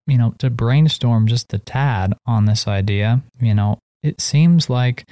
You 0.06 0.16
know, 0.16 0.34
to 0.38 0.48
brainstorm 0.48 1.26
just 1.26 1.52
a 1.52 1.59
tad 1.59 2.14
on 2.24 2.46
this 2.46 2.66
idea, 2.66 3.22
you 3.40 3.54
know, 3.54 3.78
it 4.02 4.20
seems 4.20 4.70
like 4.70 5.04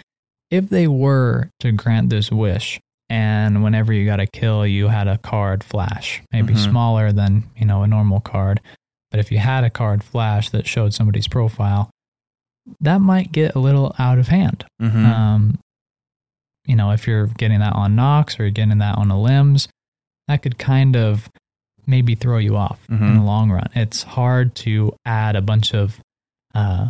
if 0.51 0.71
they 0.71 0.89
were 0.89 1.51
to 1.61 1.73
grant 1.73 2.09
this 2.11 2.33
wish 2.33 2.81
and 3.09 3.63
whenever 3.63 3.93
you 3.93 4.05
got 4.05 4.21
a 4.21 4.27
kill, 4.27 4.67
you 4.67 4.89
had 4.89 5.07
a 5.09 5.19
card 5.19 5.63
flash, 5.63 6.23
maybe 6.33 6.55
Mhm. 6.55 6.65
smaller 6.71 7.13
than, 7.13 7.45
you 7.57 7.65
know, 7.65 7.83
a 7.83 7.87
normal 7.87 8.21
card. 8.21 8.61
But 9.11 9.21
if 9.21 9.31
you 9.31 9.39
had 9.39 9.63
a 9.65 9.71
card 9.71 10.03
flash 10.03 10.51
that 10.51 10.67
showed 10.67 10.93
somebody's 10.95 11.29
profile, 11.29 11.91
that 12.81 13.01
might 13.01 13.31
get 13.31 13.55
a 13.55 13.61
little 13.61 13.95
out 13.99 14.19
of 14.19 14.29
hand. 14.29 14.65
Mm-hmm. 14.83 15.07
Um, 15.07 15.59
you 16.67 16.75
know, 16.75 16.91
if 16.91 17.07
you're 17.07 17.29
getting 17.29 17.61
that 17.61 17.75
on 17.75 17.95
knocks 17.95 18.41
or 18.41 18.43
you're 18.43 18.51
getting 18.51 18.79
that 18.79 18.99
on 18.99 19.09
the 19.09 19.17
limbs, 19.17 19.69
that 20.27 20.43
could 20.43 20.59
kind 20.59 20.97
of 20.97 21.31
maybe 21.87 22.17
throw 22.17 22.39
you 22.39 22.57
off 22.57 22.81
in 22.89 22.99
Mhm. 22.99 23.15
the 23.19 23.23
long 23.23 23.53
run. 23.53 23.69
It's 23.77 24.03
hard 24.03 24.57
to 24.57 24.93
add 25.05 25.37
a 25.37 25.43
bunch 25.43 25.73
of 25.73 26.01
uh, 26.55 26.89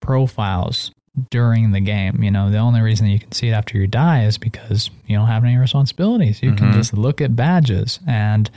profiles 0.00 0.90
during 1.30 1.72
the 1.72 1.80
game. 1.80 2.22
You 2.22 2.30
know, 2.30 2.50
the 2.50 2.58
only 2.58 2.80
reason 2.80 3.06
that 3.06 3.12
you 3.12 3.18
can 3.18 3.32
see 3.32 3.48
it 3.48 3.52
after 3.52 3.78
you 3.78 3.86
die 3.86 4.24
is 4.24 4.36
because 4.38 4.90
you 5.06 5.16
don't 5.16 5.26
have 5.28 5.44
any 5.44 5.56
responsibilities. 5.56 6.42
You 6.42 6.52
can 6.52 6.70
Mhm. 6.72 6.74
just 6.74 6.92
look 6.92 7.20
at 7.20 7.34
badges. 7.36 8.00
And 8.06 8.50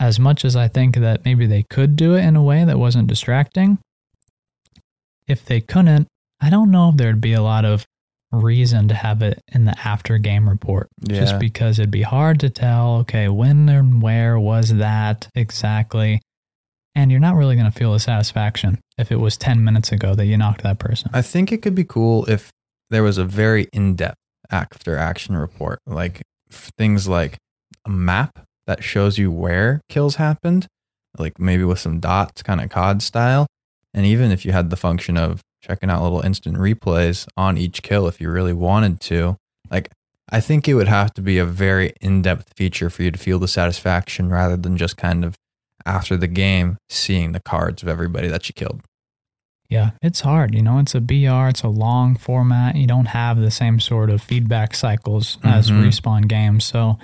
as 0.00 0.18
much 0.18 0.44
as 0.44 0.56
I 0.56 0.66
think 0.68 0.96
that 0.96 1.24
maybe 1.24 1.46
they 1.46 1.62
could 1.62 1.94
do 1.96 2.14
it 2.14 2.24
in 2.24 2.34
a 2.36 2.42
way 2.42 2.64
that 2.64 2.78
wasn't 2.78 3.06
distracting, 3.08 3.78
if 5.28 5.44
they 5.44 5.60
couldn't, 5.60 6.08
I 6.40 6.50
don't 6.50 6.70
know 6.70 6.88
if 6.90 6.96
there'd 6.96 7.20
be 7.20 7.32
a 7.34 7.42
lot 7.42 7.64
of 7.64 7.86
reason 8.32 8.88
to 8.88 8.94
have 8.94 9.22
it 9.22 9.40
in 9.52 9.66
the 9.66 9.78
after 9.86 10.18
game 10.18 10.48
report. 10.48 10.88
Yeah. 11.02 11.20
Just 11.20 11.38
because 11.38 11.78
it'd 11.78 11.90
be 11.90 12.02
hard 12.02 12.40
to 12.40 12.48
tell, 12.50 12.96
okay, 13.00 13.28
when 13.28 13.68
and 13.68 14.02
where 14.02 14.40
was 14.40 14.74
that 14.74 15.28
exactly? 15.34 16.20
And 16.94 17.10
you're 17.10 17.20
not 17.20 17.36
really 17.36 17.54
going 17.54 17.70
to 17.70 17.76
feel 17.76 17.92
the 17.92 17.98
satisfaction 17.98 18.80
if 18.98 19.10
it 19.10 19.16
was 19.16 19.36
10 19.36 19.64
minutes 19.64 19.92
ago 19.92 20.14
that 20.14 20.26
you 20.26 20.36
knocked 20.36 20.62
that 20.62 20.78
person. 20.78 21.10
I 21.14 21.22
think 21.22 21.50
it 21.50 21.62
could 21.62 21.74
be 21.74 21.84
cool 21.84 22.26
if 22.26 22.50
there 22.90 23.02
was 23.02 23.18
a 23.18 23.24
very 23.24 23.68
in 23.72 23.96
depth 23.96 24.18
after 24.50 24.96
action 24.96 25.36
report, 25.36 25.78
like 25.86 26.22
things 26.50 27.08
like 27.08 27.38
a 27.86 27.90
map 27.90 28.44
that 28.66 28.84
shows 28.84 29.18
you 29.18 29.30
where 29.30 29.80
kills 29.88 30.16
happened, 30.16 30.66
like 31.18 31.38
maybe 31.38 31.64
with 31.64 31.78
some 31.78 31.98
dots, 31.98 32.42
kind 32.42 32.60
of 32.60 32.68
COD 32.68 33.02
style. 33.02 33.46
And 33.94 34.06
even 34.06 34.30
if 34.30 34.44
you 34.44 34.52
had 34.52 34.70
the 34.70 34.76
function 34.76 35.16
of 35.16 35.40
checking 35.62 35.90
out 35.90 36.02
little 36.02 36.20
instant 36.20 36.56
replays 36.56 37.26
on 37.36 37.56
each 37.56 37.82
kill 37.82 38.06
if 38.06 38.20
you 38.20 38.30
really 38.30 38.52
wanted 38.52 39.00
to, 39.00 39.36
like 39.70 39.90
I 40.28 40.40
think 40.40 40.68
it 40.68 40.74
would 40.74 40.88
have 40.88 41.12
to 41.14 41.22
be 41.22 41.38
a 41.38 41.44
very 41.44 41.94
in 42.00 42.22
depth 42.22 42.52
feature 42.56 42.90
for 42.90 43.02
you 43.02 43.10
to 43.10 43.18
feel 43.18 43.38
the 43.38 43.48
satisfaction 43.48 44.28
rather 44.28 44.56
than 44.56 44.76
just 44.76 44.96
kind 44.96 45.24
of 45.24 45.36
after 45.86 46.16
the 46.16 46.26
game 46.28 46.76
seeing 46.88 47.32
the 47.32 47.40
cards 47.40 47.82
of 47.82 47.88
everybody 47.88 48.28
that 48.28 48.48
you 48.48 48.52
killed. 48.54 48.82
Yeah, 49.68 49.92
it's 50.02 50.20
hard. 50.20 50.54
You 50.54 50.62
know, 50.62 50.78
it's 50.78 50.94
a 50.94 51.00
BR, 51.00 51.48
it's 51.48 51.62
a 51.62 51.68
long 51.68 52.14
format. 52.16 52.76
You 52.76 52.86
don't 52.86 53.06
have 53.06 53.38
the 53.40 53.50
same 53.50 53.80
sort 53.80 54.10
of 54.10 54.20
feedback 54.20 54.74
cycles 54.74 55.38
as 55.42 55.70
Mhm. 55.70 55.84
respawn 55.84 56.28
games. 56.28 56.64
So 56.64 56.98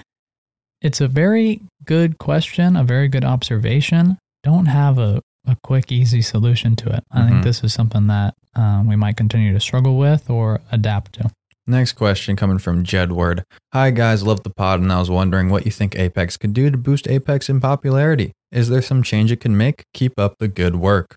it's 0.82 1.00
a 1.00 1.08
very 1.08 1.62
good 1.86 2.18
question, 2.18 2.76
a 2.76 2.84
very 2.84 3.08
good 3.08 3.24
observation. 3.24 4.18
Don't 4.42 4.66
have 4.66 4.98
a, 4.98 5.20
a 5.46 5.56
quick, 5.62 5.90
easy 5.90 6.20
solution 6.20 6.76
to 6.76 6.90
it. 6.94 7.02
I 7.10 7.20
Mhm. 7.22 7.28
think 7.28 7.44
this 7.44 7.64
is 7.64 7.72
something 7.72 8.06
that 8.08 8.34
um, 8.54 8.86
we 8.86 8.96
might 8.96 9.16
continue 9.16 9.52
to 9.52 9.60
struggle 9.60 9.96
with 9.96 10.28
or 10.28 10.60
adapt 10.72 11.12
to. 11.14 11.30
Next 11.66 11.92
question 11.92 12.34
coming 12.34 12.58
from 12.58 12.82
Jedward. 12.82 13.42
Hi 13.72 13.90
guys, 13.90 14.22
love 14.22 14.42
the 14.42 14.50
pod, 14.50 14.80
and 14.80 14.90
I 14.92 14.98
was 14.98 15.10
wondering 15.10 15.48
what 15.48 15.64
you 15.64 15.70
think 15.70 15.96
Apex 15.96 16.36
could 16.36 16.54
do 16.54 16.68
to 16.70 16.76
boost 16.76 17.06
Apex 17.08 17.48
in 17.48 17.60
popularity. 17.60 18.32
Is 18.50 18.68
there 18.68 18.82
some 18.82 19.02
change 19.02 19.30
it 19.32 19.40
can 19.40 19.56
make? 19.56 19.84
Keep 19.94 20.18
up 20.18 20.34
the 20.38 20.48
good 20.48 20.76
work. 20.76 21.16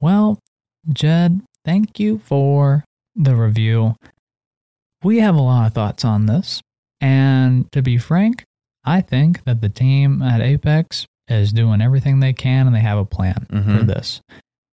Well, 0.00 0.38
Jed, 0.92 1.40
thank 1.64 1.98
you 2.00 2.18
for 2.18 2.84
the 3.16 3.36
review. 3.36 3.96
We 5.02 5.18
have 5.20 5.34
a 5.34 5.40
lot 5.40 5.66
of 5.66 5.74
thoughts 5.74 6.04
on 6.04 6.26
this. 6.26 6.60
And 7.00 7.70
to 7.72 7.82
be 7.82 7.98
frank, 7.98 8.44
I 8.84 9.00
think 9.00 9.44
that 9.44 9.60
the 9.60 9.68
team 9.68 10.22
at 10.22 10.40
Apex 10.40 11.06
is 11.28 11.52
doing 11.52 11.80
everything 11.80 12.20
they 12.20 12.32
can 12.32 12.66
and 12.66 12.74
they 12.74 12.80
have 12.80 12.98
a 12.98 13.04
plan 13.04 13.46
for 13.48 13.54
Mhm. 13.56 13.86
this. 13.86 14.20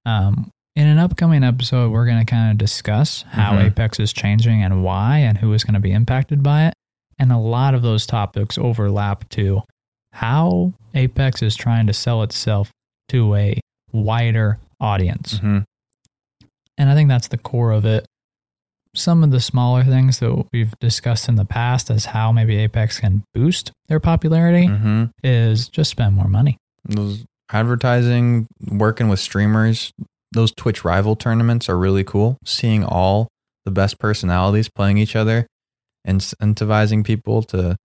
Um, 0.06 0.50
in 0.76 0.88
an 0.88 0.98
upcoming 0.98 1.44
episode, 1.44 1.92
we're 1.92 2.06
going 2.06 2.20
to 2.20 2.26
kind 2.30 2.52
of 2.52 2.58
discuss 2.58 3.24
how 3.30 3.54
Mhm. 3.54 3.66
Apex 3.68 4.00
is 4.00 4.14
changing 4.14 4.64
and 4.64 4.84
why 4.84 5.18
and 5.20 5.38
who 5.38 5.54
is 5.54 5.64
going 5.64 5.74
to 5.74 5.80
be 5.80 5.92
impacted 5.92 6.44
by 6.44 6.68
it. 6.68 6.74
And 7.20 7.32
a 7.32 7.38
lot 7.38 7.74
of 7.74 7.82
those 7.82 8.06
topics 8.06 8.58
overlap 8.58 9.28
to 9.30 9.64
how 10.18 10.74
Apex 10.96 11.44
is 11.44 11.56
trying 11.56 11.86
to 11.86 11.94
sell 11.94 12.24
itself 12.24 12.72
to 13.10 13.36
a 13.36 13.60
wider 13.92 14.58
audience. 14.82 15.38
hmm 15.38 15.60
And 16.76 16.90
I 16.90 16.96
think 16.96 17.08
that's 17.08 17.28
the 17.28 17.38
core 17.38 17.72
of 17.72 17.86
it. 17.86 18.08
Some 18.96 19.24
of 19.24 19.30
the 19.30 19.40
smaller 19.40 19.84
things 19.84 20.18
that 20.18 20.44
we've 20.52 20.74
discussed 20.80 21.30
in 21.30 21.36
the 21.36 21.46
past 21.46 21.92
as 21.92 22.06
how 22.06 22.32
maybe 22.32 22.58
Apex 22.58 23.00
can 23.00 23.24
boost 23.36 23.72
their 23.90 24.00
popularity 24.00 24.66
hmm 24.66 25.06
is 25.24 25.70
just 25.70 25.92
spend 25.92 26.16
more 26.16 26.28
money. 26.28 26.58
Those 26.84 27.24
advertising, 27.52 28.48
working 28.72 29.10
with 29.10 29.20
streamers, 29.20 29.92
those 30.32 30.52
Twitch 30.52 30.84
rival 30.84 31.16
tournaments 31.16 31.70
are 31.70 31.78
really 31.78 32.04
cool. 32.04 32.40
Seeing 32.44 32.84
all 32.84 33.28
the 33.66 33.72
best 33.72 34.00
personalities 34.00 34.68
playing 34.68 34.98
each 34.98 35.16
other, 35.16 35.46
incentivizing 36.08 37.06
people 37.06 37.44
to 37.44 37.76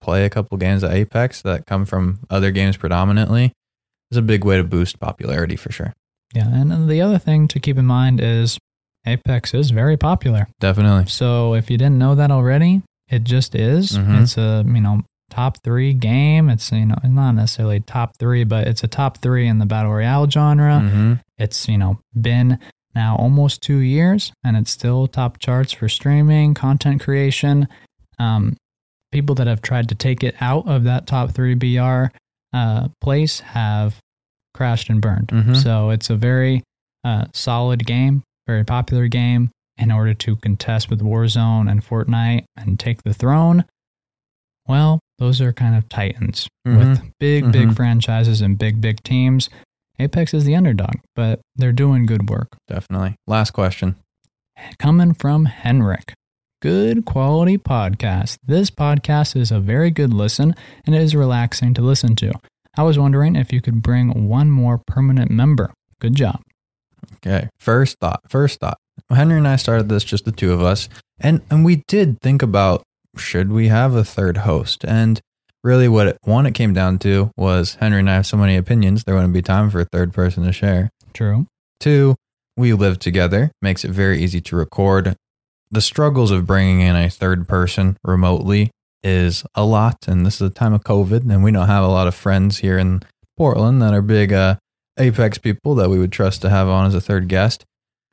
play 0.00 0.24
a 0.24 0.30
couple 0.30 0.56
games 0.58 0.82
of 0.82 0.92
Apex 0.92 1.42
that 1.42 1.66
come 1.66 1.84
from 1.84 2.20
other 2.30 2.50
games 2.50 2.76
predominantly 2.76 3.52
is 4.10 4.16
a 4.16 4.22
big 4.22 4.44
way 4.44 4.56
to 4.56 4.64
boost 4.64 4.98
popularity 5.00 5.56
for 5.56 5.70
sure. 5.72 5.92
Yeah. 6.34 6.48
And 6.48 6.88
the 6.88 7.00
other 7.00 7.18
thing 7.18 7.48
to 7.48 7.60
keep 7.60 7.76
in 7.76 7.86
mind 7.86 8.20
is 8.20 8.58
Apex 9.06 9.54
is 9.54 9.70
very 9.70 9.96
popular. 9.96 10.46
Definitely. 10.60 11.06
So 11.06 11.54
if 11.54 11.70
you 11.70 11.78
didn't 11.78 11.98
know 11.98 12.14
that 12.14 12.30
already, 12.30 12.82
it 13.08 13.24
just 13.24 13.54
is. 13.54 13.92
Mhm. 13.92 14.22
It's 14.22 14.36
a, 14.38 14.64
you 14.66 14.80
know, 14.80 15.02
top 15.30 15.58
three 15.62 15.92
game. 15.92 16.48
It's, 16.50 16.70
you 16.72 16.86
know, 16.86 16.96
not 17.04 17.32
necessarily 17.32 17.80
top 17.80 18.16
three, 18.18 18.44
but 18.44 18.66
it's 18.66 18.82
a 18.84 18.88
top 18.88 19.18
three 19.18 19.46
in 19.48 19.58
the 19.58 19.66
battle 19.66 19.92
royale 19.92 20.28
genre. 20.28 20.80
hmm 20.80 21.14
It's, 21.38 21.68
you 21.68 21.78
know, 21.78 21.98
been 22.20 22.58
now 22.94 23.16
almost 23.16 23.62
two 23.62 23.78
years 23.78 24.32
and 24.44 24.56
it's 24.56 24.70
still 24.70 25.06
top 25.06 25.38
charts 25.38 25.72
for 25.72 25.88
streaming, 25.88 26.54
content 26.54 27.00
creation. 27.00 27.68
Um, 28.18 28.56
people 29.12 29.34
that 29.36 29.46
have 29.46 29.62
tried 29.62 29.88
to 29.88 29.94
take 29.94 30.22
it 30.22 30.34
out 30.40 30.66
of 30.68 30.84
that 30.84 31.06
top 31.06 31.32
three 31.32 31.54
BR 31.54 32.06
uh, 32.52 32.88
place 33.00 33.40
have 33.40 33.98
crashed 34.54 34.88
and 34.90 35.00
burned. 35.00 35.28
Mhm. 35.28 35.56
So 35.56 35.90
it's 35.90 36.10
a 36.10 36.16
very 36.16 36.62
uh, 37.04 37.24
solid 37.32 37.86
game, 37.86 38.22
very 38.46 38.64
popular 38.64 39.08
game. 39.08 39.50
In 39.78 39.90
order 39.90 40.12
to 40.12 40.36
contest 40.36 40.90
with 40.90 41.00
Warzone 41.00 41.70
and 41.70 41.82
Fortnite 41.82 42.44
and 42.56 42.78
take 42.78 43.02
the 43.02 43.14
throne, 43.14 43.64
well, 44.68 45.00
those 45.18 45.40
are 45.40 45.52
kind 45.54 45.74
of 45.74 45.88
titans 45.88 46.48
with 46.66 47.00
big, 47.18 47.50
big 47.50 47.68
Mhm. 47.68 47.76
franchises 47.76 48.40
and 48.42 48.58
big, 48.58 48.80
big 48.82 49.02
teams. 49.02 49.48
Apex 49.98 50.34
is 50.34 50.44
the 50.44 50.54
underdog, 50.54 50.96
but 51.16 51.40
they're 51.56 51.72
doing 51.72 52.04
good 52.06 52.28
work. 52.28 52.48
Definitely. 52.68 53.16
Last 53.26 53.52
question. 53.52 53.96
Coming 54.78 55.14
from 55.14 55.46
Henrik. 55.46 56.12
Good 56.62 57.06
quality 57.06 57.56
podcast. 57.56 58.36
This 58.44 58.70
podcast 58.70 59.34
is 59.34 59.50
a 59.50 59.60
very 59.60 59.90
good 59.90 60.12
listen 60.12 60.54
and 60.84 60.94
it 60.94 61.00
is 61.00 61.14
relaxing 61.14 61.72
to 61.72 61.80
listen 61.80 62.14
to. 62.16 62.32
I 62.76 62.82
was 62.82 62.98
wondering 62.98 63.34
if 63.34 63.50
you 63.50 63.62
could 63.62 63.80
bring 63.80 64.28
one 64.28 64.50
more 64.50 64.76
permanent 64.76 65.30
member. 65.30 65.72
Good 66.00 66.14
job. 66.16 66.42
Okay. 67.14 67.48
First 67.58 67.96
thought. 67.98 68.20
First 68.28 68.60
thought. 68.60 68.76
Henry 69.08 69.38
and 69.38 69.48
I 69.48 69.56
started 69.56 69.88
this 69.88 70.04
just 70.04 70.26
the 70.26 70.32
two 70.32 70.52
of 70.52 70.60
us, 70.60 70.90
and 71.18 71.40
and 71.50 71.64
we 71.64 71.82
did 71.88 72.20
think 72.20 72.42
about 72.42 72.82
should 73.16 73.50
we 73.50 73.68
have 73.68 73.94
a 73.94 74.04
third 74.04 74.38
host, 74.38 74.84
and 74.84 75.18
really 75.64 75.88
what 75.88 76.08
it, 76.08 76.18
one 76.24 76.44
it 76.44 76.52
came 76.52 76.74
down 76.74 76.98
to 76.98 77.30
was 77.38 77.76
Henry 77.76 78.00
and 78.00 78.10
I 78.10 78.16
have 78.16 78.26
so 78.26 78.36
many 78.36 78.56
opinions 78.56 79.04
there 79.04 79.14
wouldn't 79.14 79.32
be 79.32 79.40
time 79.40 79.70
for 79.70 79.80
a 79.80 79.86
third 79.86 80.12
person 80.12 80.44
to 80.44 80.52
share. 80.52 80.90
True. 81.14 81.46
Two, 81.80 82.16
we 82.54 82.74
live 82.74 82.98
together, 82.98 83.50
makes 83.62 83.82
it 83.82 83.92
very 83.92 84.22
easy 84.22 84.42
to 84.42 84.56
record. 84.56 85.16
The 85.72 85.80
struggles 85.80 86.32
of 86.32 86.46
bringing 86.46 86.80
in 86.80 86.96
a 86.96 87.08
third 87.08 87.46
person 87.46 87.96
remotely 88.02 88.72
is 89.04 89.44
a 89.54 89.64
lot, 89.64 90.08
and 90.08 90.26
this 90.26 90.40
is 90.40 90.48
a 90.48 90.50
time 90.50 90.72
of 90.72 90.82
COVID, 90.82 91.30
and 91.30 91.44
we 91.44 91.52
don't 91.52 91.68
have 91.68 91.84
a 91.84 91.88
lot 91.88 92.08
of 92.08 92.14
friends 92.14 92.58
here 92.58 92.76
in 92.76 93.02
Portland 93.36 93.80
that 93.80 93.94
are 93.94 94.02
big 94.02 94.32
uh, 94.32 94.56
Apex 94.98 95.38
people 95.38 95.76
that 95.76 95.88
we 95.88 95.98
would 95.98 96.10
trust 96.10 96.42
to 96.42 96.50
have 96.50 96.68
on 96.68 96.86
as 96.86 96.94
a 96.94 97.00
third 97.00 97.28
guest. 97.28 97.64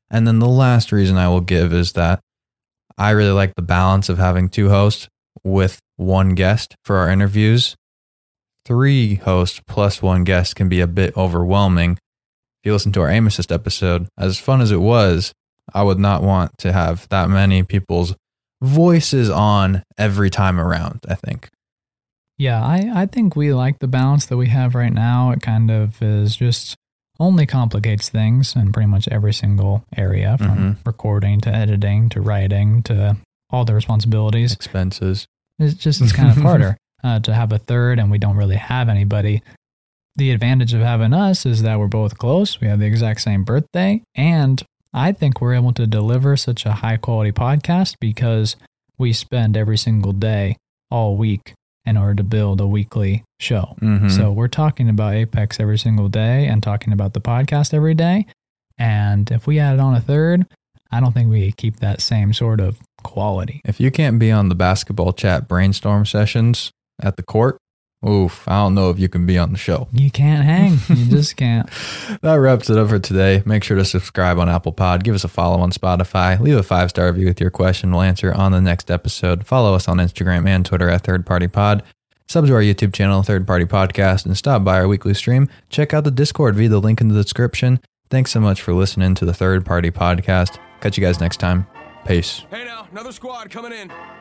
And 0.10 0.28
then 0.28 0.38
the 0.38 0.48
last 0.48 0.92
reason 0.92 1.18
I 1.18 1.30
will 1.30 1.42
give 1.42 1.74
is 1.74 1.94
that 1.94 2.20
I 2.96 3.10
really 3.10 3.32
like 3.32 3.56
the 3.56 3.64
balance 3.64 4.08
of 4.08 4.20
having 4.20 4.50
two 4.50 4.70
hosts 4.70 5.08
with 5.44 5.80
one 5.96 6.36
guest 6.36 6.76
for 6.86 6.98
our 6.98 7.10
interviews. 7.10 7.76
Three 8.66 9.16
hosts 9.16 9.62
plus 9.66 10.02
one 10.02 10.24
guest 10.24 10.56
can 10.56 10.70
be 10.70 10.80
a 10.80 10.88
bit 10.88 11.18
overwhelming. 11.18 11.94
If 11.94 12.66
you 12.66 12.74
listen 12.74 12.92
to 12.92 13.02
our 13.02 13.10
assist 13.10 13.52
episode, 13.52 14.08
as 14.16 14.40
fun 14.40 14.62
as 14.62 14.72
it 14.72 14.82
was, 14.82 15.34
I 15.74 15.84
would 15.84 16.00
not 16.00 16.24
want 16.24 16.58
to 16.60 16.72
have 16.74 17.08
that 17.10 17.30
many 17.30 17.64
people's 17.64 18.16
voices 18.62 19.30
on 19.30 19.84
every 19.98 20.30
time 20.30 20.60
around, 20.60 21.06
I 21.08 21.16
think. 21.16 21.50
Yeah, 22.38 22.64
I, 22.64 22.92
I 22.94 23.06
think 23.08 23.36
we 23.36 23.54
like 23.54 23.80
the 23.80 23.88
balance 23.88 24.28
that 24.28 24.38
we 24.38 24.48
have 24.48 24.76
right 24.76 24.94
now. 24.94 25.32
It 25.32 25.42
kind 25.42 25.72
of 25.72 26.02
is 26.02 26.36
just 26.36 26.76
only 27.20 27.46
complicates 27.48 28.10
things 28.10 28.56
in 28.56 28.72
pretty 28.72 28.88
much 28.88 29.08
every 29.08 29.34
single 29.34 29.84
area 29.96 30.38
from 30.38 30.48
Mhm. 30.58 30.78
recording 30.86 31.42
to 31.42 31.50
editing 31.50 32.10
to 32.10 32.22
writing 32.22 32.84
to 32.84 33.18
all 33.50 33.66
the 33.66 33.74
responsibilities. 33.74 34.54
Expenses. 34.54 35.26
It's 35.58 35.74
just 35.74 36.00
it's 36.02 36.12
kind 36.12 36.30
of 36.30 36.38
harder 36.44 36.78
uh, 37.04 37.20
to 37.22 37.34
have 37.34 37.52
a 37.52 37.58
third, 37.58 37.98
and 37.98 38.12
we 38.12 38.20
don't 38.20 38.38
really 38.38 38.56
have 38.58 38.88
anybody. 38.88 39.42
The 40.16 40.30
advantage 40.32 40.74
of 40.74 40.82
having 40.82 41.14
us 41.14 41.46
is 41.46 41.64
that 41.64 41.80
we're 41.80 41.88
both 41.88 42.18
close. 42.20 42.62
We 42.62 42.68
have 42.68 42.78
the 42.80 42.86
exact 42.86 43.22
same 43.22 43.44
birthday, 43.44 44.04
and 44.14 44.62
I 44.98 45.12
think 45.12 45.40
we're 45.40 45.54
able 45.54 45.74
to 45.74 45.86
deliver 45.86 46.36
such 46.36 46.66
a 46.66 46.72
high 46.72 46.98
quality 46.98 47.32
podcast 47.32 47.96
because 48.02 48.56
we 48.98 49.14
spend 49.14 49.56
every 49.56 49.78
single 49.78 50.12
day, 50.12 50.58
all 50.90 51.16
week, 51.18 51.54
in 51.86 51.98
order 51.98 52.16
to 52.16 52.24
build 52.24 52.60
a 52.60 52.68
weekly 52.68 53.24
show. 53.40 53.76
Mhm. 53.80 54.10
So 54.10 54.32
we're 54.32 54.48
talking 54.48 54.90
about 54.90 55.14
Apex 55.14 55.60
every 55.60 55.78
single 55.78 56.10
day 56.10 56.48
and 56.48 56.64
talking 56.64 56.94
about 56.94 57.14
the 57.14 57.22
podcast 57.22 57.76
every 57.76 57.94
day. 57.94 58.26
And 58.80 59.30
if 59.32 59.46
we 59.46 59.60
added 59.60 59.80
on 59.80 59.94
a 59.94 60.02
third, 60.02 60.48
I 60.92 61.00
don't 61.00 61.14
think 61.14 61.30
we 61.30 61.52
keep 61.52 61.78
that 61.78 62.02
same 62.02 62.34
sort 62.34 62.60
of 62.60 62.80
quality. 63.04 63.62
If 63.66 63.80
you 63.80 63.92
can't 63.92 64.18
be 64.18 64.32
on 64.32 64.50
the 64.50 64.56
basketball 64.56 65.14
chat 65.14 65.48
brainstorm 65.48 66.08
sessions 66.08 66.72
at 67.02 67.18
the 67.18 67.24
court, 67.24 67.60
oof, 68.06 68.48
I 68.48 68.62
don't 68.64 68.76
know 68.76 68.90
if 68.90 69.00
you 69.00 69.08
can 69.10 69.26
be 69.26 69.38
on 69.38 69.52
the 69.52 69.58
show. 69.58 69.88
You 69.94 70.12
can't 70.12 70.44
hang. 70.44 70.78
You 70.90 71.06
just 71.06 71.36
can't. 71.38 71.70
That 72.22 72.36
wraps 72.36 72.70
it 72.70 72.78
up 72.78 72.90
for 72.90 73.00
today. 73.00 73.44
Make 73.46 73.64
sure 73.64 73.78
to 73.78 73.86
subscribe 73.86 74.40
on 74.40 74.50
Apple 74.50 74.72
Pod, 74.74 75.04
give 75.04 75.16
us 75.16 75.24
a 75.24 75.28
follow 75.28 75.60
on 75.60 75.72
Spotify, 75.72 76.40
leave 76.40 76.58
a 76.58 76.64
five 76.64 76.90
star 76.90 77.08
review 77.08 77.28
with 77.28 77.40
your 77.42 77.50
question. 77.52 77.92
We'll 77.92 78.02
answer 78.02 78.34
on 78.34 78.52
the 78.52 78.62
next 78.62 78.92
episode. 78.92 79.46
Follow 79.46 79.74
us 79.74 79.88
on 79.88 79.98
Instagram 79.98 80.48
and 80.48 80.66
Twitter 80.66 80.90
at 80.90 81.02
Third 81.04 81.26
Party 81.26 81.48
Pod. 81.48 81.84
Sub 82.30 82.46
to 82.46 82.54
our 82.56 82.62
YouTube 82.62 82.94
channel, 82.94 83.24
Third 83.24 83.48
Party 83.48 83.64
Podcast, 83.64 84.26
and 84.26 84.36
stop 84.38 84.64
by 84.64 84.76
our 84.78 84.88
weekly 84.88 85.14
stream. 85.14 85.48
Check 85.70 85.94
out 85.94 86.04
the 86.04 86.12
Discord 86.12 86.56
via 86.58 86.68
the 86.68 86.82
link 86.82 87.00
in 87.00 87.08
the 87.08 87.22
description. 87.24 87.80
Thanks 88.10 88.32
so 88.32 88.42
much 88.42 88.62
for 88.62 88.74
listening 88.74 89.16
to 89.16 89.26
the 89.26 89.34
Third 89.34 89.66
Party 89.66 89.92
Podcast. 89.92 90.60
Catch 90.82 90.98
you 90.98 91.04
guys 91.04 91.22
next 91.22 91.38
time. 91.38 91.66
Peace. 92.06 92.44
Hey 92.50 92.66
now, 92.66 92.88
another 92.92 93.12
squad 93.14 93.50
coming 93.50 93.72
in. 93.72 94.17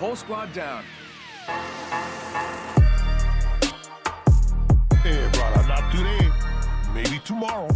Whole 0.00 0.16
squad 0.16 0.50
down. 0.54 0.82
Hey, 5.02 5.28
brother, 5.34 5.68
not 5.68 5.92
today. 5.92 6.30
Maybe 6.94 7.20
tomorrow. 7.22 7.68